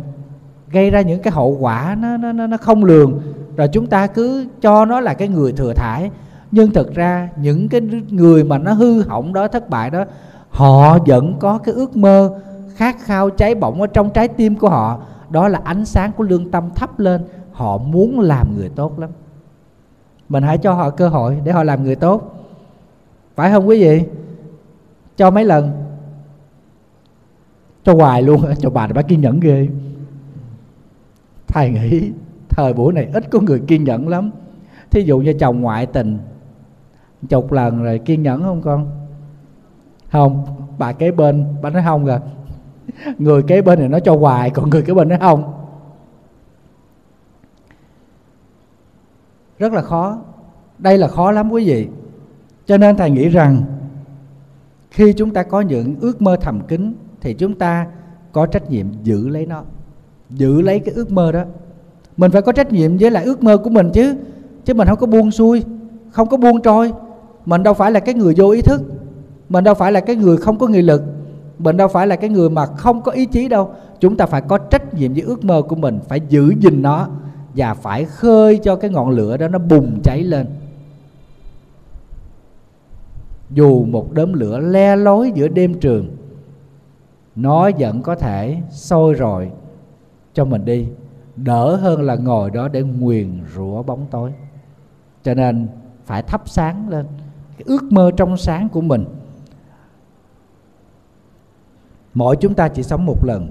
[0.70, 3.20] gây ra những cái hậu quả nó nó nó không lường,
[3.56, 6.10] rồi chúng ta cứ cho nó là cái người thừa thải.
[6.50, 10.04] Nhưng thực ra những cái người mà nó hư hỏng đó, thất bại đó,
[10.50, 12.40] họ vẫn có cái ước mơ
[12.74, 15.00] khát khao cháy bỏng ở trong trái tim của họ.
[15.30, 17.24] Đó là ánh sáng của lương tâm thắp lên
[17.58, 19.10] họ muốn làm người tốt lắm.
[20.28, 22.34] Mình hãy cho họ cơ hội để họ làm người tốt.
[23.34, 24.04] Phải không quý vị?
[25.16, 25.70] Cho mấy lần.
[27.84, 28.40] Cho hoài luôn.
[28.58, 29.68] Cho bà bà kiên nhẫn ghê.
[31.46, 32.10] Thầy nghĩ
[32.48, 34.30] thời buổi này ít có người kiên nhẫn lắm.
[34.90, 36.18] Thí dụ như chồng ngoại tình,
[37.28, 38.90] chục lần rồi kiên nhẫn không con?
[40.10, 40.46] Không,
[40.78, 42.18] bà kế bên, bà nói không rồi
[43.18, 45.58] người kế bên này nó cho hoài, còn người kế bên nói không.
[49.58, 50.18] Rất là khó.
[50.78, 51.88] Đây là khó lắm quý vị.
[52.66, 53.62] Cho nên thầy nghĩ rằng,
[54.90, 57.86] khi chúng ta có những ước mơ thầm kín, thì chúng ta
[58.32, 59.62] có trách nhiệm giữ lấy nó,
[60.30, 61.44] giữ lấy cái ước mơ đó.
[62.16, 64.16] Mình phải có trách nhiệm với lại ước mơ của mình chứ
[64.64, 65.64] chứ mình không có buông xuôi,
[66.10, 66.92] không có buông trôi.
[67.46, 68.82] Mình đâu phải là cái người vô ý thức,
[69.48, 71.02] mình đâu phải là cái người không có nghị lực,
[71.58, 73.70] mình đâu phải là cái người mà không có ý chí đâu.
[74.00, 77.08] Chúng ta phải có trách nhiệm với ước mơ của mình, phải giữ gìn nó
[77.58, 80.46] và phải khơi cho cái ngọn lửa đó nó bùng cháy lên.
[83.50, 86.16] Dù một đốm lửa le lối giữa đêm trường,
[87.36, 89.50] nó vẫn có thể sôi rồi
[90.34, 90.88] cho mình đi,
[91.36, 94.32] đỡ hơn là ngồi đó để nguyền rủa bóng tối.
[95.22, 95.68] Cho nên
[96.04, 97.06] phải thắp sáng lên
[97.58, 99.04] cái ước mơ trong sáng của mình.
[102.14, 103.50] Mỗi chúng ta chỉ sống một lần,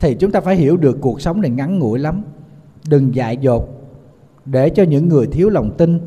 [0.00, 2.22] thì chúng ta phải hiểu được cuộc sống này ngắn ngủi lắm
[2.88, 3.68] đừng dại dột
[4.44, 6.00] để cho những người thiếu lòng tin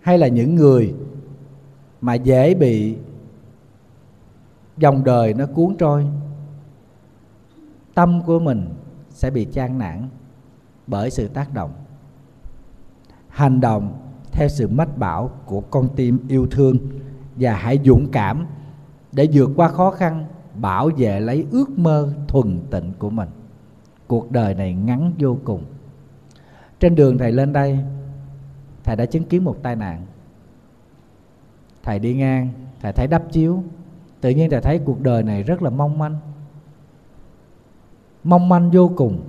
[0.00, 0.94] hay là những người
[2.00, 2.96] mà dễ bị
[4.76, 6.06] dòng đời nó cuốn trôi.
[7.94, 8.68] Tâm của mình
[9.10, 10.08] sẽ bị chán nản
[10.86, 11.70] bởi sự tác động.
[13.28, 13.98] Hành động
[14.32, 16.78] theo sự mách bảo của con tim yêu thương
[17.36, 18.46] và hãy dũng cảm
[19.12, 20.24] để vượt qua khó khăn,
[20.54, 23.28] bảo vệ lấy ước mơ thuần tịnh của mình.
[24.06, 25.64] Cuộc đời này ngắn vô cùng
[26.80, 27.78] trên đường thầy lên đây,
[28.84, 30.06] thầy đã chứng kiến một tai nạn.
[31.82, 32.48] Thầy đi ngang,
[32.80, 33.62] thầy thấy đắp chiếu.
[34.20, 36.16] Tự nhiên thầy thấy cuộc đời này rất là mong manh.
[38.24, 39.20] Mong manh vô cùng.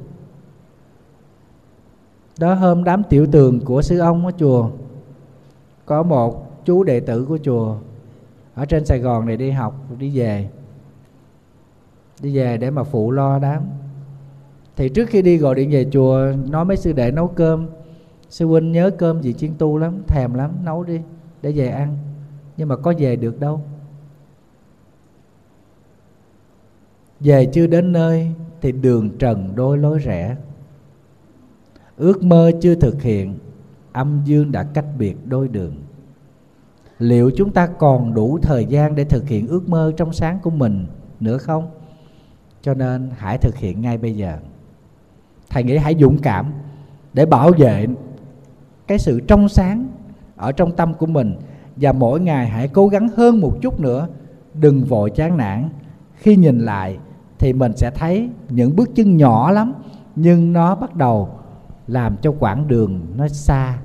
[2.40, 4.70] Đó, hôm đám tiểu tường của sư ông ở chùa,
[5.86, 7.78] có một chú đệ tử của chùa
[8.56, 10.50] ở trên sài gòn này đi học, đi về.
[12.22, 13.64] Đi về để mà phụ lo đám
[14.76, 17.68] thì trước khi đi gọi điện về chùa, nói mấy sư đệ nấu cơm.
[18.30, 21.02] Sư huynh nhớ cơm gì chiên tu lắm, thèm lắm, nấu đi,
[21.42, 21.98] để về ăn.
[22.58, 23.62] Nhưng mà có về được đâu.
[27.20, 30.36] Về chưa đến nơi thì đường trần đôi lối rẽ.
[31.98, 33.38] Ước mơ chưa thực hiện,
[33.92, 35.76] âm dương đã cách biệt đôi đường.
[37.00, 40.50] Liệu chúng ta còn đủ thời gian để thực hiện ước mơ trong sáng của
[40.50, 40.86] mình
[41.20, 41.70] nữa không?
[42.62, 44.38] Cho nên hãy thực hiện ngay bây giờ
[45.56, 46.46] thầy nghĩ hãy dũng cảm
[47.14, 47.88] để bảo vệ
[48.88, 49.88] cái sự trong sáng
[50.36, 51.36] ở trong tâm của mình.
[51.76, 54.08] Và mỗi ngày hãy cố gắng hơn một chút nữa,
[54.54, 55.70] đừng vội chán nản.
[56.16, 56.98] Khi nhìn lại
[57.40, 59.74] thì mình sẽ thấy những bước chân nhỏ lắm,
[60.16, 61.30] nhưng nó bắt đầu
[61.88, 63.78] làm cho quãng đường nó xa.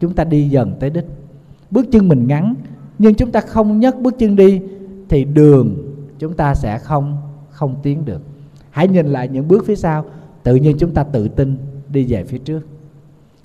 [0.00, 1.06] Chúng ta đi dần tới đích.
[1.70, 2.54] Bước chân mình ngắn,
[2.98, 4.60] nhưng chúng ta không nhấc bước chân đi
[5.08, 5.76] thì đường
[6.18, 7.16] chúng ta sẽ không
[7.50, 8.22] không tiến được.
[8.70, 10.04] Hãy nhìn lại những bước phía sau
[10.42, 11.56] tự nhiên chúng ta tự tin
[11.88, 12.66] đi về phía trước.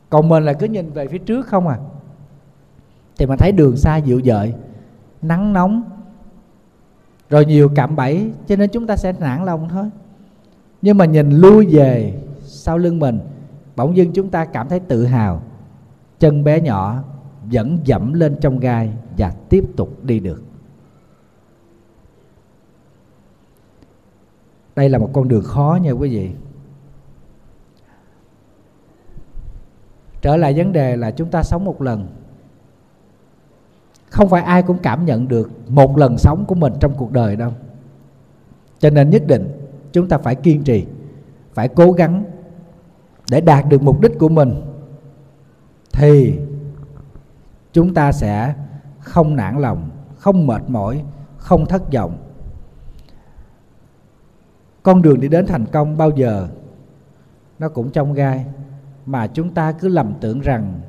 [0.09, 1.79] Còn mình là cứ nhìn về phía trước không à?
[3.17, 4.53] Thì mình thấy đường xa dịu dợi,
[5.21, 5.83] nắng nóng,
[7.29, 9.89] rồi nhiều cạm bẫy, cho nên chúng ta sẽ nản lòng thôi.
[10.81, 13.19] Nhưng mà nhìn lui về sau lưng mình,
[13.75, 15.41] bỗng dưng chúng ta cảm thấy tự hào.
[16.19, 17.03] Chân bé nhỏ
[17.51, 20.43] vẫn dẫm lên trong gai và tiếp tục đi được.
[24.75, 26.31] Đây là một con đường khó nha quý vị.
[30.27, 32.07] Trở lại vấn đề là chúng ta sống một lần.
[34.09, 37.35] Không phải ai cũng cảm nhận được một lần sống của mình trong cuộc đời
[37.35, 37.51] đâu.
[38.79, 40.85] Cho nên nhất định chúng ta phải kiên trì,
[41.53, 42.23] phải cố gắng
[43.31, 44.61] để đạt được mục đích của mình,
[45.93, 46.39] thì
[47.73, 48.53] chúng ta sẽ
[48.99, 51.03] không nản lòng, không mệt mỏi,
[51.37, 52.17] không thất vọng.
[54.83, 56.47] Con đường đi đến thành công bao giờ
[57.59, 58.45] nó cũng trong gai
[59.07, 60.81] mà chúng ta cứ lầm tưởng rằng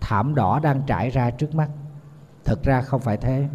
[0.00, 1.70] thảm đỏ đang trải ra trước mắt.
[2.44, 3.48] Thực ra không phải thế.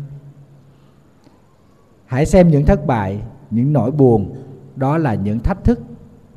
[2.05, 3.21] Hãy xem những thất bại,
[3.51, 4.35] những nỗi buồn.
[4.75, 5.79] Đó là những thách thức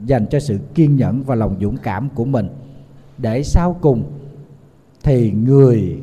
[0.04, 2.48] dành cho sự kiên nhẫn và lòng dũng cảm của mình.
[3.18, 4.12] Để sau cùng
[5.02, 5.98] thì người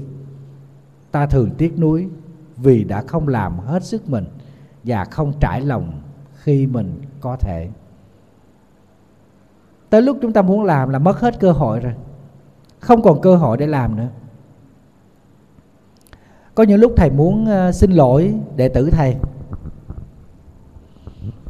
[1.11, 2.07] ta thường tiếc nuối
[2.57, 4.25] vì đã không làm hết sức mình
[4.83, 6.01] và không trải lòng
[6.33, 7.69] khi mình có thể
[9.91, 11.93] tới lúc chúng ta muốn làm là mất hết cơ hội rồi.
[12.79, 14.07] Không còn cơ hội để làm nữa.
[16.55, 19.15] Có những lúc thầy muốn ờ, xin lỗi đệ tử thầy.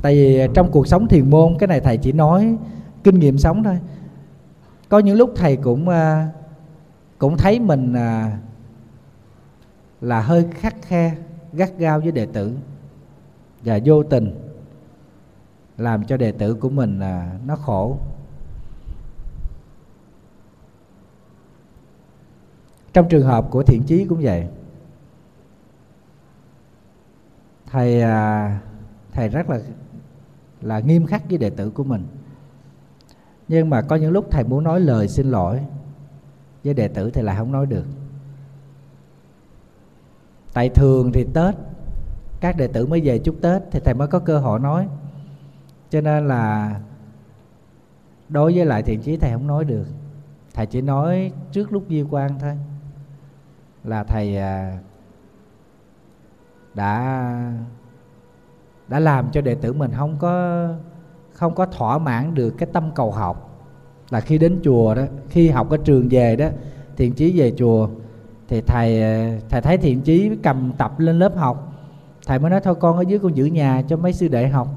[0.01, 2.57] Tại vì trong cuộc sống thiền môn, cái này thầy chỉ nói
[3.03, 3.79] kinh nghiệm sống thôi.
[4.89, 6.25] Có những lúc thầy cũng ờ,
[7.17, 8.23] cũng thấy mình ờ,
[10.01, 11.15] là hơi khắc khe,
[11.53, 12.51] gắt gao với đệ tử
[13.63, 14.35] và vô tình
[15.77, 17.97] làm cho đệ tử của mình là nó khổ.
[22.93, 24.47] Trong trường hợp của thiện chí cũng vậy.
[27.65, 28.59] Thầy à,
[29.11, 29.59] thầy rất là
[30.61, 32.07] là nghiêm khắc với đệ tử của mình.
[33.47, 35.59] Nhưng mà có những lúc thầy muốn nói lời xin lỗi,
[36.63, 37.85] với đệ tử thì lại không nói được.
[40.53, 41.55] Tại thường thì tết,
[42.39, 44.87] các đệ tử mới về chúc tết thì thầy mới có cơ hội nói.
[45.89, 46.75] Cho nên là
[48.29, 49.85] đối với lại thiện chí thầy không nói được.
[50.53, 52.57] Thầy chỉ nói trước lúc di quan thôi
[53.83, 54.77] là thầy à,
[56.73, 57.53] đã
[58.87, 60.67] đã làm cho đệ tử mình không có
[61.33, 63.47] không có thỏa mãn được cái tâm cầu học.
[64.09, 66.47] Là khi đến chùa đó, khi học ở trường về đó,
[66.97, 67.89] thiện chí về chùa,
[68.47, 71.73] thì thầy à, thầy thấy thiện chí cầm tập lên lớp học.
[72.25, 74.67] Thầy mới nói, thôi con ở dưới con giữ nhà cho mấy sư đệ học.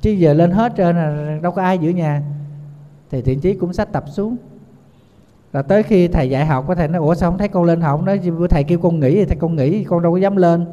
[0.00, 2.22] Chứ giờ lên hết trơn là đâu có ai giữ nhà.
[3.10, 4.36] Thì thiện chí cũng sách tập xuống
[5.54, 7.80] là tới khi thầy dạy học, có thầy nói, ủa, sao không thấy con lên
[7.80, 8.02] học?
[8.02, 10.66] Nói thầy kêu con nghỉ thì thầy con nghỉ, con đâu có dám lên.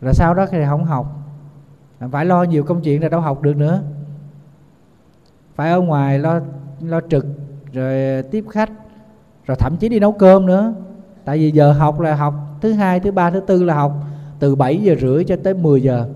[0.00, 1.06] Rồi sau đó thì không học.
[2.10, 3.82] Phải lo nhiều công chuyện là đâu học được nữa.
[5.54, 6.40] Phải ở ngoài lo
[6.80, 7.26] lo trực,
[7.72, 8.70] rồi tiếp khách,
[9.46, 10.74] rồi thậm chí đi nấu cơm nữa.
[11.24, 13.92] Tại vì giờ học là học thứ hai, thứ ba, thứ tư là học
[14.38, 16.08] từ 7 giờ rưỡi cho tới 10 giờ.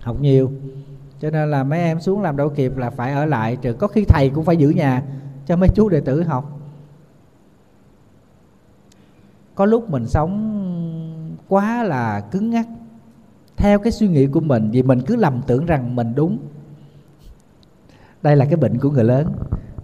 [0.00, 0.52] Học nhiều
[1.20, 3.86] cho nên là mấy em xuống làm đâu kịp là phải ở lại, trừ có
[3.86, 5.02] khi thầy cũng phải giữ nhà
[5.46, 6.60] cho mấy chú đệ tử học.
[9.54, 12.66] Có lúc mình sống quá là cứng ngắc,
[13.56, 16.38] theo cái suy nghĩ của mình, vì mình cứ lầm tưởng rằng mình đúng.
[18.22, 19.32] Đây là cái bệnh của người lớn.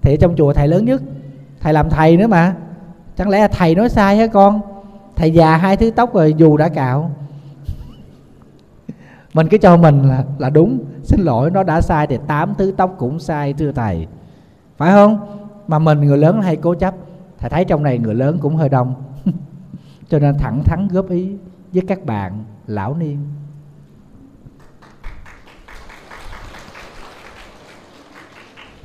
[0.03, 1.03] Thì trong chùa thầy lớn nhất,
[1.61, 2.57] thầy làm thầy nữa mà.
[3.17, 4.61] Chẳng lẽ thầy nói sai hả con?
[5.17, 7.11] Thầy già hai thứ tóc rồi dù đã cạo
[9.37, 10.79] mình cứ cho mình là là đúng.
[11.03, 14.07] Xin lỗi, nó đã sai thì tám thứ tóc cũng sai, thưa thầy.
[14.77, 15.19] Phải không?
[15.69, 16.95] Mà mình người lớn hay cố chấp.
[17.39, 18.95] Thầy thấy trong này người lớn cũng hơi đông.
[20.09, 21.31] Cho nên thẳng thắn góp ý
[21.73, 23.19] với các bạn lão niên.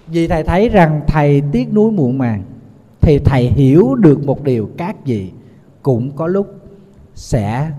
[0.08, 2.44] Vì thầy thấy rằng thầy tiếc nuối muộn màng,
[3.02, 5.32] thì thầy hiểu được một điều các vị
[5.82, 6.48] cũng có lúc
[7.16, 7.72] sẽ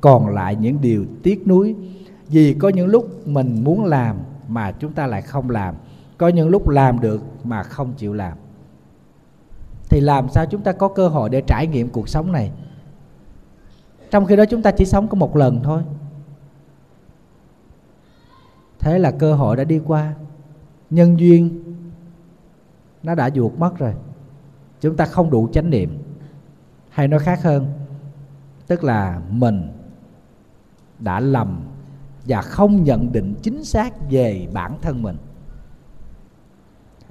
[0.00, 1.74] còn lại những điều tiếc nuối
[2.34, 4.16] vì có những lúc mình muốn làm
[4.48, 5.74] mà chúng ta lại không làm.
[6.18, 8.38] Có những lúc làm được mà không chịu làm.
[9.90, 12.50] Thì làm sao chúng ta có cơ hội để trải nghiệm cuộc sống này?
[14.10, 15.82] Trong khi đó chúng ta chỉ sống có một lần thôi.
[18.78, 20.14] Thế là cơ hội đã đi qua.
[20.90, 21.74] Nhân duyên,
[23.02, 23.94] nó đã ruột mất rồi.
[24.80, 25.98] Chúng ta không đủ chánh niệm.
[26.90, 27.66] Hay nói khác hơn,
[28.66, 29.68] tức là mình
[30.98, 31.73] đã lầm
[32.26, 35.16] và không nhận định chính xác về bản thân mình.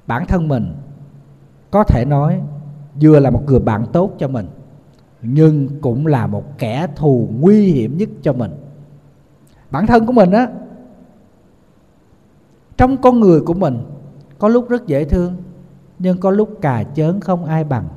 [0.06, 0.74] Bản thân mình
[1.70, 2.40] có thể nói
[3.00, 4.46] vừa là một người bạn tốt cho mình,
[5.22, 8.52] nhưng cũng là một kẻ thù nguy hiểm nhất cho mình.
[9.70, 10.48] Bản thân của mình á,
[12.76, 13.84] trong con người của mình
[14.38, 15.36] có lúc rất dễ thương,
[15.98, 17.88] nhưng có lúc cà chớn không ai bằng.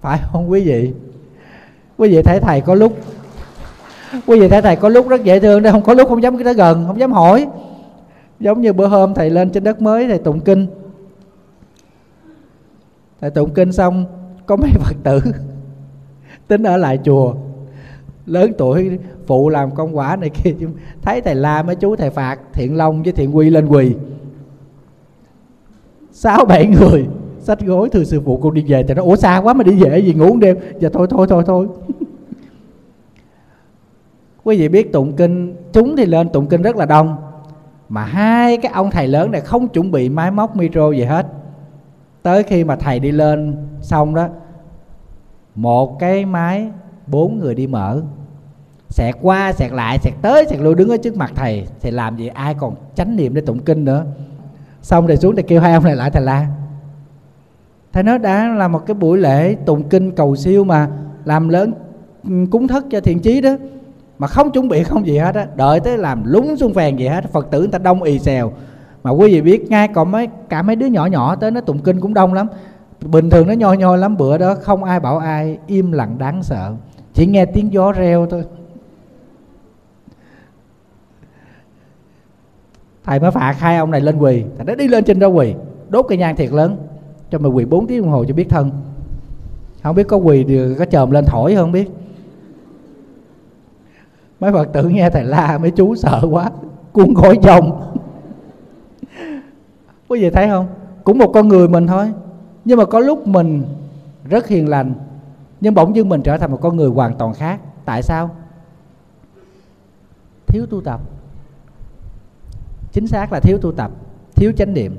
[0.00, 0.94] Phải không quý vị?
[1.96, 2.96] Quý vị thấy thầy có lúc
[4.26, 6.44] quý vị thấy thầy có lúc rất dễ thương đấy không có lúc không dám
[6.44, 7.46] tới gần, không dám hỏi.
[8.40, 10.66] Giống như bữa hôm thầy lên trên đất mới, thầy tụng kinh.
[13.20, 14.04] Thầy tụng kinh xong,
[14.46, 15.20] có mấy phật tử
[16.48, 17.34] tính ở lại chùa.
[18.26, 20.54] Lớn tuổi, phụ làm công quả này kia
[21.02, 23.94] thấy thầy la mấy chú thầy phạt, thiện long với thiện quy lên quỳ.
[26.12, 27.06] Sáu bảy người
[27.40, 28.82] sách gối thưa sư phụ con đi về.
[28.82, 30.56] Thì nó ủa, xa quá mà đi về gì ngủ đêm.
[30.80, 31.66] Giờ thôi thôi thôi thôi
[34.44, 37.16] quý vị biết tụng kinh, chúng thì lên tụng kinh rất là đông.
[37.88, 41.26] Mà hai cái ông thầy lớn này không chuẩn bị máy móc, micro gì hết.
[42.22, 44.28] Tới khi mà thầy đi lên xong đó,
[45.54, 46.68] một cái máy,
[47.06, 48.02] bốn người đi mở.
[48.88, 51.66] Xẹt qua, xẹt lại, xẹt tới, xẹt lui, đứng ở trước mặt thầy.
[51.80, 54.04] Thì làm gì ai còn chánh niệm để tụng kinh nữa.
[54.82, 56.46] Xong rồi xuống thì kêu hai ông này lại thầy la.
[57.92, 60.88] Thầy nói đã là một cái buổi lễ tụng kinh cầu siêu mà
[61.24, 61.72] làm lớn
[62.24, 63.56] ừ, cúng thất cho thiện chí đó
[64.22, 67.06] mà không chuẩn bị không gì hết á, đợi tới làm lúng xuống phèn gì
[67.06, 68.52] hết, phật tử người ta đông ì xèo.
[69.02, 71.78] Mà quý vị biết ngay còn mấy, cả mấy đứa nhỏ nhỏ tới nó tụng
[71.78, 72.46] kinh cũng đông lắm.
[73.00, 76.42] Bình thường nó nhoi nhoi lắm, bữa đó không ai bảo ai, im lặng đáng
[76.42, 76.74] sợ.
[77.14, 78.44] Chỉ nghe tiếng gió reo thôi.
[83.04, 84.44] Thầy mới phạt hai ông này lên quỳ.
[84.56, 85.54] Thầy nói, đi lên trên đó quỳ,
[85.88, 86.76] đốt cây nhang thiệt lớn,
[87.30, 88.70] cho mày quỳ 4 tiếng đồng hồ cho biết thân.
[89.82, 91.90] Không biết có quỳ được có chồm lên thổi không biết
[94.42, 96.50] mấy phật tử nghe thầy la mấy chú sợ quá,
[96.92, 97.92] cuốn gói chồng
[100.08, 100.66] có gì thấy không?
[101.04, 102.12] Cũng một con người mình thôi.
[102.64, 103.62] Nhưng mà có lúc mình
[104.24, 104.94] rất hiền lành,
[105.60, 107.60] nhưng bỗng dưng mình trở thành một con người hoàn toàn khác.
[107.84, 108.30] Tại sao?
[110.46, 111.00] Thiếu tu tập.
[112.92, 113.90] Chính xác là thiếu tu tập,
[114.34, 114.96] thiếu chánh niệm.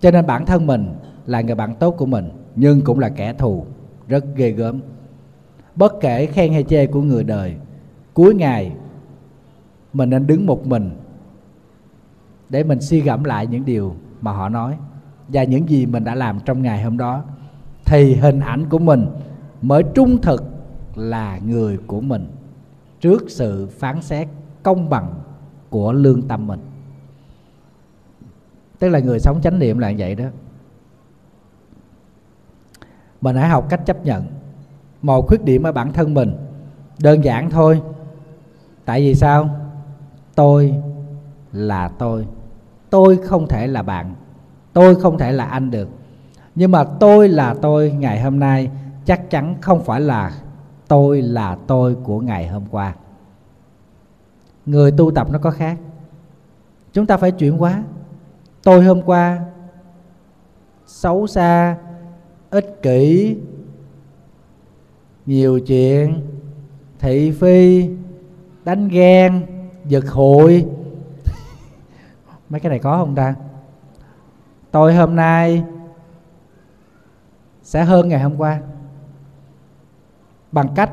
[0.00, 0.94] Cho nên bản thân mình
[1.26, 3.64] là người bạn tốt của mình, nhưng cũng là kẻ thù.
[4.08, 4.80] Rất ghê gớm.
[5.76, 7.54] Bất kể khen hay chê của người đời
[8.14, 8.72] cuối ngày,
[9.92, 10.90] mình nên đứng một mình
[12.48, 14.76] để mình suy gẫm lại những điều mà họ nói
[15.28, 17.24] và những gì mình đã làm trong ngày hôm đó.
[17.84, 19.06] Thì hình ảnh của mình
[19.62, 20.44] mới trung thực
[20.94, 22.26] là người của mình
[23.00, 24.28] trước sự phán xét
[24.62, 25.14] công bằng
[25.70, 26.60] của lương tâm mình.
[28.78, 30.24] Tức là người sống chánh niệm là vậy đó.
[33.20, 34.24] Mình hãy học cách chấp nhận.
[35.02, 36.36] Một khuyết điểm ở bản thân mình
[36.98, 37.82] đơn giản thôi
[38.84, 39.50] tại vì sao?
[40.34, 40.74] Tôi
[41.52, 42.26] là tôi.
[42.90, 44.14] Tôi không thể là bạn.
[44.72, 45.88] Tôi không thể là anh được.
[46.54, 48.70] Nhưng mà tôi là tôi ngày hôm nay
[49.04, 50.32] chắc chắn không phải là
[50.88, 52.94] tôi là tôi của ngày hôm qua.
[54.66, 55.78] Người tu tập nó có khác.
[56.92, 57.82] Chúng ta phải chuyển hóa.
[58.62, 59.40] Tôi hôm qua
[60.86, 61.76] xấu xa,
[62.50, 63.36] ích kỷ,
[65.26, 66.22] nhiều chuyện,
[66.98, 67.88] thị phi
[68.64, 69.46] đánh ghen,
[69.86, 70.66] giật hụi.
[72.48, 73.34] Mấy cái này có không ta?
[74.70, 75.64] Tôi hôm nay
[77.62, 78.60] sẽ hơn ngày hôm qua.
[80.52, 80.90] Bằng cách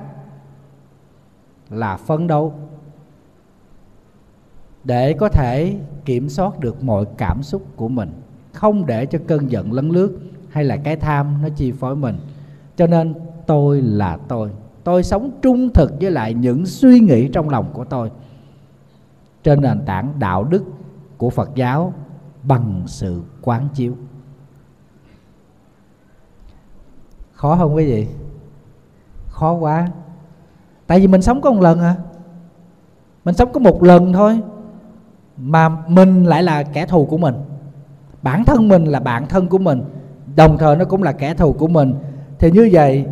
[1.70, 2.54] là phấn đấu
[4.84, 8.12] để có thể kiểm soát được mọi cảm xúc của mình.
[8.54, 10.20] Không để cho cơn giận lấn lướt
[10.50, 12.18] hay là cái tham nó chi phối mình.
[12.76, 13.14] Cho nên
[13.46, 14.52] tôi là tôi
[14.84, 18.12] tôi sống trung thực với lại những suy nghĩ trong lòng của tôi.
[19.44, 20.64] Trên nền tảng đạo đức
[21.18, 21.94] của phật giáo
[22.44, 23.94] bằng sự quán chiếu.
[27.32, 28.08] Khó không quý vị?
[29.28, 29.88] Khó quá.
[30.88, 31.96] Tại vì mình sống có một lần à.
[33.26, 34.40] Mình sống có một lần thôi.
[35.38, 37.36] Mà mình lại là kẻ thù của mình.
[38.22, 39.84] Bản thân mình là bạn thân của mình.
[40.36, 41.94] Đồng thời nó cũng là kẻ thù của mình.
[42.40, 43.06] Thì như vậy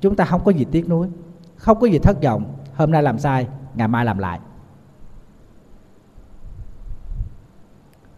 [0.00, 1.08] chúng ta không có gì tiếc nuối
[1.60, 2.54] không có gì thất vọng.
[2.74, 4.40] Hôm nay làm sai ngày mai làm lại.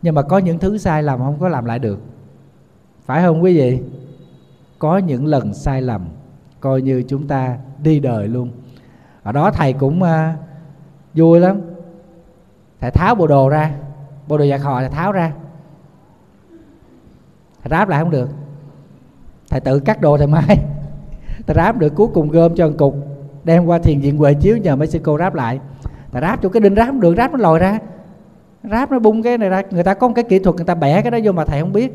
[0.03, 2.01] Nhưng mà có những thứ sai lầm không có làm lại được.
[3.05, 3.83] Phải không quý vị?
[4.79, 6.09] Có những lần sai lầm
[6.61, 8.51] coi như chúng ta đi đời luôn.
[9.23, 10.09] Ở đó thầy cũng uh,
[11.15, 11.61] vui lắm.
[12.81, 13.75] Thầy tháo bộ đồ ra
[14.29, 15.33] bộ đồ giặt họ thầy tháo ra.
[17.63, 18.29] Thầy ráp lại không được.
[19.51, 20.65] Thầy tự cắt đồ thầy mai
[21.47, 22.97] ta ráp được cuối cùng gom cho một cục,
[23.45, 25.61] đem qua thiền viện huệ chiếu, nhờ mấy sư cô ráp lại.
[26.13, 27.79] Ta ráp cho cái đinh ráp không được, ráp nó lòi ra.
[28.71, 30.75] Ráp nó bung cái này ra, người ta có một cái kỹ thuật, người ta
[30.75, 31.93] bẻ cái đó vô mà thầy không biết.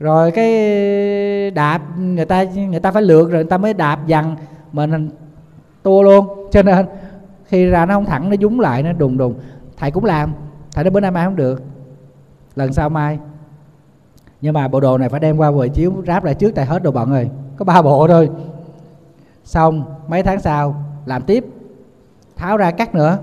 [0.00, 4.36] Rồi cái đạp, người ta người ta phải lượt rồi người ta mới đạp dằn
[4.72, 5.10] mình
[5.82, 6.48] tua luôn.
[6.50, 6.86] Cho nên
[7.44, 9.34] khi ra nó không thẳng, nó dúng lại, nó đùng đùng.
[9.76, 10.32] Thầy cũng làm,
[10.74, 11.62] thầy nói bữa nay mai không được,
[12.56, 13.18] lần sau mai.
[14.40, 16.82] Nhưng mà bộ đồ này phải đem qua buổi chiếu, ráp lại trước tại hết
[16.82, 18.30] đồ bận rồi có ba bộ thôi.
[19.44, 21.44] Xong, mấy tháng sau, làm tiếp.
[22.36, 23.18] Tháo ra cắt nữa.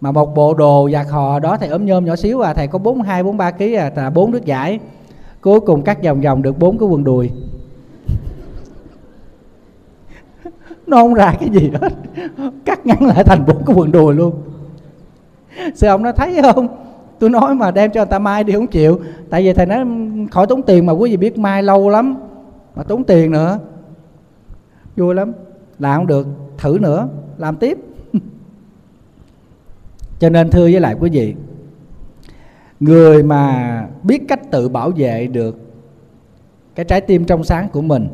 [0.00, 2.78] Mà một bộ đồ giặt hò đó thầy ốm nhôm nhỏ xíu à thầy có
[2.78, 4.80] bốn, hai, bốn, ba kg à là bốn đứt giải
[5.40, 7.30] cuối cùng cắt vòng vòng được bốn cái quần đùi.
[10.86, 11.92] Nó không ra cái gì hết.
[12.64, 14.32] Cắt ngắn lại thành bốn cái quần đùi luôn.
[15.74, 16.68] Sư ông nó thấy không?
[17.18, 19.00] Tôi nói mà đem cho người ta mai đi không chịu.
[19.30, 19.84] Tại vì thầy nói,
[20.30, 22.16] khỏi tốn tiền mà quý vị biết mai lâu lắm
[22.74, 23.58] mà tốn tiền nữa.
[24.96, 25.32] Vui lắm.
[25.78, 26.26] Làm không được,
[26.58, 27.08] thử nữa,
[27.38, 27.78] làm tiếp.
[30.18, 31.34] Cho nên thưa với lại quý vị,
[32.80, 35.56] người mà biết cách tự bảo vệ được
[36.74, 38.08] cái trái tim trong sáng của mình,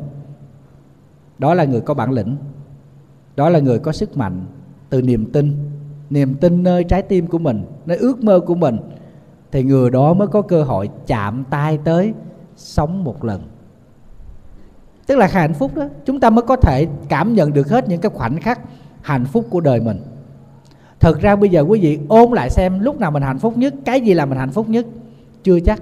[1.39, 2.35] đó là người có bản lĩnh,
[3.35, 4.45] đó là người có sức mạnh
[4.89, 5.67] từ niềm tin
[6.09, 8.77] niềm tin nơi trái tim của mình, nơi ước mơ của mình,
[9.51, 12.13] thì người đó mới có cơ hội chạm tay tới
[12.55, 13.41] sống một lần
[15.07, 18.01] tức là hạnh phúc đó chúng ta mới có thể cảm nhận được hết những
[18.01, 18.59] cái khoảnh khắc
[19.01, 19.99] hạnh phúc của đời mình.
[20.99, 23.73] Thực ra bây giờ quý vị ôn lại xem lúc nào mình hạnh phúc nhất
[23.85, 24.85] cái gì là mình hạnh phúc nhất?
[25.43, 25.81] Chưa chắc.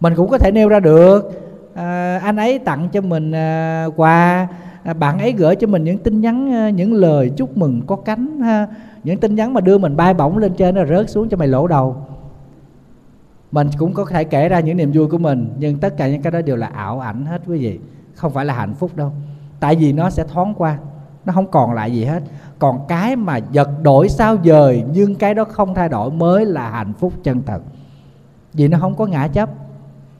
[0.00, 1.42] Mình cũng có thể nêu ra được.
[1.74, 4.48] À, anh ấy tặng cho mình à, quà.
[4.82, 7.96] À, bạn ấy gửi cho mình những tin nhắn à, những lời chúc mừng có
[7.96, 8.66] cánh ha,
[9.04, 11.48] những tin nhắn mà đưa mình bay bổng lên trên rồi rớt xuống cho mày
[11.48, 11.96] lỗ đầu.
[13.52, 16.22] Mình cũng có thể kể ra những niềm vui của mình nhưng tất cả những
[16.22, 17.78] cái đó đều là ảo ảnh hết quý vị
[18.14, 19.12] không phải là hạnh phúc đâu.
[19.60, 20.78] Tại vì nó sẽ thoáng qua,
[21.24, 22.22] nó không còn lại gì hết.
[22.58, 26.70] Còn cái mà giật đổi sao dời nhưng cái đó không thay đổi mới là
[26.70, 27.62] hạnh phúc chân thật.
[28.52, 29.50] Vì nó không có ngã chấp,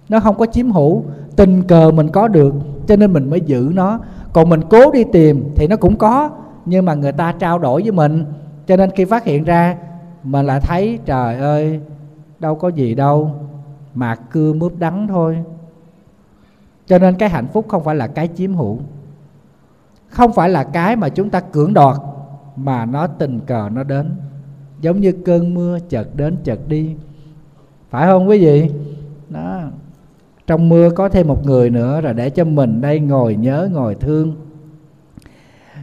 [0.08, 1.04] nó không có chiếm hữu.
[1.36, 2.54] Tình cờ mình có được,
[2.86, 3.98] cho nên mình mới giữ nó.
[4.32, 6.30] Còn mình cố đi tìm thì nó cũng có,
[6.64, 8.24] nhưng mà người ta trao đổi với mình.
[8.66, 9.76] Cho nên khi phát hiện ra,
[10.22, 11.80] mình lại thấy, trời ơi,
[12.38, 13.30] đâu có gì đâu.
[13.94, 15.38] Mà cưa mướp đắng thôi
[16.92, 18.78] cho nên cái hạnh phúc không phải là cái chiếm hữu.
[20.08, 21.96] Không phải là cái mà chúng ta cưỡng đoạt,
[22.56, 24.10] mà nó tình cờ nó đến.
[24.80, 26.94] Giống như cơn mưa chợt đến chợt đi.
[27.90, 28.70] Phải không quý vị?
[29.28, 29.60] Đó.
[30.46, 33.94] Trong mưa có thêm một người nữa rồi để cho mình đây ngồi nhớ, ngồi
[33.94, 34.34] thương.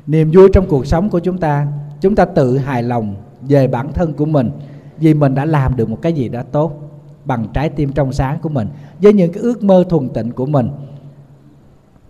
[0.08, 1.68] Niềm vui trong cuộc sống của chúng ta
[2.02, 4.52] chúng ta tự hài lòng về bản thân của mình
[4.98, 6.92] vì mình đã làm được một cái gì đó tốt
[7.26, 8.68] bằng trái tim trong sáng của mình,
[9.02, 10.70] với những cái ước mơ thuần tịnh của mình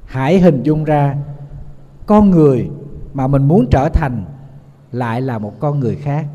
[0.09, 1.15] hãy hình dung ra,
[2.05, 2.69] con người
[3.13, 4.23] mà mình muốn trở thành
[4.91, 6.25] lại là một con người khác.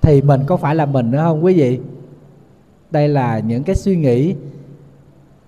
[0.00, 1.80] Thì mình có phải là mình nữa không quý vị?
[2.90, 4.34] Đây là những cái suy nghĩ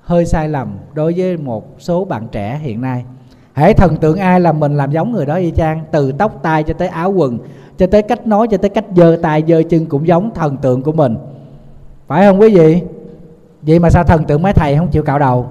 [0.00, 3.04] hơi sai lầm đối với một số bạn trẻ hiện nay.
[3.52, 6.62] Hãy thần tượng ai là mình làm giống người đó y chang, từ tóc tai
[6.62, 7.38] cho tới áo quần,
[7.78, 10.82] cho tới cách nói, cho tới cách giơ tay, giơ chân cũng giống thần tượng
[10.82, 11.16] của mình.
[12.06, 12.82] Phải không quý vị?
[13.62, 15.46] Vậy mà sao thần tượng mấy thầy không chịu cạo đầu?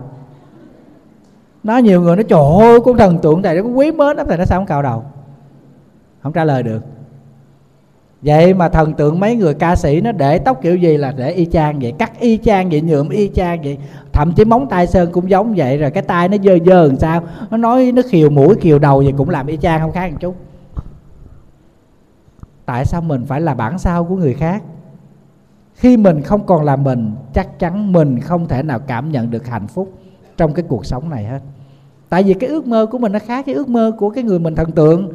[1.67, 4.37] Nói nhiều người nó trời ơi, con thần tượng thầy nó quý mến lắm thầy
[4.37, 5.03] nó sao không cạo đầu?
[6.21, 6.83] Không trả lời được.
[8.21, 11.31] Vậy mà thần tượng mấy người ca sĩ nó để tóc kiểu gì là để
[11.31, 11.93] y chang vậy?
[11.99, 13.77] Cắt y chang vậy, nhuộm y chang vậy?
[14.13, 16.97] Thậm chí móng tay sơn cũng giống vậy, rồi cái tay nó dơ dơ làm
[16.97, 17.23] sao?
[17.49, 20.17] Nó nói nó khiều mũi khiều đầu vậy cũng làm y chang không khác một
[20.19, 20.35] chút.
[22.65, 24.63] Tại sao mình phải là bản sao của người khác?
[25.73, 29.47] Khi mình không còn là mình, chắc chắn mình không thể nào cảm nhận được
[29.47, 29.91] hạnh phúc
[30.37, 31.39] trong cái cuộc sống này hết
[32.09, 34.39] tại vì cái ước mơ của mình nó khác cái ước mơ của cái người
[34.39, 35.13] mình thần tượng.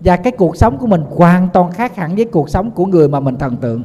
[0.00, 3.08] Và cái cuộc sống của mình hoàn toàn khác hẳn với cuộc sống của người
[3.08, 3.82] mà mình thần tượng.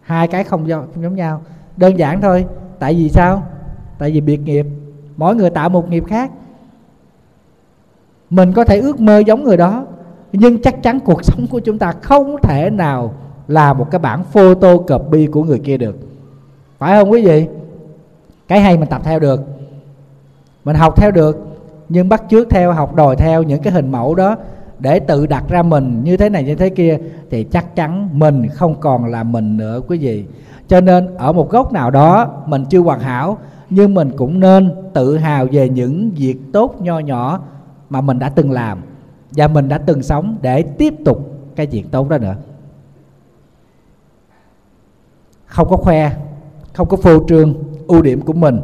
[0.00, 1.42] Hai cái không, không giống nhau.
[1.76, 2.46] Đơn giản thôi.
[2.78, 3.42] Tại vì sao?
[3.98, 4.66] Tại vì biệt nghiệp.
[5.16, 6.30] Mỗi người tạo một nghiệp khác.
[8.30, 9.86] Mình có thể ước mơ giống người đó
[10.32, 13.14] nhưng chắc chắn cuộc sống của chúng ta không thể nào
[13.48, 15.96] là một cái bản photo copy của người kia được.
[16.78, 17.46] Phải không quý vị?
[18.48, 19.40] Cái hay mình tập theo được.
[20.64, 21.53] Mình học theo được
[21.88, 24.36] nhưng bắt chước theo, học đòi theo những cái hình mẫu đó
[24.78, 26.98] để tự đặt ra mình như thế này như thế kia,
[27.30, 30.24] thì chắc chắn mình không còn là mình nữa, quý vị.
[30.68, 33.38] Cho nên ở một góc nào đó mình chưa hoàn hảo,
[33.70, 37.40] nhưng mình cũng nên tự hào về những việc tốt nho nhỏ
[37.90, 38.78] mà mình đã từng làm
[39.30, 42.34] và mình đã từng sống để tiếp tục cái việc tốt đó nữa.
[45.46, 46.10] Không có khoe,
[46.72, 47.54] không có phô trương
[47.86, 48.60] ưu điểm của mình,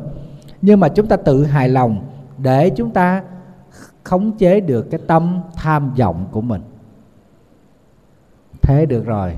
[0.62, 2.00] nhưng mà chúng ta tự hài lòng
[2.42, 3.22] để chúng ta
[4.04, 6.62] khống chế được cái tâm tham vọng của mình.
[8.62, 9.36] Thế được rồi.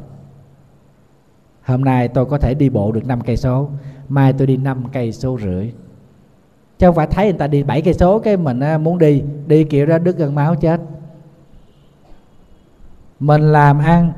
[1.62, 3.68] Hôm nay tôi có thể đi bộ được 5 cây số,
[4.08, 5.72] mai tôi đi 5 cây số rưỡi.
[6.78, 9.22] Chứ không phải thấy người ta đi 7 cây số cái mình à, muốn đi
[9.46, 10.80] đi kiểu ra đứt gần máu chết.
[13.20, 14.12] Mình làm ăn,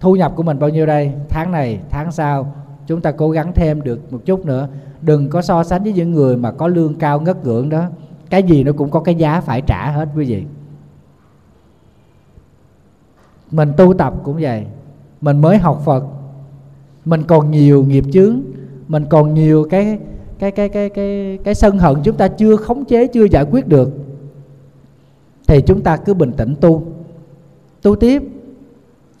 [0.00, 1.12] thu nhập của mình bao nhiêu đây?
[1.28, 2.54] Tháng này, tháng sau,
[2.86, 4.68] chúng ta cố gắng thêm được một chút nữa
[5.02, 7.84] đừng có so sánh với những người mà có lương cao ngất ngưỡng đó.
[8.30, 10.44] Cái gì nó cũng có cái giá phải trả hết quý vị.
[13.50, 14.66] Mình tu tập cũng vậy.
[15.20, 16.04] Mình mới học phật.
[17.04, 18.40] Mình còn nhiều nghiệp chướng.
[18.88, 19.98] Mình còn nhiều cái
[20.38, 23.68] cái cái cái cái cái sân hận chúng ta chưa khống chế, chưa giải quyết
[23.68, 23.90] được.
[25.46, 26.82] Thì chúng ta cứ bình tĩnh tu.
[27.82, 28.22] Tu tiếp.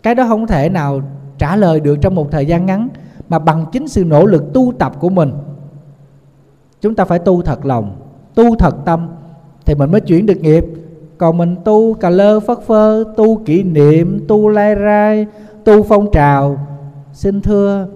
[0.02, 1.02] Cái đó không thể nào
[1.38, 2.88] trả lời được trong một thời gian ngắn,
[3.28, 5.32] mà bằng chính sự nỗ lực tu tập của mình
[6.82, 7.96] chúng ta phải tu thật lòng,
[8.34, 9.08] tu thật tâm
[9.66, 10.64] thì mình mới chuyển được nghiệp.
[11.18, 15.26] Còn mình tu cà lơ phất phơ, tu kỷ niệm, tu lai rai,
[15.64, 16.66] tu phong trào,
[17.12, 17.88] xin thưa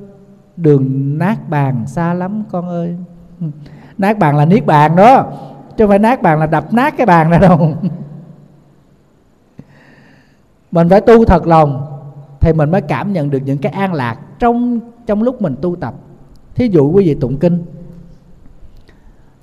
[0.56, 2.96] đường nát bàn xa lắm con ơi.
[3.98, 5.32] Nát bàn là niết bàn đó,
[5.76, 7.58] chứ không phải nát bàn là đập nát cái bàn ra đâu.
[10.70, 11.86] Mình phải tu thật lòng
[12.40, 15.76] thì mình mới cảm nhận được những cái an lạc trong trong lúc mình tu
[15.76, 15.94] tập.
[16.54, 17.64] Thí dụ quý vị tụng kinh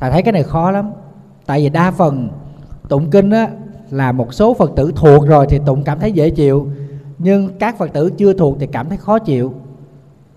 [0.03, 0.91] thầy thấy cái này khó lắm.
[1.45, 2.29] Tại vì đa phần
[2.89, 3.49] tụng kinh á,
[3.89, 6.67] là một số phật tử thuộc rồi thì tụng cảm thấy dễ chịu.
[7.17, 9.53] Nhưng các phật tử chưa thuộc thì cảm thấy khó chịu.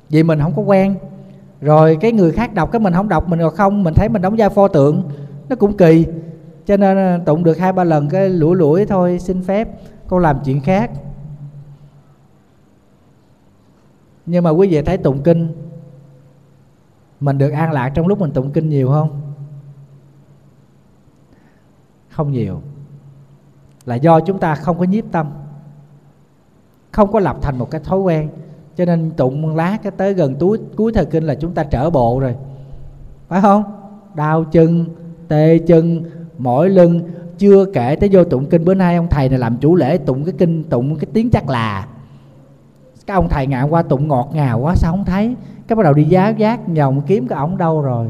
[0.09, 0.95] Vì mình không có quen.
[1.61, 4.23] Rồi cái người khác đọc cái mình không đọc, mình còn không, mình thấy mình
[4.23, 5.03] đóng vai pho tượng.
[5.49, 6.07] Nó cũng kỳ.
[6.67, 9.69] Cho nên à, tụng được hai ba lần cái lủi lủi thôi, xin phép.
[10.09, 10.91] Con làm chuyện khác.
[14.27, 15.49] Nhưng mà quý vị thấy tụng kinh,
[17.21, 19.26] mình được an lạc trong lúc mình tụng kinh nhiều không?
[22.17, 22.61] Không nhiều.
[23.85, 25.27] Là do chúng ta không có nhiếp tâm,
[26.93, 28.29] không có lập thành một cái thói quen.
[28.77, 31.91] Cho nên tụng lá cái tới gần túi, cuối thời kinh là chúng ta trở
[31.91, 32.35] bộ rồi.
[33.29, 33.65] Phải không?
[34.15, 34.85] Đau chân,
[35.29, 36.05] tê chân,
[36.39, 37.01] mỏi lưng.
[37.39, 40.25] Chưa kể tới vô tụng kinh, bữa nay ông thầy này làm chủ lễ tụng
[40.25, 41.87] cái kinh, tụng cái tiếng chắc là.
[43.07, 45.37] Cái ông thầy ngạn qua tụng ngọt ngào quá, sao không thấy?
[45.67, 48.07] Cái bắt đầu đi giá giác nhồng kiếm cái ổng đâu rồi.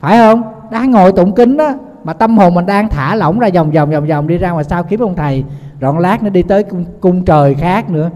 [0.00, 0.42] Phải không?
[0.70, 3.90] Đang ngồi tụng kinh đó mà tâm hồn mình đang thả lỏng ra vòng vòng
[3.90, 5.44] vòng vòng đi ra ngoài sao kiếm ông thầy.
[5.80, 8.10] Rọn lát nó đi tới cung, cung trời khác nữa.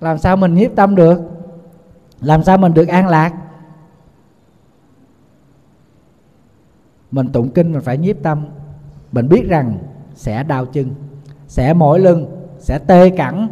[0.00, 1.20] Làm sao mình nhiếp tâm được?
[2.20, 3.32] Làm sao mình được an lạc?
[7.10, 8.46] Mình tụng kinh mình phải nhiếp tâm.
[9.12, 9.78] Mình biết rằng
[10.14, 10.94] sẽ đau chân
[11.48, 13.48] sẽ mỏi lưng sẽ tê cẳng.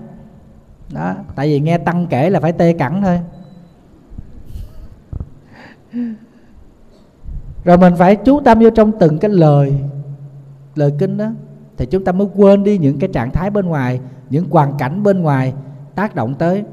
[0.92, 3.20] Đó tại vì nghe tăng kể là phải tê cẳng thôi
[7.64, 9.74] rồi mình phải chú tâm vô trong từng cái lời
[10.74, 11.26] lời kinh đó.
[11.76, 14.00] Thì chúng ta mới quên đi những cái trạng thái bên ngoài,
[14.30, 15.52] những hoàn cảnh bên ngoài
[15.94, 16.64] tác động tới.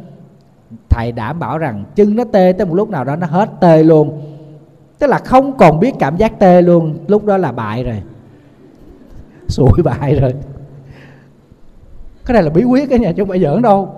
[0.89, 3.84] Thầy đảm bảo rằng chân nó tê tới một lúc nào đó nó hết tê
[3.84, 4.22] luôn.
[4.99, 8.01] Tức là không còn biết cảm giác tê luôn, lúc đó là bại rồi.
[9.47, 10.34] Sụi bại rồi.
[12.26, 13.95] Cái này là bí quyết cái nhà chứ không phải giỡn đâu.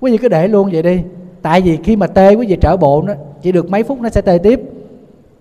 [0.00, 1.02] Quý vị cứ để luôn vậy đi.
[1.42, 4.08] Tại vì khi mà tê, quý vị trở bộ nó chỉ được mấy phút nó
[4.08, 4.60] sẽ tê tiếp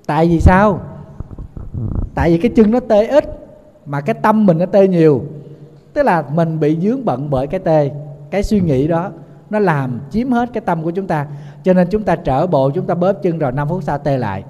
[0.09, 0.79] tại vì sao?
[2.15, 3.25] Tại vì cái chân nó tê ít,
[3.85, 5.21] mà cái tâm mình nó tê nhiều.
[5.93, 7.91] Tức là mình bị dướng bận bởi cái tê,
[8.31, 9.11] cái suy nghĩ đó,
[9.49, 11.27] nó làm chiếm hết cái tâm của chúng ta.
[11.63, 14.17] Cho nên chúng ta trở bộ, chúng ta bóp chân rồi 5 phút sau tê
[14.17, 14.43] lại.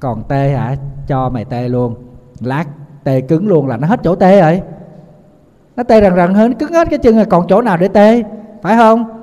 [0.00, 0.76] Còn tê hả?
[1.06, 1.94] Cho mày tê luôn.
[2.40, 2.64] Lát,
[3.04, 4.62] tê cứng luôn là nó hết chỗ tê rồi.
[5.76, 8.22] Nó tê rần rần hơn, cứng hết cái chân rồi, còn chỗ nào để tê?
[8.62, 9.22] Phải không?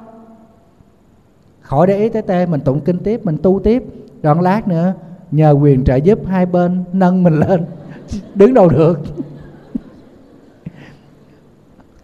[1.61, 3.83] Khỏi để ý tới tê, mình tụng kinh tiếp, mình tu tiếp.
[4.21, 4.93] Đoạn lát nữa
[5.35, 7.65] nhờ quyền trợ giúp hai bên nâng mình lên.
[8.35, 8.99] Đứng đâu được.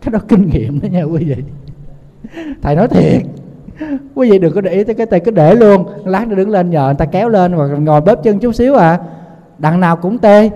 [0.02, 1.44] Cái đó kinh nghiệm đó nha quý vị.
[2.62, 3.22] Thầy nói thiệt.
[4.16, 5.86] Quý vị đừng có để ý tới cái tay cứ để luôn.
[6.06, 8.76] Lát nữa đứng lên nhờ người ta kéo lên hoặc ngồi bóp chân chút xíu
[8.76, 9.00] à.
[9.58, 10.50] Đằng nào cũng tê.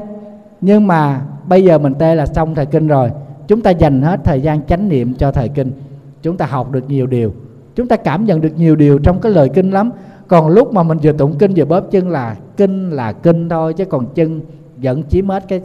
[0.62, 3.12] Nhưng mà bây giờ mình tê là xong thời kinh rồi.
[3.48, 5.72] Chúng ta dành hết thời gian chánh niệm cho thời kinh.
[6.22, 7.34] Chúng ta học được nhiều điều.
[7.76, 9.92] Chúng ta cảm nhận được nhiều điều trong cái lời kinh lắm.
[10.28, 13.74] Còn lúc mà mình vừa tụng kinh vừa bóp chân là kinh là kinh thôi,
[13.74, 14.42] chứ còn chân
[14.78, 15.62] vẫn chiếm hết cái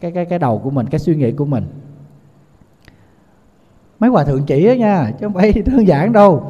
[0.00, 1.64] cái cái cái đầu của mình, cái suy nghĩ của mình.
[4.00, 6.42] Mấy hòa thượng chỉ đó nha, chứ không phải đơn giản đâu.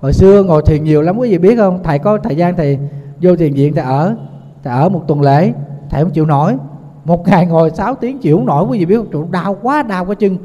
[0.00, 1.82] Hồi xưa ngồi thiền nhiều lắm, quý vị biết không?
[1.82, 2.78] Thầy có thời gian thì
[3.22, 4.16] vô thiền viện, thầy ở
[4.62, 5.52] thầy ở một tuần lễ,
[5.90, 6.56] thầy không chịu nổi.
[7.04, 9.30] Một ngày ngồi 6 tiếng chịu không nổi, quý vị biết không?
[9.30, 10.38] Đau quá, đau cái chân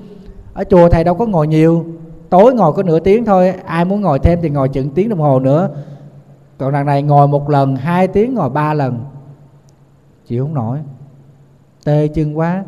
[0.54, 1.86] ở chùa thầy đâu có ngồi nhiều,
[2.30, 5.20] tối ngồi có nửa tiếng thôi, ai muốn ngồi thêm thì ngồi chừng tiếng đồng
[5.20, 5.70] hồ nữa
[6.58, 9.06] còn đằng này ngồi một lần, hai tiếng ngồi ba lần.
[10.28, 10.80] Chịu không nổi.
[11.86, 12.64] Tê chân quá.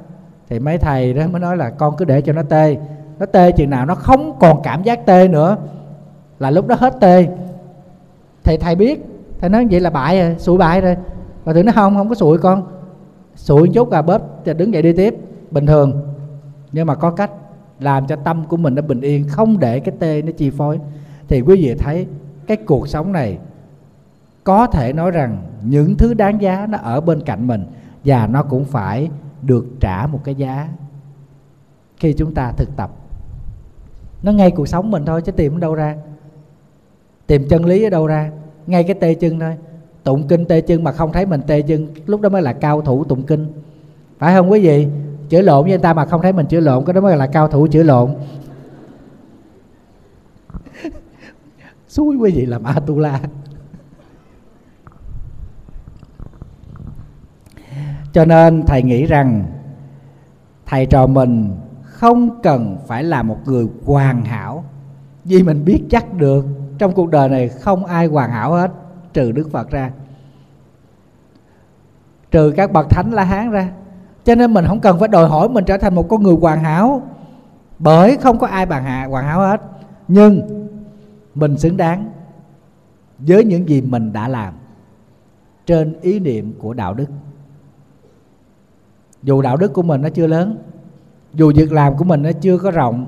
[0.50, 2.78] Thì mấy thầy đó mới nói là con cứ để cho nó tê.
[3.20, 5.58] Nó tê chừng nào nó không còn cảm giác tê nữa.
[6.40, 7.28] Là lúc đó hết tê.
[8.44, 9.06] Thì thầy biết.
[9.40, 10.96] Thầy nói vậy là bại rồi sụi bại rồi.
[11.44, 12.64] Và tụi nó không không có sụi con.
[13.36, 14.22] Sụi chút là bóp
[14.58, 15.16] đứng dậy đi tiếp.
[15.52, 16.16] Bình thường.
[16.72, 17.32] Nhưng mà có cách
[17.80, 20.80] làm cho tâm của mình nó bình yên, không để cái tê nó chi phối.
[21.28, 22.08] Thì quý vị thấy
[22.48, 23.38] cái cuộc sống này
[24.46, 27.66] có thể nói rằng những thứ đáng giá nó ở bên cạnh mình
[28.04, 29.10] và nó cũng phải
[29.42, 30.68] được trả một cái giá
[31.98, 32.92] khi chúng ta thực tập.
[34.24, 35.96] Nó ngay cuộc sống mình thôi chứ tìm ở đâu ra?
[37.28, 38.32] Tìm chân lý ở đâu ra?
[38.68, 39.56] Ngay cái tê chân thôi.
[40.04, 42.82] Tụng kinh tê chân mà không thấy mình tê chân, lúc đó mới là cao
[42.82, 43.48] thủ tụng kinh.
[44.20, 44.88] Phải không quý vị?
[45.30, 47.28] Chữa lộn với người ta mà không thấy mình chữa lộn, cái đó mới là
[47.28, 48.16] cao thủ chữa lộn.
[51.88, 53.20] Suối quý vị làm atula
[58.16, 59.44] cho nên thầy nghĩ rằng
[60.66, 64.64] thầy trò mình không cần phải là một người hoàn hảo.
[65.24, 66.46] Vì mình biết chắc được
[66.78, 68.72] trong cuộc đời này không ai hoàn hảo hết,
[69.14, 69.92] trừ đức phật ra.
[72.32, 73.70] Trừ các bậc thánh la hán ra.
[74.24, 76.64] Cho nên mình không cần phải đòi hỏi mình trở thành một con người hoàn
[76.64, 77.02] hảo,
[77.80, 79.62] bởi không có ai bàn hạ, hoàn hảo hết.
[80.08, 80.42] Nhưng
[81.36, 82.12] mình xứng đáng
[83.18, 84.54] với những gì mình đã làm
[85.66, 87.08] trên ý niệm của đạo đức
[89.26, 90.58] dù đạo đức của mình nó chưa lớn,
[91.34, 93.06] dù việc làm của mình nó chưa có rộng,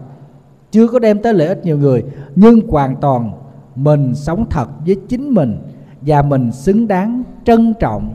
[0.72, 2.04] chưa có đem tới lợi ích nhiều người,
[2.36, 3.32] nhưng hoàn toàn
[3.76, 5.58] mình sống thật với chính mình
[6.02, 8.14] và mình xứng đáng, trân trọng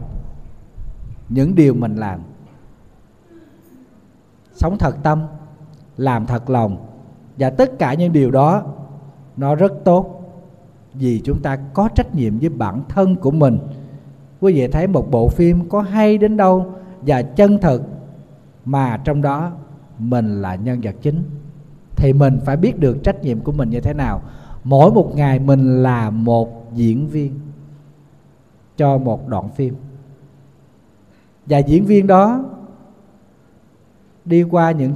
[1.28, 2.20] những điều mình làm.
[4.54, 5.22] Sống thật tâm,
[5.96, 6.76] làm thật lòng
[7.38, 8.62] và tất cả những điều đó
[9.36, 10.18] nó rất tốt
[10.94, 13.58] vì chúng ta có trách nhiệm với bản thân của mình.
[14.40, 16.66] Quý vị thấy một bộ phim có hay đến đâu
[17.02, 17.82] và chân thực
[18.64, 19.52] mà trong đó,
[19.98, 21.22] mình là nhân vật chính.
[21.96, 24.22] Thì mình phải biết được trách nhiệm của mình như thế nào.
[24.64, 27.40] Mỗi một ngày mình là một diễn viên
[28.76, 29.74] cho một đoạn phim.
[31.46, 32.44] Và diễn viên đó
[34.24, 34.94] đi qua những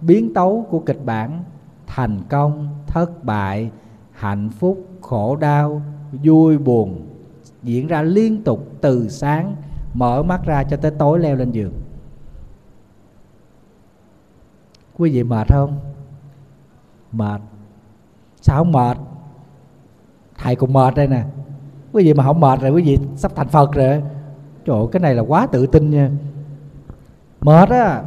[0.00, 1.42] biến tấu của kịch bản
[1.86, 3.70] thành công, thất bại,
[4.12, 5.82] hạnh phúc, khổ đau,
[6.24, 7.06] vui buồn
[7.62, 9.56] diễn ra liên tục từ sáng,
[9.94, 11.72] mở mắt ra cho tới tối leo lên giường.
[14.98, 15.80] Quý vị mệt không?
[17.12, 17.40] Mệt.
[18.40, 18.96] Sao không mệt?
[20.38, 21.24] Thầy cũng mệt đây nè.
[21.92, 24.02] Quý vị mà không mệt rồi quý vị sắp thành phật rồi.
[24.64, 26.10] Trời ơi, cái này là quá tự tin nha.
[27.40, 28.02] Mệt á.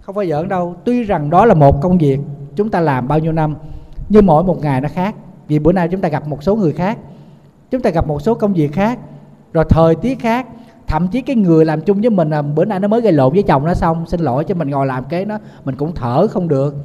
[0.00, 0.74] Không phải giỡn đâu.
[0.84, 2.20] Tuy rằng đó là một công việc
[2.56, 3.56] chúng ta làm bao nhiêu năm
[4.08, 5.14] nhưng mỗi một ngày nó khác.
[5.48, 6.98] Vì bữa nay chúng ta gặp một số người khác
[7.70, 8.98] chúng ta gặp một số công việc khác
[9.52, 10.46] rồi thời tiết khác
[10.90, 13.32] thậm chí cái người làm chung với mình là bữa nay nó mới gây lộn
[13.32, 16.26] với chồng nó xong, xin lỗi cho mình ngồi làm cái nó, mình cũng thở
[16.26, 16.76] không được.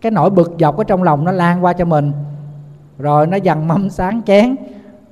[0.00, 2.12] Cái nỗi bực dọc ở trong lòng nó lan qua cho mình.
[2.98, 4.56] Rồi nó dằn mâm sáng chén,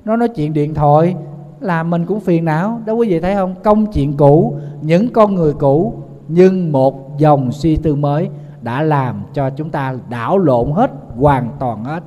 [0.05, 1.15] nó nói chuyện điện thoại,
[1.59, 2.81] làm mình cũng phiền não.
[2.85, 3.55] Đó quý vị thấy không?
[3.63, 5.93] Công chuyện cũ, những con người cũ,
[6.27, 8.29] nhưng một dòng suy tư mới
[8.61, 12.03] đã làm cho chúng ta đảo lộn hết, hoàn toàn hết.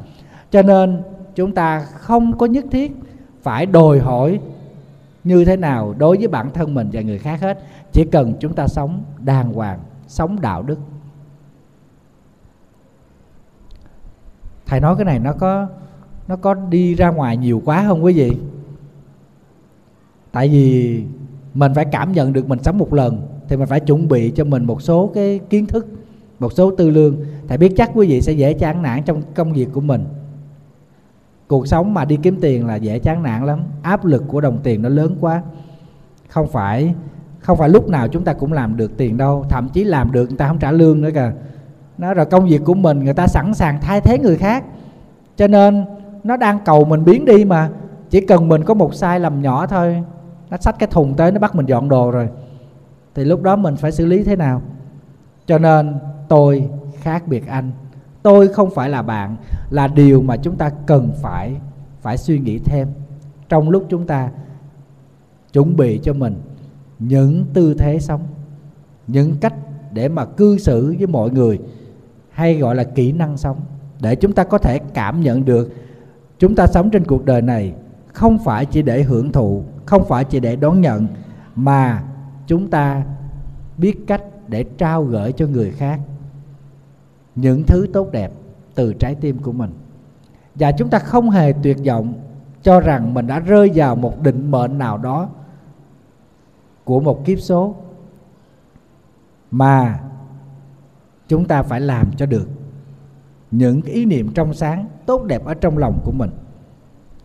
[0.51, 1.03] Cho nên
[1.35, 2.97] chúng ta không có nhất thiết
[3.43, 4.41] phải đòi hỏi
[5.25, 7.59] như thế nào đối với bản thân mình và người khác hết?
[7.93, 10.79] Chỉ cần chúng ta sống đàng hoàng, sống đạo đức.
[14.67, 15.67] Thầy nói cái này nó có
[16.29, 18.33] nó có đi ra ngoài nhiều quá không quý vị?
[20.33, 21.03] Tại vì
[21.55, 24.45] mình phải cảm nhận được mình sống một lần thì mình phải chuẩn bị cho
[24.45, 25.87] mình một số cái kiến thức,
[26.39, 27.17] một số tư lương.
[27.49, 30.05] Thầy biết chắc quý vị sẽ dễ chán nản trong công việc của mình
[31.49, 33.61] cuộc sống mà đi kiếm tiền là dễ chán nản lắm.
[33.83, 35.43] Áp lực của đồng tiền nó lớn quá.
[36.29, 36.95] Không phải
[37.45, 39.45] không phải lúc nào chúng ta cũng làm được tiền đâu.
[39.49, 41.33] Thậm chí làm được người ta không trả lương nữa kìa.
[41.99, 44.65] Nó rồi công việc của mình người ta sẵn sàng thay thế người khác.
[45.37, 45.85] Cho nên,
[46.25, 47.71] nó đang cầu mình biến đi mà.
[48.11, 50.05] Chỉ cần mình có một sai lầm nhỏ thôi,
[50.51, 52.29] nó xách cái thùng tới nó bắt mình dọn đồ rồi.
[53.15, 54.63] Thì lúc đó mình phải xử lý thế nào?
[55.47, 55.95] Cho nên,
[56.29, 57.71] tôi khác biệt anh
[58.25, 59.37] tôi không phải là bạn
[59.71, 61.57] là điều mà chúng ta cần phải
[62.01, 62.89] phải suy nghĩ thêm.
[63.49, 64.31] Trong lúc chúng ta
[65.53, 66.35] chuẩn bị cho mình
[66.99, 68.21] những tư thế sống,
[69.07, 69.55] những cách
[69.93, 71.59] để mà cư xử với mọi người,
[72.31, 73.61] hay gọi là kỹ năng sống,
[74.01, 75.73] để chúng ta có thể cảm nhận được
[76.39, 77.73] chúng ta sống trên cuộc đời này
[78.13, 81.07] không phải chỉ để hưởng thụ, không phải chỉ để đón nhận,
[81.55, 82.03] mà
[82.47, 83.05] chúng ta
[83.79, 86.01] biết cách để trao gửi cho người khác
[87.35, 88.33] những thứ tốt đẹp
[88.75, 89.71] từ trái tim của mình.
[90.55, 92.15] Và chúng ta không hề tuyệt vọng
[92.63, 95.29] cho rằng mình đã rơi vào một định mệnh nào đó
[96.85, 97.75] của một kiếp số
[99.51, 100.01] mà
[101.29, 102.49] chúng ta phải làm cho được
[103.51, 106.31] những ý niệm trong sáng tốt đẹp ở trong lòng của mình,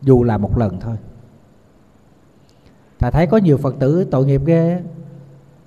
[0.02, 0.98] dù là một lần thôi.
[3.00, 4.82] Thầy thấy có nhiều phật tử tội nghiệp ghê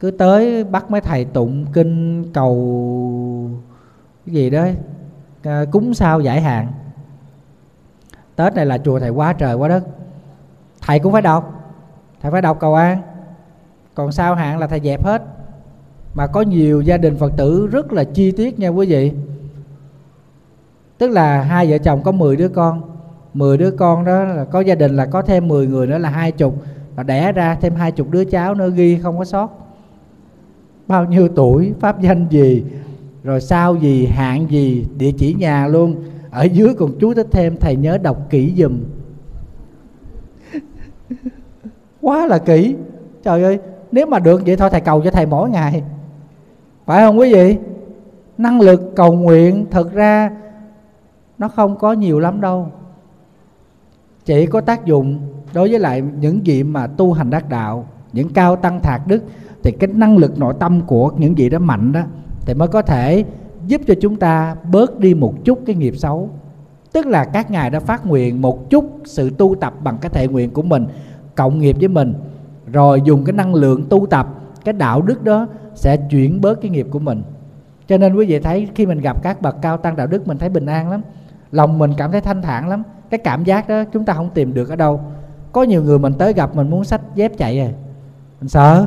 [0.01, 3.51] cứ tới bắt mấy thầy tụng kinh cầu
[4.27, 4.67] cái gì đó
[5.43, 6.73] à, cúng sao giải hạn.
[8.37, 9.85] Tết này là chùa thầy quá trời quá đất.
[10.81, 11.63] Thầy cũng phải đọc
[12.23, 13.03] thầy phải đọc cầu an.
[13.95, 15.23] Còn sao hạn là thầy dẹp hết.
[16.15, 19.13] Mà có nhiều gia đình phật tử rất là chi tiết nha quý vị.
[20.99, 22.83] Tức là hai vợ chồng có 10 đứa con.
[23.35, 26.09] 10 đứa con đó là có gia đình là có thêm 10 người nữa là
[26.09, 26.55] hai chục.
[26.97, 29.51] Là đẻ ra thêm hai chục đứa cháu nữa ghi không có sót.
[30.87, 32.65] Bao nhiêu tuổi pháp danh gì
[33.25, 35.97] rồi sao gì, hạn gì, địa chỉ nhà luôn.
[36.31, 38.81] Ở dưới còn chú thích thêm, thầy nhớ đọc kỹ dùm
[42.01, 42.77] quá là kỹ.
[43.23, 43.59] Trời ơi,
[43.93, 45.83] nếu mà được vậy thôi thầy cầu cho thầy mỗi ngày.
[46.87, 47.57] Phải không quý vị?
[48.39, 50.31] Năng lực cầu nguyện thực ra
[51.39, 52.69] nó không có nhiều lắm đâu.
[54.25, 55.19] Chỉ có tác dụng
[55.55, 59.25] đối với lại những vị mà tu hành đắc đạo, những cao tăng thạc đức,
[59.63, 62.01] thì cái năng lực nội tâm của những vị đó mạnh đó
[62.47, 63.25] thì mới có thể
[63.67, 66.31] giúp cho chúng ta bớt đi một chút cái nghiệp xấu.
[66.93, 70.29] Tức là các ngài đã phát nguyện một chút sự tu tập bằng cái thể
[70.29, 70.87] nguyện của mình,
[71.35, 72.15] cộng nghiệp với mình,
[72.67, 74.29] rồi dùng cái năng lượng tu tập,
[74.65, 77.23] cái đạo đức đó sẽ chuyển bớt cái nghiệp của mình.
[77.89, 80.39] Cho nên quý vị thấy khi mình gặp các bậc cao tăng đạo đức, mình
[80.39, 81.03] thấy bình an lắm,
[81.53, 82.83] lòng mình cảm thấy thanh thản lắm.
[83.11, 85.01] Cái cảm giác đó chúng ta không tìm được ở đâu.
[85.53, 87.75] Có nhiều người mình tới gặp mình muốn sách dép chạy rồi
[88.41, 88.87] mình sợ.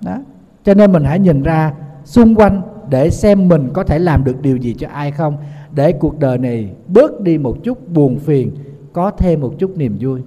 [0.00, 0.16] Đó.
[0.64, 4.42] Cho nên mình hãy nhìn ra xung quanh để xem mình có thể làm được
[4.42, 5.36] điều gì cho ai không.
[5.72, 8.54] Để cuộc đời này bớt đi một chút buồn phiền,
[8.92, 10.22] có thêm một chút niềm vui.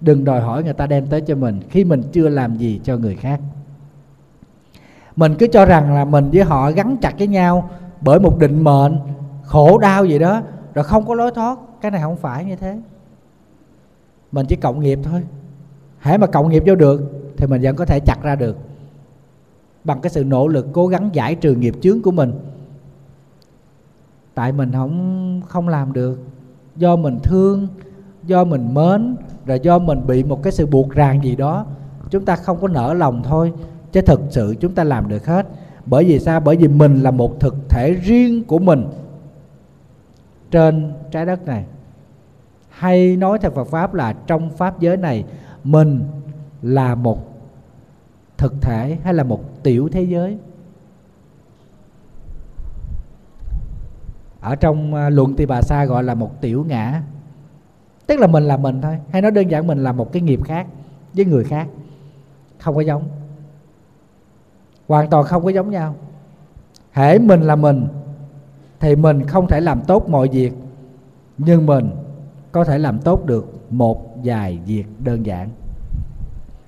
[0.00, 2.96] Đừng đòi hỏi người ta đem tới cho mình khi mình chưa làm gì cho
[2.96, 3.40] người khác.
[5.16, 8.64] Mình cứ cho rằng là mình với họ gắn chặt với nhau bởi một định
[8.64, 8.98] mệnh,
[9.42, 10.42] khổ đau gì đó,
[10.74, 11.58] rồi không có lối thoát.
[11.80, 12.78] Cái này không phải như thế.
[14.32, 15.22] Mình chỉ cộng nghiệp thôi.
[15.98, 17.00] Hãy mà cộng nghiệp vô được
[17.36, 18.56] thì mình vẫn có thể chặt ra được
[19.84, 22.32] bằng cái sự nỗ lực cố gắng giải trừ nghiệp chướng của mình.
[24.34, 26.20] Tại mình không không làm được.
[26.76, 27.68] Do mình thương,
[28.26, 31.66] do mình mến, rồi do mình bị một cái sự buộc ràng gì đó,
[32.10, 33.52] chúng ta không có nở lòng thôi,
[33.92, 35.46] chứ thực sự chúng ta làm được hết.
[35.86, 36.40] Bởi vì sao?
[36.40, 38.86] Bởi vì mình là một thực thể riêng của mình
[40.50, 41.64] trên trái đất này.
[42.68, 45.24] Hay nói theo Phật pháp là trong pháp giới này,
[45.64, 46.00] mình
[46.62, 47.31] là một
[48.42, 50.38] thực thể hay là một tiểu thế giới?
[54.40, 57.02] Ở trong à, luận tỳ bà sa gọi là một tiểu ngã.
[58.06, 60.40] Tức là mình là mình thôi, hay nói đơn giản mình là một cái nghiệp
[60.44, 60.66] khác
[61.12, 61.68] với người khác.
[62.58, 63.08] Không có giống.
[64.88, 65.94] Hoàn toàn không có giống nhau.
[66.92, 67.86] Hễ mình là mình,
[68.80, 70.52] thì mình không thể làm tốt mọi việc,
[71.38, 71.90] nhưng mình
[72.52, 75.48] có thể làm tốt được một vài việc đơn giản.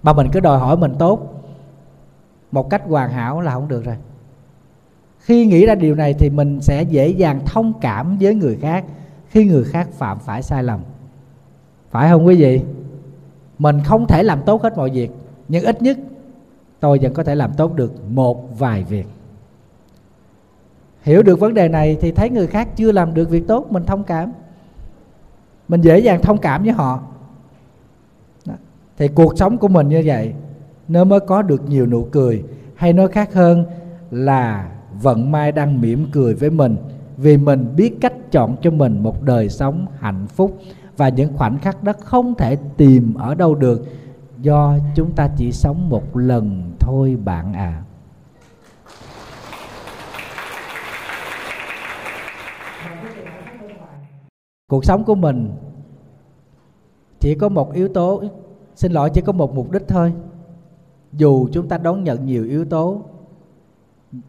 [0.03, 1.34] Mà mình cứ đòi hỏi mình tốt
[2.55, 3.97] một cách hoàn hảo là không được rồi.
[5.19, 8.85] Khi nghĩ ra điều này thì mình sẽ dễ dàng thông cảm với người khác
[9.29, 10.81] khi người khác phạm phải sai lầm.
[11.91, 12.63] Phải không quý vị?
[13.59, 15.11] Mình không thể làm tốt hết mọi việc,
[15.49, 15.99] nhưng ít nhất
[16.81, 19.07] tôi vẫn có thể làm tốt được một vài việc.
[21.03, 23.85] Hiểu được vấn đề này thì thấy người khác chưa làm được việc tốt, mình
[23.85, 24.33] thông cảm.
[25.69, 27.03] Mình dễ dàng thông cảm với họ.
[28.47, 28.55] Đó.
[28.97, 30.35] thì cuộc sống của mình như vậy
[30.89, 32.45] nó mới có được nhiều nụ cười.
[32.75, 33.65] Hay nói khác hơn
[34.11, 34.71] là
[35.03, 36.77] vận may đang mỉm cười với mình,
[37.17, 40.59] vì mình biết cách chọn cho mình một đời sống hạnh phúc.
[40.97, 43.87] Và những khoảnh khắc đó không thể tìm ở đâu được.
[44.41, 47.83] Do chúng ta chỉ sống một lần thôi bạn à
[54.75, 55.53] cuộc sống của mình
[57.21, 58.23] chỉ có một yếu tố,
[58.75, 60.13] xin lỗi, chỉ có một mục đích thôi
[61.17, 63.03] dù chúng ta đón nhận nhiều yếu tố,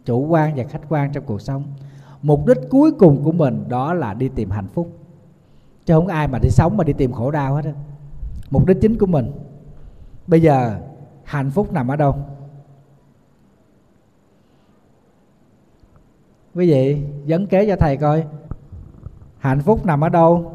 [0.06, 1.64] chủ quan và khách quan trong cuộc sống,
[2.22, 4.92] mục đích cuối cùng của mình đó là đi tìm hạnh phúc.
[5.86, 7.74] Chứ không ai mà đi sống mà đi tìm khổ đau hết á.
[8.50, 9.32] Mục đích chính của mình.
[10.28, 10.80] Bây giờ,
[11.24, 12.16] hạnh phúc nằm ở đâu?
[16.56, 18.26] Quý vị dẫn kế cho thầy coi.
[19.38, 20.55] Hạnh phúc nằm ở đâu?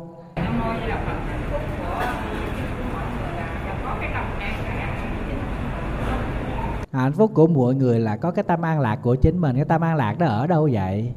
[7.11, 9.57] Hạnh phúc của mọi người là có cái tâm an lạc của chính mình.
[9.57, 11.13] Cái tâm an lạc đó ở đâu vậy?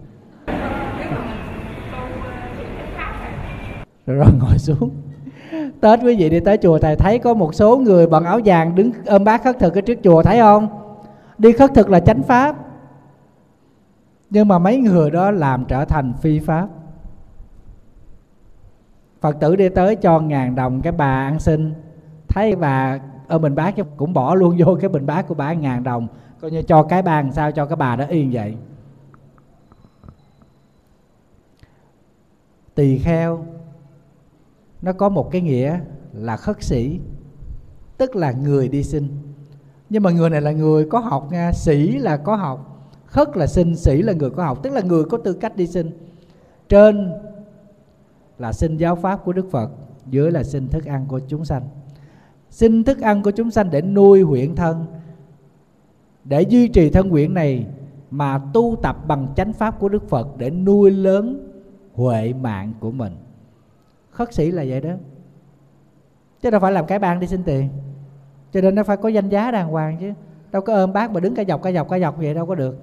[4.06, 4.90] Rồi, ngồi xuống.
[5.82, 8.76] Tết quý vị đi tới chùa thầy thấy có một số người bằng áo vàng
[8.76, 10.68] đứng ôm bát khất thực ở trước chùa thấy không?
[11.38, 12.56] Đi khất thực là chánh pháp.
[14.30, 16.68] Nhưng mà mấy người đó làm trở thành phi pháp.
[19.22, 21.74] Phật tử đi tới cho ngàn đồng cái bà ăn xin.
[22.28, 25.84] Thấy bà ở bình bát cũng bỏ luôn vô cái bình bát của bà ngàn
[25.84, 26.08] đồng.
[26.42, 28.56] Coi như cho cái bàn sao cho cái bà đó yên vậy.
[32.76, 33.46] Tỳ kheo,
[34.82, 35.80] nó có một cái nghĩa
[36.14, 37.00] là khất sĩ,
[37.98, 39.08] tức là người đi sinh.
[39.90, 43.48] Nhưng mà người này là người có học nha, sĩ là có học, khất là
[43.48, 45.92] sinh, sĩ là người có học, tức là người có tư cách đi sinh.
[46.70, 47.14] Trên
[48.38, 49.70] là xin giáo pháp của đức phật,
[50.10, 51.62] dưới là xin thức ăn của chúng sanh
[52.54, 54.86] xin thức ăn của chúng sanh để nuôi huyện thân.
[56.24, 57.66] Để duy trì thân huyện này
[58.12, 61.52] mà tu tập bằng chánh pháp của đức phật để nuôi lớn
[61.94, 63.14] huệ mạng của mình.
[64.10, 64.90] Khất sĩ là vậy đó.
[66.42, 67.70] Chứ đâu phải làm cái ban đi xin tiền.
[68.52, 70.14] Cho nên nó phải có danh giá đàng hoàng chứ.
[70.52, 72.56] Đâu có ôm bác mà đứng cả dọc cả dọc cả dọc vậy đâu có
[72.56, 72.80] được.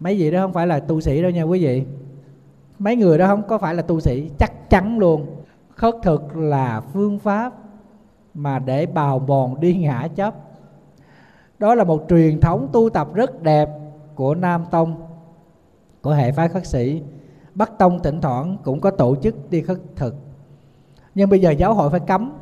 [0.00, 1.84] Mấy vị đó không phải là tu sĩ đâu nha quý vị.
[2.78, 5.26] Mấy người đó không có phải là tu sĩ, chắc chắn luôn.
[5.74, 7.52] Khất thực là phương pháp
[8.36, 10.34] mà để bào mòn đi ngã chấp.
[11.58, 13.70] Đó là một truyền thống tu tập rất đẹp
[14.14, 14.94] của nam tông,
[16.02, 17.02] của hệ phái khất sĩ.
[17.54, 20.14] Bắc tông thỉnh thoảng cũng có tổ chức đi khất thực.
[21.14, 22.32] Nhưng bây giờ giáo hội phải cấm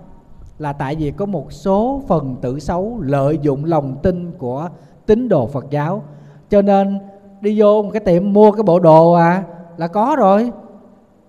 [0.58, 4.68] là tại vì có một số phần tử xấu lợi dụng lòng tin của
[5.06, 6.02] tín đồ Phật giáo.
[6.50, 6.98] Cho nên
[7.40, 9.42] đi vô một cái tiệm mua cái bộ đồ à
[9.76, 10.52] là có rồi.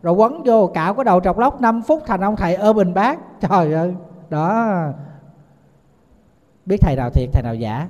[0.02, 2.94] Rồi quấn vô, cạo cái đầu trọc lóc 5 phút, thành ông thầy ơ bình
[2.94, 3.96] bát trời ơi!
[4.30, 4.94] Đó.
[6.66, 7.90] Biết thầy nào thiệt, thầy nào giả.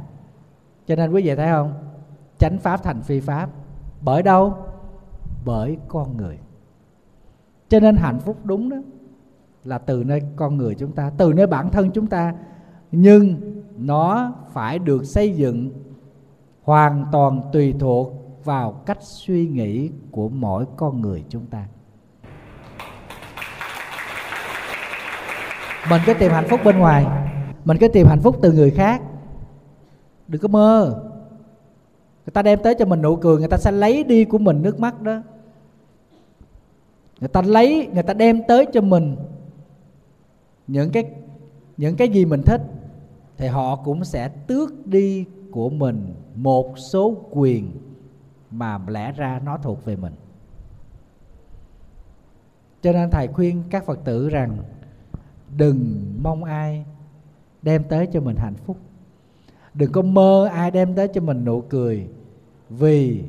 [0.87, 1.73] Cho nên quý vị thấy không?
[2.37, 3.49] Chánh pháp thành phi pháp.
[4.01, 4.53] Bởi đâu?
[5.45, 6.39] Bởi con người.
[7.69, 8.77] Cho nên hạnh phúc đúng đó,
[9.63, 12.35] là từ nơi con người chúng ta, từ nơi bản thân chúng ta.
[12.91, 13.35] Nhưng
[13.77, 15.69] nó phải được xây dựng
[16.63, 18.13] hoàn toàn tùy thuộc
[18.43, 21.67] vào cách suy nghĩ của mỗi con người chúng ta.
[25.89, 27.05] Mình cứ tìm hạnh phúc bên ngoài.
[27.65, 29.01] Mình cứ tìm hạnh phúc từ người khác.
[30.27, 31.01] Đừng có mơ.
[32.25, 34.61] Người ta đem tới cho mình nụ cười, người ta sẽ lấy đi của mình
[34.61, 35.21] nước mắt đó.
[37.19, 39.15] Người ta lấy, người ta đem tới cho mình
[40.67, 41.05] những cái
[41.77, 42.61] những cái gì mình thích,
[43.37, 47.71] thì họ cũng sẽ tước đi của mình một số quyền
[48.51, 50.13] mà lẽ ra nó thuộc về mình.
[52.81, 54.57] Cho nên thầy khuyên các phật tử rằng
[55.57, 56.85] đừng mong ai
[57.61, 58.77] đem tới cho mình hạnh phúc.
[59.73, 62.07] Đừng có mơ ai đem tới cho mình nụ cười,
[62.69, 63.23] vì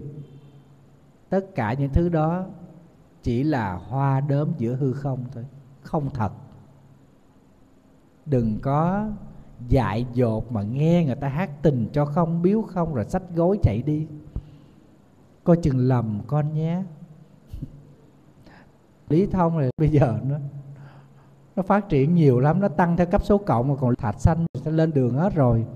[1.28, 2.46] tất cả những thứ đó
[3.22, 5.44] chỉ là hoa đốm giữa hư không thôi,
[5.82, 6.32] không thật.
[8.26, 9.08] Đừng có
[9.68, 13.58] dại dột mà nghe người ta hát tình cho không biếu không rồi sách gối
[13.62, 14.06] chạy đi.
[15.44, 16.82] Coi chừng lầm con nhé.
[19.08, 20.36] Lý thông này bây giờ nó
[21.56, 24.46] nó phát triển nhiều lắm, nó tăng theo cấp số cộng mà còn thạch xanh
[24.54, 25.66] sẽ lên đường hết rồi.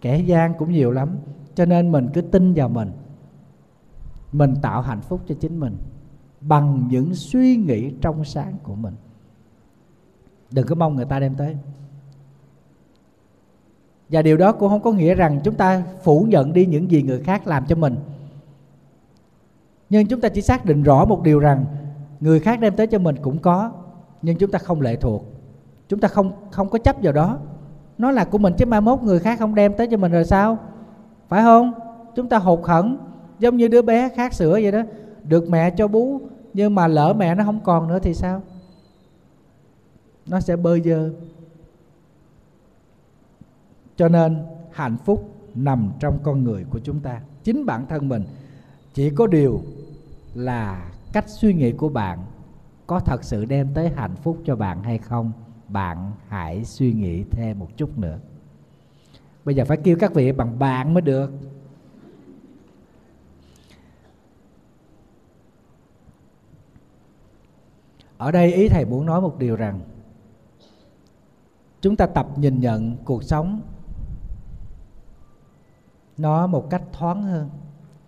[0.00, 1.08] Kẻ gian cũng nhiều lắm,
[1.54, 2.90] cho nên mình cứ tin vào mình.
[4.32, 5.76] Mình tạo hạnh phúc cho chính mình
[6.40, 8.94] bằng những suy nghĩ trong sáng của mình.
[10.50, 11.56] Đừng có mong người ta đem tới.
[14.08, 17.02] Và điều đó cũng không có nghĩa rằng chúng ta phủ nhận đi những gì
[17.02, 17.96] người khác làm cho mình.
[19.90, 21.64] Nhưng chúng ta chỉ xác định rõ một điều rằng
[22.20, 23.72] người khác đem tới cho mình cũng có
[24.24, 25.24] nhưng chúng ta không lệ thuộc.
[25.88, 27.38] Chúng ta không không có chấp vào đó.
[27.98, 30.24] Nó là của mình chứ mai mốt người khác không đem tới cho mình rồi
[30.24, 30.58] sao?
[31.28, 31.72] Phải không?
[32.14, 32.98] Chúng ta hụt hẫng,
[33.38, 34.82] giống như đứa bé khát sữa vậy đó.
[35.24, 36.20] Được mẹ cho bú,
[36.54, 38.42] nhưng mà lỡ mẹ nó không còn nữa thì sao?
[40.26, 41.10] Nó sẽ bơ dơ.
[43.96, 44.36] cho nên,
[44.72, 48.24] hạnh phúc nằm trong con người của chúng ta, chính bản thân mình.
[48.94, 49.60] Chỉ có điều
[50.34, 52.18] là cách suy nghĩ của bạn
[52.86, 55.32] có thật sự đem tới hạnh phúc cho bạn hay không?
[55.68, 58.18] Bạn hãy suy nghĩ thêm một chút nữa.
[59.44, 61.30] Bây giờ phải kêu các vị bằng bạn mới được.
[68.18, 69.80] Ở đây ý thầy muốn nói một điều rằng,
[71.80, 73.60] chúng ta tập nhìn nhận cuộc sống
[76.16, 77.50] nó một cách thoáng hơn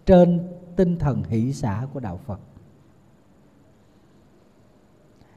[0.06, 2.40] trên tinh thần hỷ xã của đạo phật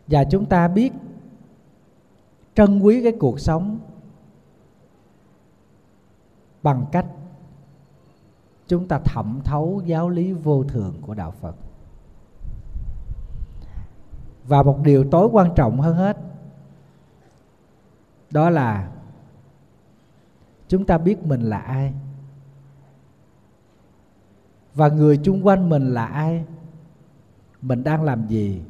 [0.09, 0.93] và chúng ta biết
[2.55, 3.79] trân quý cái cuộc sống
[6.63, 7.05] bằng cách
[8.67, 11.55] chúng ta thẩm thấu giáo lý vô thường của đạo phật.
[14.47, 16.17] Và một điều tối quan trọng hơn hết,
[18.31, 18.91] đó là
[20.67, 21.93] chúng ta biết mình là ai.
[24.73, 26.45] Và người chung quanh mình là ai,
[27.61, 28.61] mình đang làm gì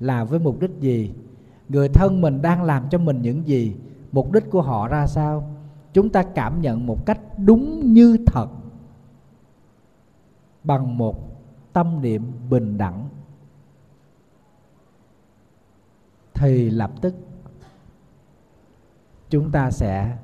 [0.00, 1.12] làm với mục đích gì?
[1.68, 3.76] Người thân mình đang làm cho mình những gì?
[4.12, 5.56] Mục đích của họ ra sao?
[5.92, 8.48] Chúng ta cảm nhận một cách đúng như thật.
[10.64, 11.16] Bằng một
[11.72, 13.08] tâm niệm bình đẳng.
[16.34, 17.14] Thì lập tức,
[19.30, 20.16] chúng ta sẽ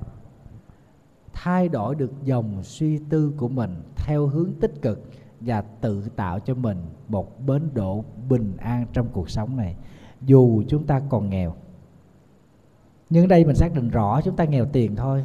[1.32, 5.00] thay đổi được dòng suy tư của mình theo hướng tích cực
[5.40, 9.76] và tự tạo cho mình một bến đỗ bình an trong cuộc sống này,
[10.22, 11.54] dù chúng ta còn nghèo.
[13.10, 15.24] Nhưng đây mình xác định rõ chúng ta nghèo tiền thôi,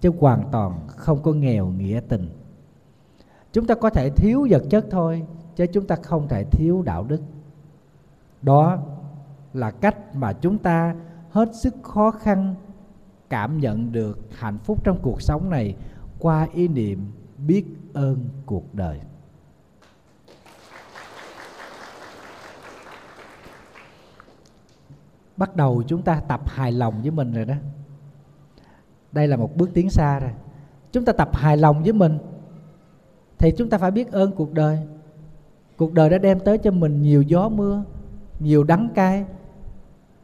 [0.00, 2.30] chứ hoàn toàn không có nghèo nghĩa tình.
[3.52, 5.22] Chúng ta có thể thiếu vật chất thôi,
[5.56, 7.20] chứ chúng ta không thể thiếu đạo đức.
[8.42, 8.78] Đó
[9.52, 10.94] là cách mà chúng ta
[11.30, 12.54] hết sức khó khăn
[13.30, 15.74] cảm nhận được hạnh phúc trong cuộc sống này
[16.18, 17.12] qua ý niệm
[17.46, 19.00] biết ơn cuộc đời.
[25.40, 27.54] Bắt đầu chúng ta tập hài lòng với mình rồi đó.
[29.12, 30.30] Đây là một bước tiến xa rồi.
[30.92, 32.18] Chúng ta tập hài lòng với mình
[33.38, 34.78] thì chúng ta phải biết ơn cuộc đời.
[35.76, 37.82] Cuộc đời đã đem tới cho mình nhiều gió mưa,
[38.40, 39.24] nhiều đắng cay.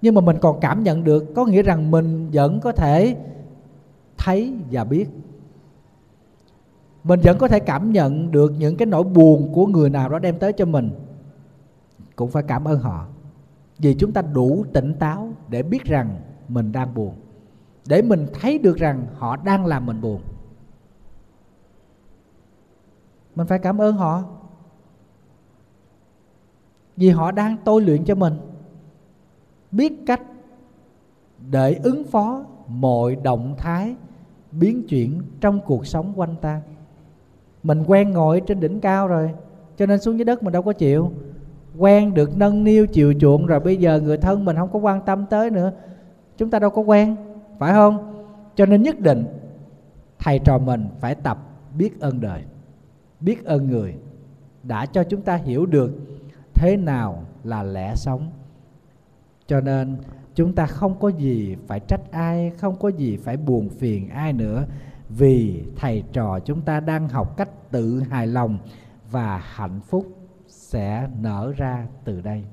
[0.02, 3.16] Nhưng mà mình còn cảm nhận được, có nghĩa rằng mình vẫn có thể
[4.18, 5.08] thấy và biết.
[7.04, 10.18] Mình vẫn có thể cảm nhận được những cái nỗi buồn của người nào đó
[10.18, 10.90] đem tới cho mình.
[12.16, 13.06] Cũng phải cảm ơn họ
[13.78, 17.14] vì chúng ta đủ tỉnh táo để biết rằng mình đang buồn,
[17.88, 20.20] để mình thấy được rằng họ đang làm mình buồn.
[23.34, 24.24] Mình phải cảm ơn họ
[26.96, 28.34] vì họ đang tôi luyện cho mình,
[29.70, 30.22] biết cách
[31.50, 33.96] để ứng phó mọi động thái,
[34.52, 36.62] biến chuyển trong cuộc sống quanh ta.
[37.62, 39.30] Mình quen ngồi trên đỉnh cao rồi,
[39.76, 41.12] cho nên xuống dưới đất mình đâu có chịu
[41.78, 45.00] quen, được nâng niu, chiều chuộng, rồi bây giờ người thân mình không có quan
[45.06, 45.72] tâm tới nữa.
[46.38, 47.16] Chúng ta đâu có quen,
[47.58, 48.24] phải không?
[48.54, 49.26] Cho nên nhất định,
[50.18, 51.38] thầy trò mình phải tập
[51.78, 52.42] biết ơn đời,
[53.20, 53.94] biết ơn người
[54.62, 55.92] đã cho chúng ta hiểu được
[56.54, 58.30] thế nào là lẽ sống.
[59.46, 59.96] Cho nên
[60.34, 64.32] chúng ta không có gì phải trách ai, không có gì phải buồn phiền ai
[64.32, 64.64] nữa.
[65.08, 68.58] Vì thầy trò chúng ta đang học cách tự hài lòng
[69.10, 70.06] và hạnh phúc
[70.76, 72.44] sẽ nở ra từ đây.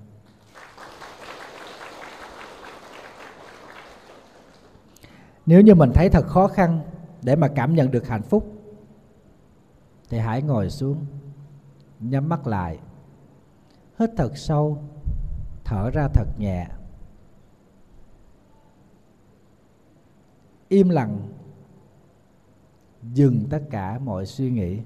[5.45, 6.81] Nếu như mình thấy thật khó khăn
[7.21, 8.53] để mà cảm nhận được hạnh phúc,
[10.09, 11.05] thì hãy ngồi xuống,
[11.99, 12.79] nhắm mắt lại.
[13.99, 14.83] Hít thật sâu,
[15.63, 16.67] thở ra thật nhẹ.
[20.67, 21.29] Im lặng,
[23.13, 24.79] dừng tất cả mọi suy nghĩ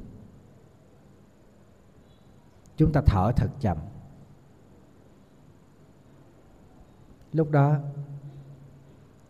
[2.77, 3.77] chúng ta thở thật chậm.
[7.33, 7.75] Lúc đó,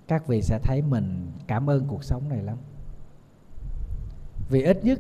[0.07, 2.57] các vị sẽ thấy mình cảm ơn cuộc sống này lắm.
[4.49, 4.99] Vì ít nhất,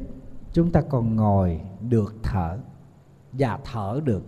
[0.53, 2.57] chúng ta còn ngồi được thở
[3.31, 4.23] và thở được.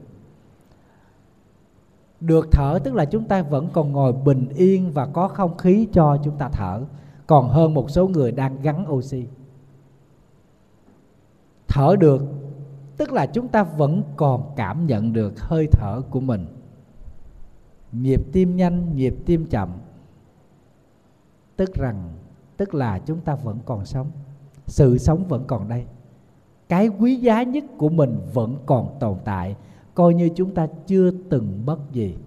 [2.20, 5.88] Được thở tức là chúng ta vẫn còn ngồi bình yên và có không khí
[5.94, 6.84] cho chúng ta thở.
[7.28, 9.28] Còn hơn một số người đang gắn oxy.
[11.68, 12.22] Thở được
[12.99, 16.45] tức là chúng ta vẫn còn cảm nhận được hơi thở của mình.
[17.91, 19.69] Nhịp tim nhanh, nhịp tim chậm.
[21.55, 22.13] Tức rằng,
[22.57, 24.11] tức là chúng ta vẫn còn sống.
[24.67, 25.85] Sự sống vẫn còn đây.
[26.69, 29.55] Cái quý giá nhất của mình vẫn còn tồn tại,
[29.95, 32.17] coi như chúng ta chưa từng mất gì.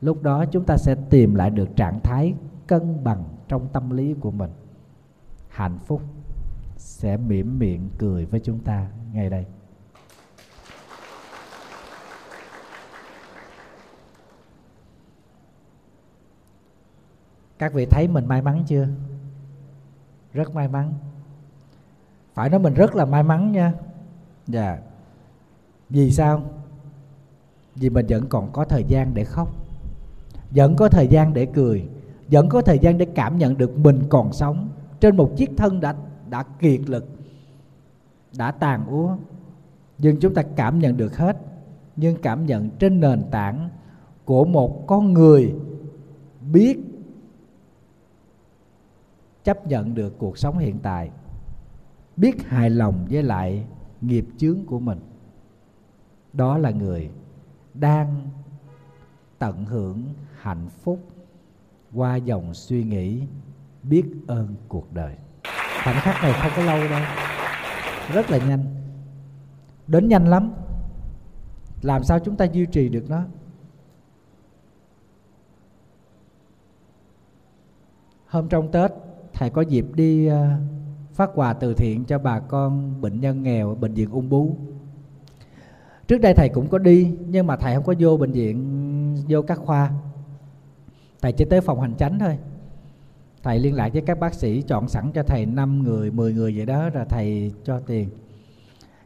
[0.00, 2.34] Lúc đó chúng ta sẽ tìm lại được trạng thái
[2.66, 4.50] cân bằng trong tâm lý của mình.
[5.48, 6.02] Hạnh phúc
[6.82, 8.86] sẽ mỉm miệng cười với chúng ta.
[9.12, 9.44] Ngay đây.
[17.58, 18.88] Các vị thấy mình may mắn chưa?
[20.32, 20.92] Rất may mắn.
[22.34, 23.72] Phải nói mình rất là may mắn nha.
[24.46, 24.78] Dạ.
[25.90, 26.42] Vì sao?
[27.74, 29.48] Vì mình vẫn còn có thời gian để khóc.
[30.50, 31.88] Vẫn có thời gian để cười.
[32.28, 34.68] Vẫn có thời gian để cảm nhận được mình còn sống.
[35.00, 35.94] Trên một chiếc thân đã
[36.32, 37.08] đã kiệt lực,
[38.38, 39.16] đã tàn úa.
[39.98, 41.36] Nhưng chúng ta cảm nhận được hết.
[41.96, 43.68] Nhưng cảm nhận trên nền tảng
[44.24, 45.54] của một con người
[46.52, 46.78] biết
[49.44, 51.10] chấp nhận được cuộc sống hiện tại,
[52.16, 53.66] biết hài lòng với lại
[54.00, 55.00] nghiệp chướng của mình.
[56.32, 57.10] Đó là người
[57.74, 58.28] đang
[59.38, 60.02] tận hưởng
[60.38, 60.98] hạnh phúc
[61.94, 63.22] qua dòng suy nghĩ
[63.82, 65.16] biết ơn cuộc đời
[65.84, 67.00] khoảnh khắc này không có lâu đâu.
[68.12, 68.64] Rất là nhanh.
[69.86, 70.52] Đến nhanh lắm.
[71.82, 73.22] Làm sao chúng ta duy trì được nó?
[78.26, 78.90] Hôm trong tết,
[79.32, 80.48] thầy có dịp đi ờ,
[81.12, 84.56] phát quà từ thiện cho bà con bệnh nhân nghèo ở bệnh viện ung bú.
[86.06, 89.42] Trước đây thầy cũng có đi, nhưng mà thầy không có vô bệnh viện, vô
[89.42, 89.90] các khoa.
[91.22, 92.38] Thầy chỉ tới phòng hành chánh thôi
[93.42, 96.56] thầy liên lạc với các bác sĩ chọn sẵn cho thầy 5 người 10 người
[96.56, 98.08] vậy đó rồi thầy cho tiền.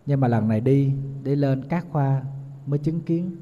[0.07, 0.93] Nhưng mà lần này đi
[1.25, 2.23] đi lên các khoa
[2.67, 3.37] mới chứng kiến.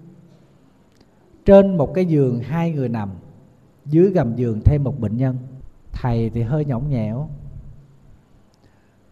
[1.44, 3.10] Trên một cái giường hai người nằm,
[3.86, 5.38] dưới gầm giường thêm một bệnh nhân.
[5.92, 7.28] Thầy thì hơi nhõng nhẽo.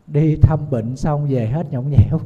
[0.07, 2.21] Đi thăm bệnh xong về hết nhõng nhẽo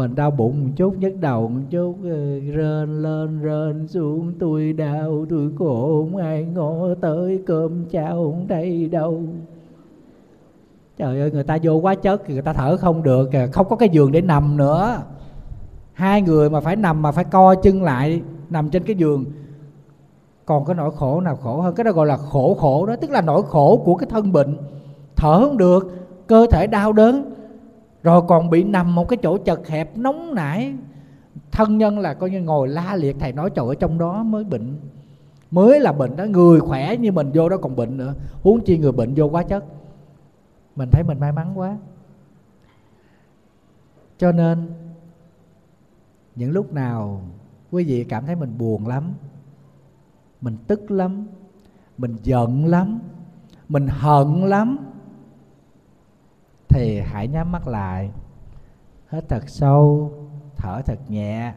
[0.00, 4.32] mình đau bụng một chút, nhức đầu một chút ờ, rên lên, rên xuống.
[4.38, 9.22] Tôi đau, tôi khổ không ai ngó tới cơm cháo không đây đâu.
[10.96, 13.88] Trời ơi, người ta vô quá chất người ta thở không được không có cái
[13.88, 15.02] giường để nằm nữa.
[15.92, 19.24] Hai người mà phải nằm mà phải co chân lại, nằm trên cái giường.
[20.46, 21.74] Còn cái nỗi khổ nào khổ hơn?
[21.74, 24.56] Cái đó gọi là khổ khổ đó, tức là nỗi khổ của cái thân bệnh.
[25.16, 25.92] Thở không được,
[26.26, 27.34] cơ thể đau đớn
[28.02, 30.74] rồi còn bị nằm một cái chỗ chật hẹp nóng nảy.
[31.52, 34.44] Thân nhân là coi như ngồi la liệt, thầy nói trời ở trong đó mới
[34.44, 34.76] bệnh.
[35.50, 38.14] Mới là bệnh đó, người khỏe như mình vô đó còn bệnh nữa.
[38.42, 39.64] Huống chi người bệnh vô quá chất.
[40.76, 41.76] Mình thấy mình may mắn quá.
[44.18, 44.70] Cho nên,
[46.36, 47.22] những lúc nào
[47.70, 49.12] quý vị cảm thấy mình buồn lắm,
[50.40, 51.26] mình tức lắm,
[51.98, 52.98] mình giận lắm,
[53.68, 54.78] mình hận lắm
[56.70, 58.10] thì hãy nhắm mắt lại.
[59.10, 60.12] Hít thật sâu,
[60.56, 61.54] thở thật nhẹ.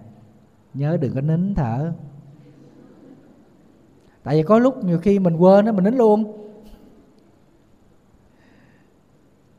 [0.74, 1.94] Nhớ đừng có nín thở.
[4.24, 6.40] Tại vì có lúc nhiều khi mình quên đó mình nín luôn.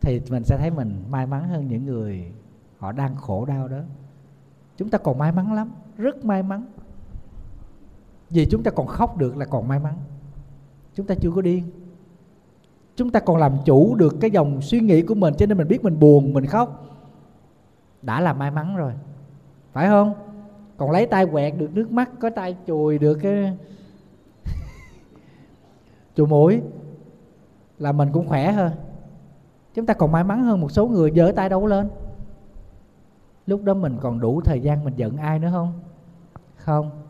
[0.01, 2.33] Thì mình sẽ thấy mình may mắn hơn những người
[2.79, 3.81] họ đang khổ đau đó.
[4.77, 6.67] Chúng ta còn may mắn lắm, rất may mắn.
[8.31, 9.95] Vì chúng ta còn khóc được là còn may mắn.
[10.95, 11.71] Chúng ta chưa có điên
[12.97, 15.69] chúng ta còn làm chủ được cái dòng suy nghĩ của mình, cho nên mình
[15.69, 16.87] biết mình buồn, mình khóc.
[18.03, 18.93] Đã là may mắn rồi.
[19.73, 20.15] Phải không?
[20.77, 23.57] Còn lấy tay quẹt được nước mắt, có tay chùi được cái
[26.17, 26.61] chùi mũi,
[27.79, 28.73] là mình cũng khỏe hơn.
[29.75, 31.89] Chúng ta còn may mắn hơn một số người, giơ tay đâu lên.
[33.47, 35.73] Lúc đó mình còn đủ thời gian mình giận ai nữa không?
[36.57, 37.04] Không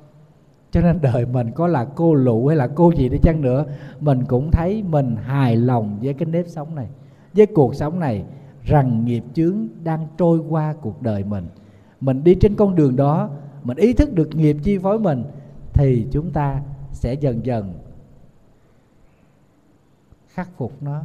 [0.75, 3.65] cho nên đời mình có là cô lụ hay là cô gì đi chăng nữa,
[4.01, 6.89] mình cũng thấy mình hài lòng với cái nếp sống này,
[7.33, 8.25] với cuộc sống này
[8.65, 11.47] rằng nghiệp chướng đang trôi qua cuộc đời mình.
[12.01, 13.31] Mình đi trên con đường đó,
[13.63, 15.25] mình ý thức được nghiệp chi phối mình,
[15.73, 17.73] thì chúng ta sẽ dần dần
[20.29, 21.03] khắc phục nó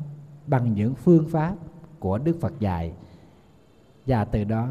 [0.47, 1.55] bằng những phương pháp
[1.99, 2.91] của Đức Phật dạy.
[4.07, 4.67] Và từ đó,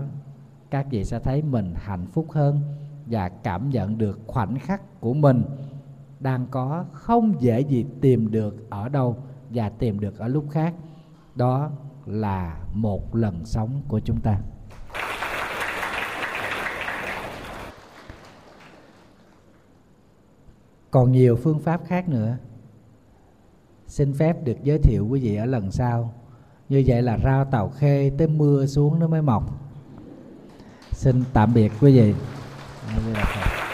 [0.70, 2.60] các vị sẽ thấy mình hạnh phúc hơn
[3.10, 5.42] và cảm nhận được khoảnh khắc của mình
[6.20, 9.16] đang có không dễ gì tìm được ở đâu
[9.50, 10.74] và tìm được ở lúc khác.
[11.34, 11.70] Đó
[12.06, 14.40] là một lần sống của chúng ta.
[20.90, 22.36] Còn nhiều phương pháp khác nữa.
[23.86, 26.14] Xin phép được giới thiệu quý vị ở lần sau.
[26.68, 29.42] Như vậy là rau tàu khê tới mưa xuống nó mới mọc.
[30.92, 32.14] Xin tạm biệt quý vị.
[32.88, 33.67] নজর রাখা